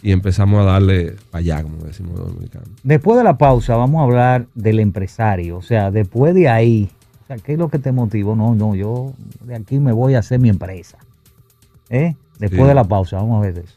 Y 0.03 0.11
empezamos 0.13 0.61
a 0.61 0.65
darle 0.65 1.15
para 1.31 1.41
allá, 1.41 1.63
como 1.63 1.77
decimos 1.85 2.19
los 2.19 2.29
dominicanos. 2.29 2.69
Después 2.83 3.17
de 3.19 3.25
la 3.25 3.39
pausa 3.39 3.77
vamos 3.77 4.01
a 4.01 4.05
hablar 4.05 4.47
del 4.55 4.81
empresario, 4.81 5.59
o 5.59 5.63
sea, 5.63 5.91
después 5.93 6.35
de 6.35 6.49
ahí, 6.49 6.91
o 7.23 7.27
sea, 7.29 7.37
¿qué 7.37 7.53
es 7.53 7.59
lo 7.59 7.69
que 7.69 7.79
te 7.79 7.93
motivó? 7.93 8.35
No, 8.35 8.55
no, 8.55 8.75
yo 8.75 9.13
de 9.45 9.55
aquí 9.55 9.79
me 9.79 9.93
voy 9.93 10.15
a 10.15 10.19
hacer 10.19 10.41
mi 10.41 10.49
empresa. 10.49 10.99
¿Eh? 11.89 12.17
Después 12.39 12.63
Sí. 12.63 12.69
de 12.69 12.75
la 12.75 12.85
pausa, 12.85 13.17
vamos 13.17 13.39
a 13.39 13.47
ver 13.49 13.59
eso. 13.65 13.75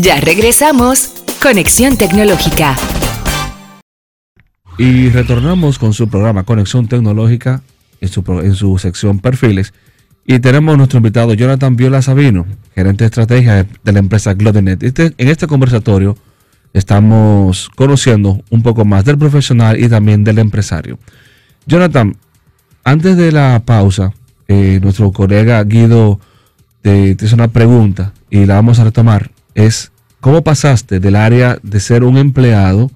Ya 0.00 0.20
regresamos. 0.20 1.24
Conexión 1.42 1.96
Tecnológica. 1.96 2.74
Y 4.78 5.08
retornamos 5.10 5.78
con 5.78 5.92
su 5.92 6.08
programa 6.08 6.44
Conexión 6.44 6.88
Tecnológica 6.88 7.62
en 8.00 8.08
su, 8.08 8.22
en 8.42 8.54
su 8.54 8.78
sección 8.78 9.18
Perfiles. 9.18 9.72
Y 10.30 10.40
tenemos 10.40 10.76
nuestro 10.76 10.98
invitado 10.98 11.32
Jonathan 11.32 11.74
Viola 11.74 12.02
Sabino, 12.02 12.44
gerente 12.74 13.04
de 13.04 13.06
estrategia 13.06 13.66
de, 13.82 13.92
la 13.94 13.98
empresa 13.98 14.34
Glodenet. 14.34 14.82
Este- 14.82 15.14
en 15.16 15.28
este 15.28 15.46
conversatorio 15.46 16.18
estamos 16.74 17.70
conociendo 17.74 18.42
un 18.50 18.62
poco 18.62 18.84
más 18.84 19.06
del 19.06 19.16
profesional 19.16 19.82
y 19.82 19.88
también 19.88 20.24
del 20.24 20.38
empresario. 20.38 20.98
Jonathan, 21.64 22.14
antes 22.84 23.16
de 23.16 23.32
la 23.32 23.62
pausa, 23.64 24.12
eh, 24.48 24.78
nuestro 24.82 25.12
colega 25.12 25.64
Guido 25.64 26.20
te, 26.82 27.14
te 27.14 27.24
hizo 27.24 27.34
una 27.34 27.48
pregunta 27.48 28.12
y 28.28 28.44
la 28.44 28.56
vamos 28.56 28.78
a 28.80 28.84
retomar. 28.84 29.30
Es, 29.54 29.92
¿cómo 30.20 30.44
pasaste 30.44 31.00
del 31.00 31.16
área 31.16 31.58
de 31.62 31.80
ser 31.80 32.04
un 32.04 32.18
empleado 32.18 32.90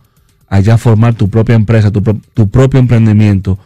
a 0.49 0.61
ya 0.61 0.77
formar 0.77 1.15
tu 1.15 1.31
propia 1.31 1.55
empresa, 1.55 1.91
tu, 1.91 2.03
tu 2.03 2.51
propio 2.51 2.79
emprendimiento? 2.79 3.59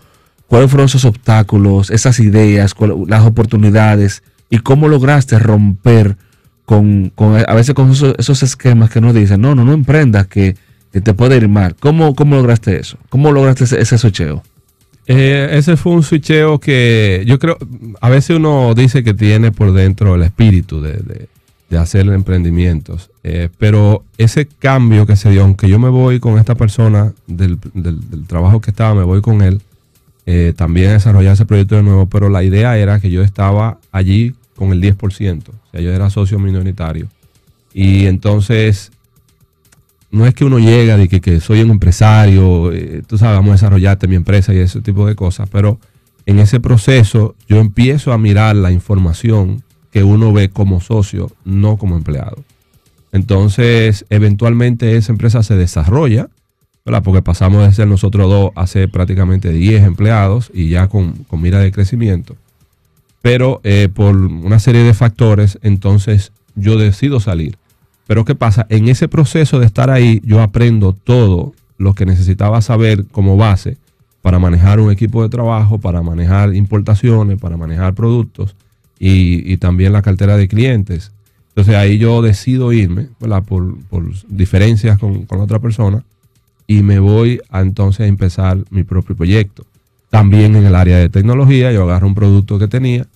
¿Cuáles 0.48 0.70
fueron 0.70 0.86
esos 0.86 1.04
obstáculos, 1.04 1.90
esas 1.90 2.20
ideas, 2.20 2.74
las 3.08 3.24
oportunidades 3.26 4.22
y 4.48 4.58
cómo 4.58 4.88
lograste 4.88 5.38
romper 5.38 6.16
con, 6.64 7.12
a 7.46 7.54
veces 7.54 7.74
con 7.74 7.90
esos, 7.90 8.42
esquemas 8.42 8.90
que 8.90 9.00
nos 9.00 9.14
dicen, 9.14 9.40
no, 9.40 9.54
no, 9.54 9.64
no 9.64 9.72
emprendas, 9.72 10.26
que, 10.26 10.56
te 10.92 11.12
puede 11.14 11.36
ir 11.36 11.48
mal. 11.48 11.74
¿Cómo, 11.78 12.14
¿Cómo 12.14 12.36
lograste 12.36 12.78
eso? 12.78 12.96
¿Cómo 13.10 13.30
lograste 13.30 13.64
ese, 13.64 13.80
ese 13.80 13.98
socheo? 13.98 14.42
Eh, 15.06 15.48
ese 15.52 15.76
fue 15.76 15.92
un 15.92 16.02
switcheo 16.02 16.58
que 16.58 17.22
yo 17.26 17.38
creo, 17.38 17.58
a 18.00 18.08
veces 18.08 18.36
uno 18.36 18.72
dice 18.74 19.04
que 19.04 19.14
tiene 19.14 19.52
por 19.52 19.72
dentro 19.72 20.14
el 20.16 20.22
espíritu 20.22 20.80
de, 20.80 20.94
de- 20.94 21.28
hacer 21.78 22.06
emprendimientos, 22.08 23.10
eh, 23.24 23.48
pero 23.58 24.04
ese 24.18 24.46
cambio 24.46 25.04
que 25.06 25.14
se 25.16 25.30
dio, 25.30 25.42
aunque 25.42 25.68
yo 25.68 25.78
me 25.78 25.88
voy 25.90 26.18
con 26.20 26.38
esta 26.38 26.54
persona 26.54 27.12
del- 27.26 27.58
del 27.74 28.26
trabajo 28.26 28.60
que 28.60 28.70
estaba, 28.70 28.94
me 28.94 29.02
voy 29.02 29.20
con 29.20 29.42
él, 29.42 29.60
eh, 30.26 30.52
también 30.56 30.90
desarrollar 30.90 31.34
ese 31.34 31.46
proyecto 31.46 31.76
de 31.76 31.82
nuevo, 31.82 32.06
pero 32.06 32.28
la 32.28 32.42
idea 32.42 32.76
era 32.76 33.00
que 33.00 33.10
yo 33.10 33.22
estaba 33.22 33.78
allí 33.92 34.34
con 34.56 34.72
el 34.72 34.82
10%, 34.82 35.48
o 35.48 35.52
sea, 35.70 35.80
yo 35.80 35.92
era 35.92 36.10
socio 36.10 36.38
minoritario. 36.38 37.08
Y 37.72 38.06
entonces 38.06 38.90
no 40.10 40.26
es 40.26 40.34
que 40.34 40.44
uno 40.44 40.58
llega 40.58 40.96
de 40.96 41.08
que, 41.08 41.20
que 41.20 41.40
soy 41.40 41.60
un 41.60 41.70
empresario, 41.70 42.72
eh, 42.72 43.02
tú 43.06 43.18
sabes, 43.18 43.36
vamos 43.36 43.50
a 43.50 43.54
desarrollarte 43.54 44.08
mi 44.08 44.16
empresa 44.16 44.52
y 44.52 44.58
ese 44.58 44.80
tipo 44.80 45.06
de 45.06 45.14
cosas, 45.14 45.48
pero 45.50 45.78
en 46.24 46.40
ese 46.40 46.58
proceso 46.58 47.36
yo 47.48 47.58
empiezo 47.58 48.12
a 48.12 48.18
mirar 48.18 48.56
la 48.56 48.72
información 48.72 49.62
que 49.92 50.02
uno 50.02 50.32
ve 50.32 50.50
como 50.50 50.80
socio, 50.80 51.30
no 51.44 51.76
como 51.76 51.96
empleado. 51.96 52.44
Entonces, 53.12 54.04
eventualmente 54.10 54.96
esa 54.96 55.12
empresa 55.12 55.42
se 55.42 55.56
desarrolla, 55.56 56.28
porque 57.02 57.20
pasamos 57.22 57.66
de 57.66 57.72
ser 57.72 57.88
nosotros 57.88 58.30
dos 58.30 58.52
a 58.54 58.66
ser 58.66 58.88
prácticamente 58.88 59.50
10 59.50 59.82
empleados 59.84 60.50
y 60.54 60.68
ya 60.68 60.86
con, 60.86 61.26
mira 61.32 61.58
de 61.58 61.72
crecimiento. 61.72 62.36
Pero 63.22 63.60
eh, 63.64 63.88
por 63.92 64.14
una 64.14 64.60
serie 64.60 64.84
de 64.84 64.94
factores, 64.94 65.58
entonces 65.62 66.30
yo 66.54 66.78
decido 66.78 67.18
salir. 67.18 67.56
Pero 68.06 68.24
¿qué 68.24 68.36
pasa? 68.36 68.66
En 68.68 68.88
ese 68.88 69.08
proceso 69.08 69.58
de 69.58 69.66
estar 69.66 69.90
ahí, 69.90 70.22
yo 70.24 70.40
aprendo 70.40 70.92
todo 70.92 71.54
lo 71.76 71.94
que 71.94 72.06
necesitaba 72.06 72.62
saber 72.62 73.04
como 73.10 73.36
base 73.36 73.78
para 74.22 74.38
manejar 74.38 74.78
un 74.78 74.92
equipo 74.92 75.24
de 75.24 75.28
trabajo, 75.28 75.78
para 75.78 76.02
manejar 76.02 76.54
importaciones, 76.54 77.40
para 77.40 77.56
manejar 77.56 77.94
productos 77.94 78.54
y, 78.98 79.56
también 79.56 79.92
la 79.92 80.02
cartera 80.02 80.36
de 80.36 80.46
clientes. 80.46 81.10
Entonces 81.48 81.74
ahí 81.74 81.98
yo 81.98 82.22
decido 82.22 82.72
irme. 82.72 83.08
Por, 83.18 83.74
diferencias 84.28 84.98
con, 85.00 85.26
con 85.26 85.40
otra 85.40 85.58
persona 85.58 86.04
y 86.66 86.82
me 86.82 86.98
voy 86.98 87.40
a 87.50 87.60
entonces 87.60 88.00
a 88.00 88.06
empezar 88.06 88.58
mi 88.70 88.82
propio 88.82 89.16
proyecto. 89.16 89.64
También 90.10 90.56
en 90.56 90.64
el 90.64 90.74
área 90.74 90.98
de 90.98 91.08
tecnología, 91.08 91.72
yo 91.72 91.84
agarro 91.84 92.06
un 92.06 92.14
producto 92.14 92.58
que 92.58 92.68
tenía, 92.68 93.06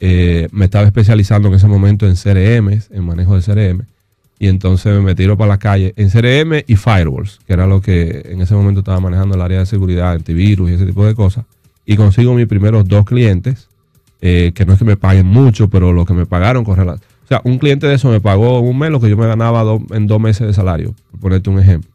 eh, 0.00 0.48
me 0.52 0.66
estaba 0.66 0.86
especializando 0.86 1.48
en 1.48 1.54
ese 1.54 1.66
momento 1.66 2.06
en 2.06 2.14
CRM, 2.14 2.80
en 2.90 3.04
manejo 3.04 3.38
de 3.38 3.42
CRM, 3.42 3.86
y 4.38 4.48
entonces 4.48 5.00
me 5.00 5.14
tiro 5.14 5.36
para 5.36 5.48
la 5.48 5.58
calle 5.58 5.94
en 5.96 6.10
CRM 6.10 6.64
y 6.66 6.76
firewalls, 6.76 7.40
que 7.46 7.52
era 7.52 7.66
lo 7.66 7.80
que 7.80 8.22
en 8.26 8.40
ese 8.40 8.54
momento 8.54 8.80
estaba 8.80 9.00
manejando 9.00 9.36
el 9.36 9.40
área 9.40 9.60
de 9.60 9.66
seguridad, 9.66 10.12
antivirus 10.12 10.70
y 10.70 10.74
ese 10.74 10.86
tipo 10.86 11.04
de 11.06 11.14
cosas, 11.14 11.44
y 11.86 11.96
consigo 11.96 12.34
mis 12.34 12.46
primeros 12.46 12.86
dos 12.88 13.04
clientes, 13.04 13.68
eh, 14.20 14.52
que 14.54 14.64
no 14.64 14.72
es 14.72 14.78
que 14.78 14.84
me 14.84 14.96
paguen 14.96 15.26
mucho, 15.26 15.68
pero 15.68 15.92
lo 15.92 16.06
que 16.06 16.14
me 16.14 16.26
pagaron 16.26 16.64
con 16.64 16.76
relación. 16.76 17.08
O 17.24 17.26
sea, 17.26 17.40
un 17.44 17.58
cliente 17.58 17.86
de 17.86 17.94
eso 17.94 18.10
me 18.10 18.20
pagó 18.20 18.60
un 18.60 18.78
mes 18.78 18.90
lo 18.90 19.00
que 19.00 19.08
yo 19.08 19.16
me 19.16 19.26
ganaba 19.26 19.64
en 19.90 20.06
dos 20.06 20.20
meses 20.20 20.46
de 20.46 20.52
salario, 20.52 20.94
por 21.10 21.20
ponerte 21.20 21.50
un 21.50 21.58
ejemplo. 21.58 21.93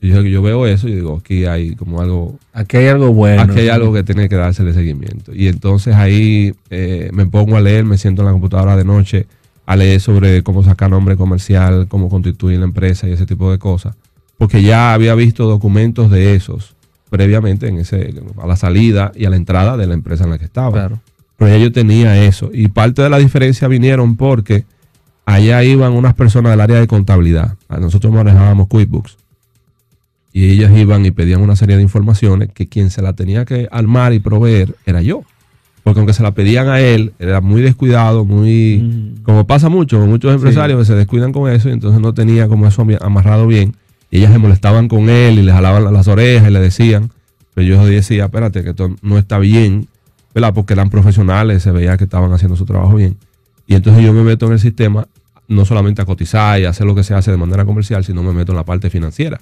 Y 0.00 0.08
yo, 0.08 0.22
yo 0.22 0.40
veo 0.40 0.66
eso 0.66 0.88
y 0.88 0.94
digo, 0.94 1.18
aquí 1.20 1.44
hay 1.44 1.74
como 1.74 2.00
algo 2.00 2.38
Aquí 2.54 2.78
hay 2.78 2.88
algo 2.88 3.12
bueno. 3.12 3.42
Aquí 3.42 3.60
hay 3.60 3.68
algo 3.68 3.92
que 3.92 4.02
tiene 4.02 4.28
que 4.28 4.36
dársele 4.36 4.72
seguimiento. 4.72 5.32
Y 5.34 5.48
entonces 5.48 5.94
ahí 5.94 6.54
eh, 6.70 7.10
me 7.12 7.26
pongo 7.26 7.56
a 7.56 7.60
leer, 7.60 7.84
me 7.84 7.98
siento 7.98 8.22
en 8.22 8.26
la 8.26 8.32
computadora 8.32 8.76
de 8.76 8.84
noche 8.84 9.26
a 9.66 9.76
leer 9.76 10.00
sobre 10.00 10.42
cómo 10.42 10.64
sacar 10.64 10.90
nombre 10.90 11.16
comercial, 11.16 11.86
cómo 11.88 12.08
constituir 12.08 12.58
la 12.58 12.64
empresa 12.64 13.08
y 13.08 13.12
ese 13.12 13.26
tipo 13.26 13.50
de 13.52 13.58
cosas. 13.58 13.94
Porque 14.38 14.62
ya 14.62 14.94
había 14.94 15.14
visto 15.14 15.46
documentos 15.46 16.10
de 16.10 16.34
esos 16.34 16.74
previamente 17.10 17.68
en 17.68 17.78
ese, 17.78 18.14
a 18.40 18.46
la 18.46 18.56
salida 18.56 19.12
y 19.14 19.26
a 19.26 19.30
la 19.30 19.36
entrada 19.36 19.76
de 19.76 19.86
la 19.86 19.94
empresa 19.94 20.24
en 20.24 20.30
la 20.30 20.38
que 20.38 20.46
estaba. 20.46 20.72
Claro. 20.72 21.00
Pero 21.36 21.50
ya 21.50 21.58
yo 21.58 21.72
tenía 21.72 22.24
eso. 22.24 22.50
Y 22.52 22.68
parte 22.68 23.02
de 23.02 23.10
la 23.10 23.18
diferencia 23.18 23.68
vinieron 23.68 24.16
porque 24.16 24.64
allá 25.26 25.62
iban 25.62 25.92
unas 25.92 26.14
personas 26.14 26.52
del 26.52 26.60
área 26.60 26.80
de 26.80 26.86
contabilidad. 26.86 27.56
Nosotros 27.68 28.12
manejábamos 28.12 28.68
QuickBooks. 28.68 29.19
Y 30.32 30.50
ellas 30.50 30.70
iban 30.76 31.04
y 31.04 31.10
pedían 31.10 31.40
una 31.40 31.56
serie 31.56 31.76
de 31.76 31.82
informaciones 31.82 32.50
que 32.52 32.68
quien 32.68 32.90
se 32.90 33.02
la 33.02 33.14
tenía 33.14 33.44
que 33.44 33.68
armar 33.72 34.12
y 34.12 34.20
proveer 34.20 34.76
era 34.86 35.02
yo. 35.02 35.22
Porque 35.82 35.98
aunque 36.00 36.12
se 36.12 36.22
la 36.22 36.32
pedían 36.32 36.68
a 36.68 36.80
él, 36.80 37.14
era 37.18 37.40
muy 37.40 37.62
descuidado, 37.62 38.24
muy... 38.24 39.14
Como 39.24 39.46
pasa 39.46 39.68
mucho, 39.68 39.98
con 39.98 40.08
muchos 40.08 40.32
empresarios 40.34 40.78
que 40.78 40.84
se 40.84 40.94
descuidan 40.94 41.32
con 41.32 41.50
eso 41.50 41.68
y 41.68 41.72
entonces 41.72 42.00
no 42.00 42.14
tenía 42.14 42.46
como 42.48 42.66
eso 42.66 42.86
amarrado 43.00 43.46
bien. 43.46 43.74
Y 44.10 44.18
ellas 44.18 44.32
se 44.32 44.38
molestaban 44.38 44.88
con 44.88 45.08
él 45.08 45.38
y 45.38 45.42
le 45.42 45.52
jalaban 45.52 45.84
la- 45.84 45.90
las 45.90 46.06
orejas 46.06 46.48
y 46.48 46.52
le 46.52 46.60
decían. 46.60 47.10
Pero 47.54 47.66
yo 47.66 47.84
decía, 47.86 48.26
espérate, 48.26 48.62
que 48.62 48.70
esto 48.70 48.94
no 49.02 49.18
está 49.18 49.38
bien, 49.38 49.88
¿verdad? 50.34 50.52
Porque 50.54 50.74
eran 50.74 50.90
profesionales, 50.90 51.62
se 51.62 51.72
veía 51.72 51.96
que 51.96 52.04
estaban 52.04 52.32
haciendo 52.32 52.56
su 52.56 52.64
trabajo 52.66 52.94
bien. 52.94 53.16
Y 53.66 53.74
entonces 53.74 54.04
yo 54.04 54.12
me 54.12 54.22
meto 54.22 54.46
en 54.46 54.52
el 54.52 54.60
sistema, 54.60 55.08
no 55.48 55.64
solamente 55.64 56.02
a 56.02 56.04
cotizar 56.04 56.60
y 56.60 56.66
hacer 56.66 56.86
lo 56.86 56.94
que 56.94 57.02
se 57.02 57.14
hace 57.14 57.30
de 57.32 57.36
manera 57.36 57.64
comercial, 57.64 58.04
sino 58.04 58.22
me 58.22 58.32
meto 58.32 58.52
en 58.52 58.56
la 58.56 58.64
parte 58.64 58.90
financiera. 58.90 59.40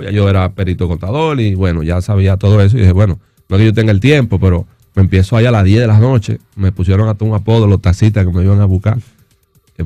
Pues 0.00 0.14
yo 0.14 0.30
era 0.30 0.50
perito 0.52 0.88
contador 0.88 1.38
y 1.40 1.54
bueno, 1.54 1.82
ya 1.82 2.00
sabía 2.00 2.38
todo 2.38 2.62
eso 2.62 2.78
y 2.78 2.80
dije, 2.80 2.92
bueno, 2.92 3.18
no 3.50 3.58
que 3.58 3.66
yo 3.66 3.74
tenga 3.74 3.92
el 3.92 4.00
tiempo, 4.00 4.40
pero 4.40 4.66
me 4.94 5.02
empiezo 5.02 5.36
ahí 5.36 5.44
a 5.44 5.50
las 5.50 5.62
10 5.62 5.80
de 5.80 5.86
la 5.86 5.98
noche, 5.98 6.38
me 6.56 6.72
pusieron 6.72 7.06
hasta 7.06 7.22
un 7.22 7.34
apodo 7.34 7.66
los 7.66 7.82
taxistas 7.82 8.24
que 8.24 8.32
me 8.32 8.42
iban 8.42 8.62
a 8.62 8.64
buscar, 8.64 8.98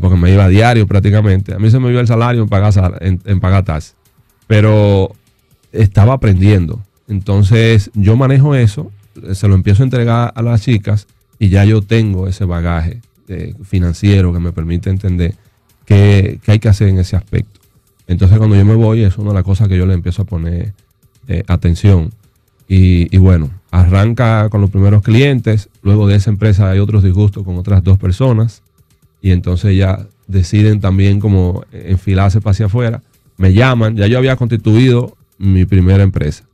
porque 0.00 0.16
me 0.16 0.32
iba 0.32 0.44
a 0.44 0.48
diario 0.48 0.86
prácticamente. 0.86 1.52
A 1.52 1.58
mí 1.58 1.68
se 1.68 1.80
me 1.80 1.90
iba 1.90 2.00
el 2.00 2.06
salario 2.06 2.42
en 2.42 2.48
pagar, 2.48 2.72
en, 3.00 3.40
pagar 3.40 3.64
taxi. 3.64 3.94
Pero 4.46 5.16
estaba 5.72 6.12
aprendiendo. 6.12 6.80
Entonces 7.08 7.90
yo 7.94 8.16
manejo 8.16 8.54
eso, 8.54 8.92
se 9.32 9.48
lo 9.48 9.56
empiezo 9.56 9.82
a 9.82 9.86
entregar 9.86 10.32
a 10.32 10.42
las 10.42 10.62
chicas 10.62 11.08
y 11.40 11.48
ya 11.48 11.64
yo 11.64 11.82
tengo 11.82 12.28
ese 12.28 12.44
bagaje 12.44 13.00
eh, 13.26 13.52
financiero 13.64 14.32
que 14.32 14.38
me 14.38 14.52
permite 14.52 14.90
entender 14.90 15.34
qué, 15.86 16.38
qué 16.44 16.52
hay 16.52 16.58
que 16.60 16.68
hacer 16.68 16.86
en 16.86 17.00
ese 17.00 17.16
aspecto. 17.16 17.63
Entonces 18.06 18.38
cuando 18.38 18.56
yo 18.56 18.64
me 18.64 18.74
voy 18.74 19.02
es 19.02 19.16
una 19.18 19.30
de 19.30 19.34
las 19.34 19.44
cosas 19.44 19.68
que 19.68 19.76
yo 19.76 19.86
le 19.86 19.94
empiezo 19.94 20.22
a 20.22 20.24
poner 20.26 20.74
eh, 21.28 21.42
atención. 21.46 22.12
Y, 22.68 23.14
y 23.14 23.18
bueno, 23.18 23.50
arranca 23.70 24.48
con 24.50 24.60
los 24.60 24.70
primeros 24.70 25.02
clientes, 25.02 25.68
luego 25.82 26.06
de 26.06 26.16
esa 26.16 26.30
empresa 26.30 26.70
hay 26.70 26.78
otros 26.78 27.02
disgustos 27.02 27.44
con 27.44 27.56
otras 27.56 27.82
dos 27.84 27.98
personas 27.98 28.62
y 29.20 29.32
entonces 29.32 29.76
ya 29.76 30.06
deciden 30.26 30.80
también 30.80 31.20
como 31.20 31.64
enfilarse 31.72 32.40
para 32.40 32.52
hacia 32.52 32.66
afuera. 32.66 33.02
Me 33.36 33.52
llaman, 33.52 33.96
ya 33.96 34.06
yo 34.06 34.18
había 34.18 34.36
constituido 34.36 35.16
mi 35.38 35.64
primera 35.64 36.02
empresa. 36.02 36.44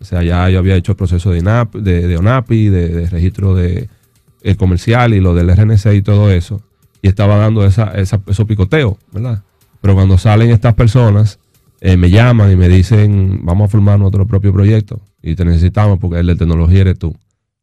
O 0.00 0.04
sea, 0.04 0.22
ya 0.22 0.48
yo 0.48 0.58
había 0.58 0.76
hecho 0.76 0.92
el 0.92 0.96
proceso 0.96 1.30
de, 1.30 1.38
INAP, 1.38 1.74
de, 1.76 2.06
de 2.06 2.16
ONAPI, 2.16 2.68
de, 2.68 3.08
registro 3.08 3.54
de, 3.54 3.88
eh, 4.42 4.54
comercial 4.54 5.14
y 5.14 5.20
lo 5.20 5.34
del 5.34 5.48
RNC 5.54 5.94
y 5.94 6.02
todo 6.02 6.30
eso. 6.30 6.62
Y 7.02 7.08
estaba 7.08 7.36
dando 7.36 7.64
esa, 7.64 7.90
esa, 7.92 8.20
esos 8.26 8.46
picoteos, 8.46 8.94
¿verdad? 9.12 9.42
Pero 9.84 9.96
cuando 9.96 10.16
salen 10.16 10.50
estas 10.50 10.72
personas, 10.72 11.38
eh, 11.82 11.98
me 11.98 12.08
llaman 12.08 12.50
y 12.50 12.56
me 12.56 12.70
dicen, 12.70 13.40
vamos 13.42 13.66
a 13.66 13.68
formar 13.68 13.98
nuestro 13.98 14.26
propio 14.26 14.50
proyecto 14.50 14.98
y 15.20 15.34
te 15.34 15.44
necesitamos 15.44 15.98
porque 15.98 16.20
el 16.20 16.26
de 16.26 16.36
tecnología 16.36 16.80
eres 16.80 16.98
tú. 16.98 17.14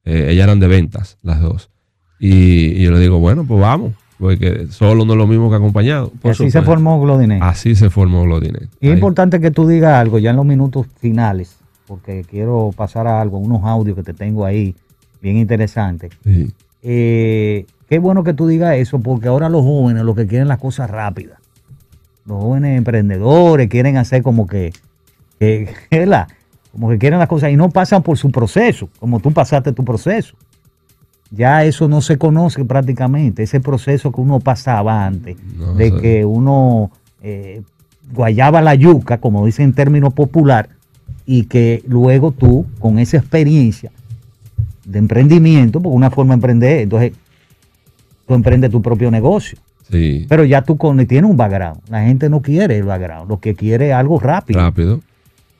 Eh, 0.05 0.28
ellas 0.30 0.43
eran 0.43 0.59
de 0.59 0.67
ventas, 0.67 1.17
las 1.24 1.41
dos. 1.41 1.72
Y, 2.19 2.74
y 2.74 2.84
yo 2.84 2.91
le 2.91 2.99
digo, 2.99 3.17
bueno, 3.17 3.43
pues 3.43 3.59
vamos, 3.59 3.93
porque 4.19 4.67
solo 4.69 5.03
no 5.03 5.13
es 5.13 5.17
lo 5.17 5.26
mismo 5.26 5.49
que 5.49 5.55
acompañado. 5.55 6.11
Así 6.22 6.51
se 6.51 6.61
formó 6.61 7.01
Glodinet. 7.01 7.41
Así 7.41 7.74
se 7.74 7.89
formó 7.89 8.22
Glodinet. 8.26 8.69
Y 8.80 8.89
es 8.89 8.93
importante 8.93 9.39
que 9.39 9.49
tú 9.49 9.67
digas 9.67 9.95
algo 9.95 10.19
ya 10.19 10.30
en 10.30 10.36
los 10.36 10.45
minutos 10.45 10.86
finales, 10.99 11.57
porque 11.88 12.24
quiero 12.30 12.69
pasar 12.78 13.07
a 13.07 13.19
algo, 13.19 13.39
unos 13.39 13.63
audios 13.63 13.95
que 13.95 14.03
te 14.03 14.13
tengo 14.13 14.45
ahí, 14.45 14.76
bien 15.24 15.38
interesantes. 15.38 16.11
Sí. 16.24 16.51
Eh, 16.84 17.65
qué 17.89 17.97
bueno 17.97 18.24
que 18.24 18.36
tú 18.36 18.45
digas 18.45 18.76
eso, 18.76 18.99
porque 18.99 19.28
ahora 19.28 19.49
los 19.49 19.63
jóvenes 19.63 20.03
lo 20.03 20.13
que 20.13 20.28
quieren 20.28 20.47
las 20.47 20.59
cosas 20.59 20.88
rápidas. 20.88 21.40
Los 22.32 22.41
jóvenes 22.41 22.77
emprendedores 22.77 23.67
quieren 23.67 23.97
hacer 23.97 24.23
como 24.23 24.47
que, 24.47 24.71
que 25.38 25.67
como 26.71 26.89
que 26.89 26.97
quieren 26.97 27.19
las 27.19 27.27
cosas 27.27 27.51
y 27.51 27.57
no 27.57 27.69
pasan 27.69 28.03
por 28.03 28.17
su 28.17 28.32
proceso, 28.32 28.88
como 29.01 29.19
tú 29.19 29.34
pasaste 29.34 29.73
tu 29.73 29.84
proceso. 29.84 30.38
Ya 31.29 31.65
eso 31.65 31.89
no 31.89 31.99
se 31.99 32.17
conoce 32.17 32.63
prácticamente, 32.63 33.43
ese 33.43 33.59
proceso 33.59 34.13
que 34.13 34.21
uno 34.21 34.39
pasaba 34.39 35.05
antes, 35.05 35.36
No, 35.57 35.73
de 35.73 35.93
que 35.93 36.23
uno 36.23 36.91
eh, 37.21 37.63
guayaba 38.13 38.61
la 38.61 38.75
yuca, 38.75 39.17
como 39.17 39.45
dicen 39.45 39.65
en 39.65 39.73
términos 39.73 40.13
popular, 40.13 40.69
y 41.25 41.45
que 41.45 41.84
luego 41.86 42.32
tú, 42.32 42.65
con 42.79 42.97
esa 42.97 43.17
experiencia 43.17 43.91
de 44.86 44.99
emprendimiento, 44.99 45.82
porque 45.82 45.95
una 45.95 46.11
forma 46.11 46.32
de 46.32 46.36
emprender, 46.36 46.79
entonces 46.79 47.11
tú 48.25 48.34
emprendes 48.34 48.71
tu 48.71 48.82
propio 48.82 49.11
negocio. 49.11 49.57
Sí. 49.91 50.25
Pero 50.29 50.45
ya 50.45 50.61
tú 50.61 50.77
con, 50.77 51.05
tienes 51.05 51.29
un 51.29 51.37
background. 51.37 51.81
La 51.89 52.03
gente 52.03 52.29
no 52.29 52.41
quiere 52.41 52.77
el 52.77 52.83
background, 52.83 53.29
lo 53.29 53.39
que 53.39 53.55
quiere 53.55 53.89
es 53.89 53.93
algo 53.93 54.19
rápido. 54.19 54.59
Rápido. 54.59 55.01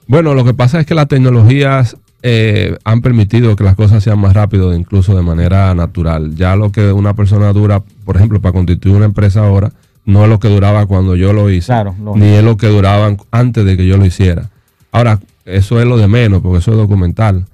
Bueno, 0.08 0.34
lo 0.34 0.44
que 0.44 0.54
pasa 0.54 0.80
es 0.80 0.86
que 0.86 0.96
las 0.96 1.08
tecnologías 1.08 1.98
eh, 2.24 2.78
han 2.84 3.02
permitido 3.02 3.56
que 3.56 3.64
las 3.64 3.76
cosas 3.76 4.04
sean 4.04 4.20
más 4.20 4.34
rápido, 4.34 4.74
incluso 4.74 5.16
de 5.16 5.24
manera 5.24 5.74
natural. 5.74 6.36
Ya 6.36 6.56
lo 6.56 6.72
que 6.72 6.92
una 6.92 7.14
persona 7.14 7.52
dura, 7.54 7.82
por 8.06 8.16
ejemplo, 8.16 8.42
para 8.42 8.54
constituir 8.54 8.96
una 8.96 9.06
empresa 9.06 9.46
ahora, 9.46 9.72
no 10.06 10.24
es 10.24 10.30
lo 10.30 10.40
que 10.40 10.48
duraba 10.48 10.86
cuando 10.86 11.16
yo 11.16 11.34
lo 11.34 11.50
hice, 11.50 11.68
Claro, 11.68 11.96
ni 12.16 12.34
es 12.34 12.44
lo 12.44 12.58
que 12.58 12.68
duraban 12.68 13.18
antes 13.32 13.66
de 13.66 13.78
que 13.78 13.86
yo 13.88 13.98
lo 13.98 14.06
hiciera. 14.06 14.50
Ahora, 14.92 15.20
eso 15.46 15.80
es 15.80 15.88
lo 15.88 15.98
de 15.98 16.08
menos, 16.08 16.42
porque 16.42 16.60
eso 16.60 16.72
es 16.72 16.78
documental. 16.78 17.46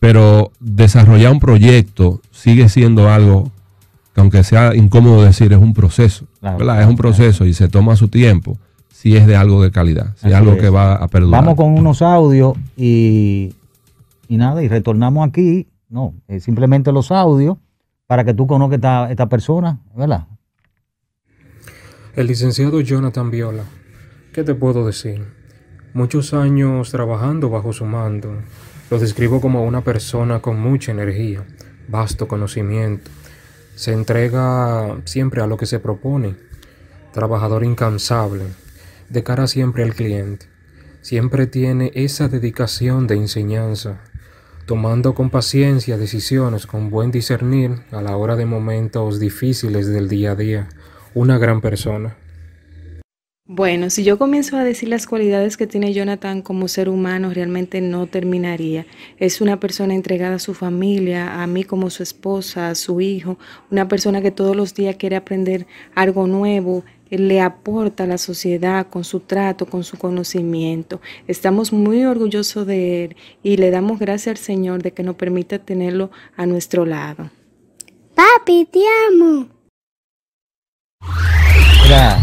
Pero 0.00 0.50
desarrollar 0.60 1.32
un 1.32 1.40
proyecto 1.40 2.20
sigue 2.30 2.68
siendo 2.68 3.10
algo 3.10 3.50
que, 4.14 4.20
aunque 4.20 4.44
sea 4.44 4.74
incómodo 4.74 5.22
decir, 5.22 5.52
es 5.52 5.58
un 5.58 5.74
proceso. 5.74 6.26
Claro, 6.40 6.58
¿verdad? 6.58 6.74
claro, 6.74 6.82
es 6.82 6.88
un 6.88 6.96
proceso 6.96 7.46
y 7.46 7.54
se 7.54 7.68
toma 7.68 7.96
su 7.96 8.08
tiempo 8.08 8.58
si 9.00 9.16
es 9.16 9.26
de 9.26 9.34
algo 9.34 9.62
de 9.62 9.70
calidad, 9.70 10.14
si 10.16 10.28
es 10.28 10.34
algo 10.34 10.52
es. 10.52 10.60
que 10.60 10.68
va 10.68 10.94
a 10.94 11.08
perdurar. 11.08 11.40
Vamos 11.40 11.56
con 11.56 11.72
unos 11.72 12.02
audios 12.02 12.54
y, 12.76 13.54
y 14.28 14.36
nada, 14.36 14.62
y 14.62 14.68
retornamos 14.68 15.26
aquí. 15.26 15.68
No, 15.88 16.14
es 16.28 16.44
simplemente 16.44 16.92
los 16.92 17.10
audios 17.10 17.56
para 18.06 18.24
que 18.24 18.34
tú 18.34 18.46
conozcas 18.46 18.76
esta, 18.76 19.10
esta 19.10 19.28
persona, 19.28 19.80
¿verdad? 19.96 20.26
El 22.14 22.26
licenciado 22.26 22.80
Jonathan 22.80 23.30
Viola, 23.30 23.64
¿qué 24.34 24.44
te 24.44 24.54
puedo 24.54 24.84
decir? 24.84 25.24
Muchos 25.94 26.34
años 26.34 26.90
trabajando 26.90 27.48
bajo 27.48 27.72
su 27.72 27.86
mando, 27.86 28.42
lo 28.90 28.98
describo 28.98 29.40
como 29.40 29.64
una 29.64 29.80
persona 29.80 30.40
con 30.40 30.60
mucha 30.60 30.92
energía, 30.92 31.44
vasto 31.88 32.28
conocimiento. 32.28 33.10
Se 33.80 33.94
entrega 33.94 35.00
siempre 35.06 35.40
a 35.40 35.46
lo 35.46 35.56
que 35.56 35.64
se 35.64 35.80
propone, 35.80 36.36
trabajador 37.14 37.64
incansable, 37.64 38.44
de 39.08 39.22
cara 39.22 39.46
siempre 39.46 39.84
al 39.84 39.94
cliente. 39.94 40.44
Siempre 41.00 41.46
tiene 41.46 41.90
esa 41.94 42.28
dedicación 42.28 43.06
de 43.06 43.14
enseñanza, 43.14 44.02
tomando 44.66 45.14
con 45.14 45.30
paciencia 45.30 45.96
decisiones 45.96 46.66
con 46.66 46.90
buen 46.90 47.10
discernir 47.10 47.80
a 47.90 48.02
la 48.02 48.18
hora 48.18 48.36
de 48.36 48.44
momentos 48.44 49.18
difíciles 49.18 49.86
del 49.86 50.10
día 50.10 50.32
a 50.32 50.36
día. 50.36 50.68
Una 51.14 51.38
gran 51.38 51.62
persona. 51.62 52.18
Bueno, 53.52 53.90
si 53.90 54.04
yo 54.04 54.16
comienzo 54.16 54.56
a 54.56 54.62
decir 54.62 54.88
las 54.88 55.08
cualidades 55.08 55.56
que 55.56 55.66
tiene 55.66 55.92
Jonathan 55.92 56.40
como 56.40 56.68
ser 56.68 56.88
humano, 56.88 57.34
realmente 57.34 57.80
no 57.80 58.06
terminaría. 58.06 58.86
Es 59.18 59.40
una 59.40 59.58
persona 59.58 59.92
entregada 59.92 60.36
a 60.36 60.38
su 60.38 60.54
familia, 60.54 61.42
a 61.42 61.48
mí 61.48 61.64
como 61.64 61.90
su 61.90 62.04
esposa, 62.04 62.68
a 62.68 62.76
su 62.76 63.00
hijo, 63.00 63.38
una 63.68 63.88
persona 63.88 64.22
que 64.22 64.30
todos 64.30 64.54
los 64.54 64.74
días 64.74 64.94
quiere 64.94 65.16
aprender 65.16 65.66
algo 65.96 66.28
nuevo, 66.28 66.84
le 67.10 67.40
aporta 67.40 68.04
a 68.04 68.06
la 68.06 68.18
sociedad 68.18 68.86
con 68.86 69.02
su 69.02 69.18
trato, 69.18 69.66
con 69.66 69.82
su 69.82 69.98
conocimiento. 69.98 71.00
Estamos 71.26 71.72
muy 71.72 72.04
orgullosos 72.04 72.68
de 72.68 73.06
él 73.06 73.16
y 73.42 73.56
le 73.56 73.72
damos 73.72 73.98
gracias 73.98 74.38
al 74.38 74.44
Señor 74.44 74.80
de 74.80 74.92
que 74.92 75.02
nos 75.02 75.16
permita 75.16 75.58
tenerlo 75.58 76.12
a 76.36 76.46
nuestro 76.46 76.86
lado. 76.86 77.30
Papi, 78.14 78.68
te 78.70 78.78
amo. 79.08 79.48
Mira, 81.82 82.19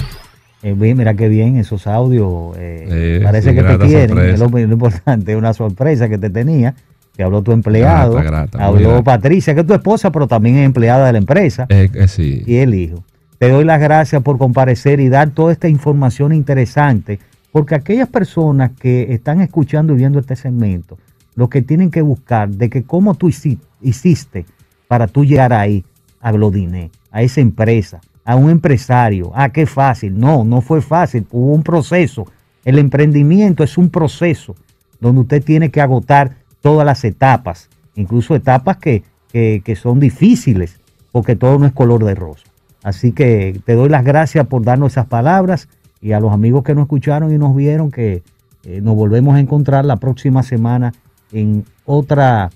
eh, 0.71 0.95
mira 0.95 1.13
qué 1.15 1.27
bien 1.29 1.57
esos 1.57 1.87
audios. 1.87 2.55
eh, 2.57 3.21
parece 3.23 3.49
sí, 3.51 3.55
que 3.55 3.63
te 3.63 3.77
quieren. 3.77 4.17
Es 4.17 4.39
lo, 4.39 4.47
lo 4.49 4.59
importante, 4.59 5.35
una 5.35 5.53
sorpresa 5.53 6.07
que 6.09 6.17
te 6.17 6.29
tenía. 6.29 6.73
Que 7.15 7.23
habló 7.23 7.41
tu 7.41 7.51
empleado, 7.51 8.13
Grata, 8.13 8.29
grata, 8.29 8.57
muy 8.71 8.83
habló. 8.85 9.03
Patricia, 9.03 9.55
que 9.55 9.61
es 9.61 9.65
tu 9.67 9.73
esposa, 9.73 10.11
pero 10.11 10.27
también 10.27 10.57
es 10.57 10.65
empleada 10.67 11.07
de 11.07 11.13
la 11.13 11.17
empresa. 11.17 11.65
Eh, 11.69 11.89
sí. 12.07 12.43
y 12.45 12.57
el 12.57 12.75
hijo. 12.75 13.03
Te 13.39 13.49
doy 13.49 13.63
las 13.65 13.79
gracias 13.79 14.21
por 14.21 14.37
comparecer 14.37 14.99
y 14.99 15.09
dar 15.09 15.31
toda 15.31 15.51
esta 15.51 15.67
información 15.67 16.31
interesante, 16.31 17.17
porque 17.51 17.73
aquellas 17.73 18.07
personas 18.07 18.71
que 18.79 19.11
están 19.13 19.41
escuchando 19.41 19.93
y 19.93 19.97
viendo 19.97 20.19
este 20.19 20.35
segmento, 20.35 20.99
lo 21.35 21.49
que 21.49 21.63
tienen 21.63 21.89
que 21.89 22.03
buscar 22.03 22.49
de 22.49 22.69
que 22.69 22.83
cómo 22.83 23.15
tú 23.15 23.29
hici- 23.29 23.57
hiciste 23.81 24.45
para 24.87 25.07
tú 25.07 25.25
llegar 25.25 25.53
ahí, 25.53 25.83
a 26.21 26.31
Glodiné, 26.31 26.91
a 27.11 27.23
esa 27.23 27.41
empresa, 27.41 27.99
a 28.27 28.35
un 28.35 28.49
empresario. 28.49 29.31
Ah, 29.33 29.49
qué 29.49 29.65
fácil. 29.65 30.19
No, 30.19 30.43
no 30.43 30.59
fue 30.59 30.81
fácil, 30.81 31.25
hubo 31.31 31.53
un 31.53 31.63
proceso. 31.63 32.27
El 32.65 32.77
emprendimiento 32.77 33.63
es 33.63 33.77
un 33.77 33.89
proceso 33.89 34.53
donde 34.99 35.21
usted 35.21 35.41
tiene 35.43 35.71
que 35.71 35.79
agotar 35.79 36.35
todas 36.59 36.85
las 36.85 37.05
etapas, 37.05 37.69
incluso 37.95 38.35
etapas 38.35 38.77
que, 38.77 39.03
que- 39.31 39.61
que 39.63 39.75
son 39.77 39.99
difíciles, 40.01 40.77
porque 41.13 41.37
todo 41.37 41.57
no 41.57 41.65
es 41.65 41.71
color 41.71 42.03
de 42.03 42.15
rosa. 42.15 42.43
Así 42.83 43.13
que 43.13 43.59
te 43.65 43.75
doy 43.75 43.87
las 43.87 44.03
gracias 44.03 44.45
por 44.47 44.61
darnos 44.63 44.91
esas 44.91 45.05
palabras 45.05 45.69
y 46.01 46.11
a 46.11 46.19
los 46.19 46.33
amigos 46.33 46.63
que 46.63 46.75
nos 46.75 46.83
escucharon 46.83 47.33
y 47.33 47.37
nos 47.37 47.55
vieron 47.55 47.91
que 47.91 48.23
eh, 48.65 48.81
nos 48.81 48.95
volvemos 48.95 49.35
a 49.35 49.39
encontrar 49.39 49.85
la 49.85 49.95
próxima 49.95 50.43
semana 50.43 50.93
en 51.31 51.63
otra, 51.85 52.49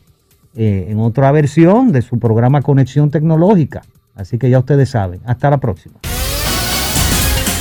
eh, 0.56 0.88
en 0.90 1.00
otra 1.00 1.32
versión 1.32 1.94
de 1.94 2.02
su 2.02 2.20
programa 2.20 2.62
Conexión 2.62 3.10
Tecnológica. 3.10 3.84
Así 4.22 4.38
que 4.38 4.50
ya 4.50 4.60
ustedes 4.60 4.90
saben. 4.90 5.22
Hasta 5.26 5.50
la 5.50 5.58
próxima. 5.58 5.96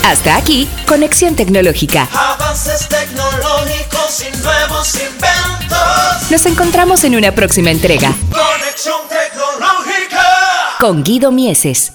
Hasta 0.05 0.37
aquí, 0.37 0.69
Conexión 0.89 1.37
Tecnológica. 1.37 2.09
Avances 2.13 2.89
tecnológicos 2.89 4.25
y 4.27 4.37
nuevos 4.43 4.95
inventos. 4.95 6.31
Nos 6.31 6.47
encontramos 6.47 7.05
en 7.05 7.17
una 7.17 7.33
próxima 7.33 7.71
entrega 7.71 8.13
Conexión 8.31 9.01
tecnológica. 9.09 10.27
con 10.81 11.05
Guido 11.05 11.31
Mieses. 11.31 11.93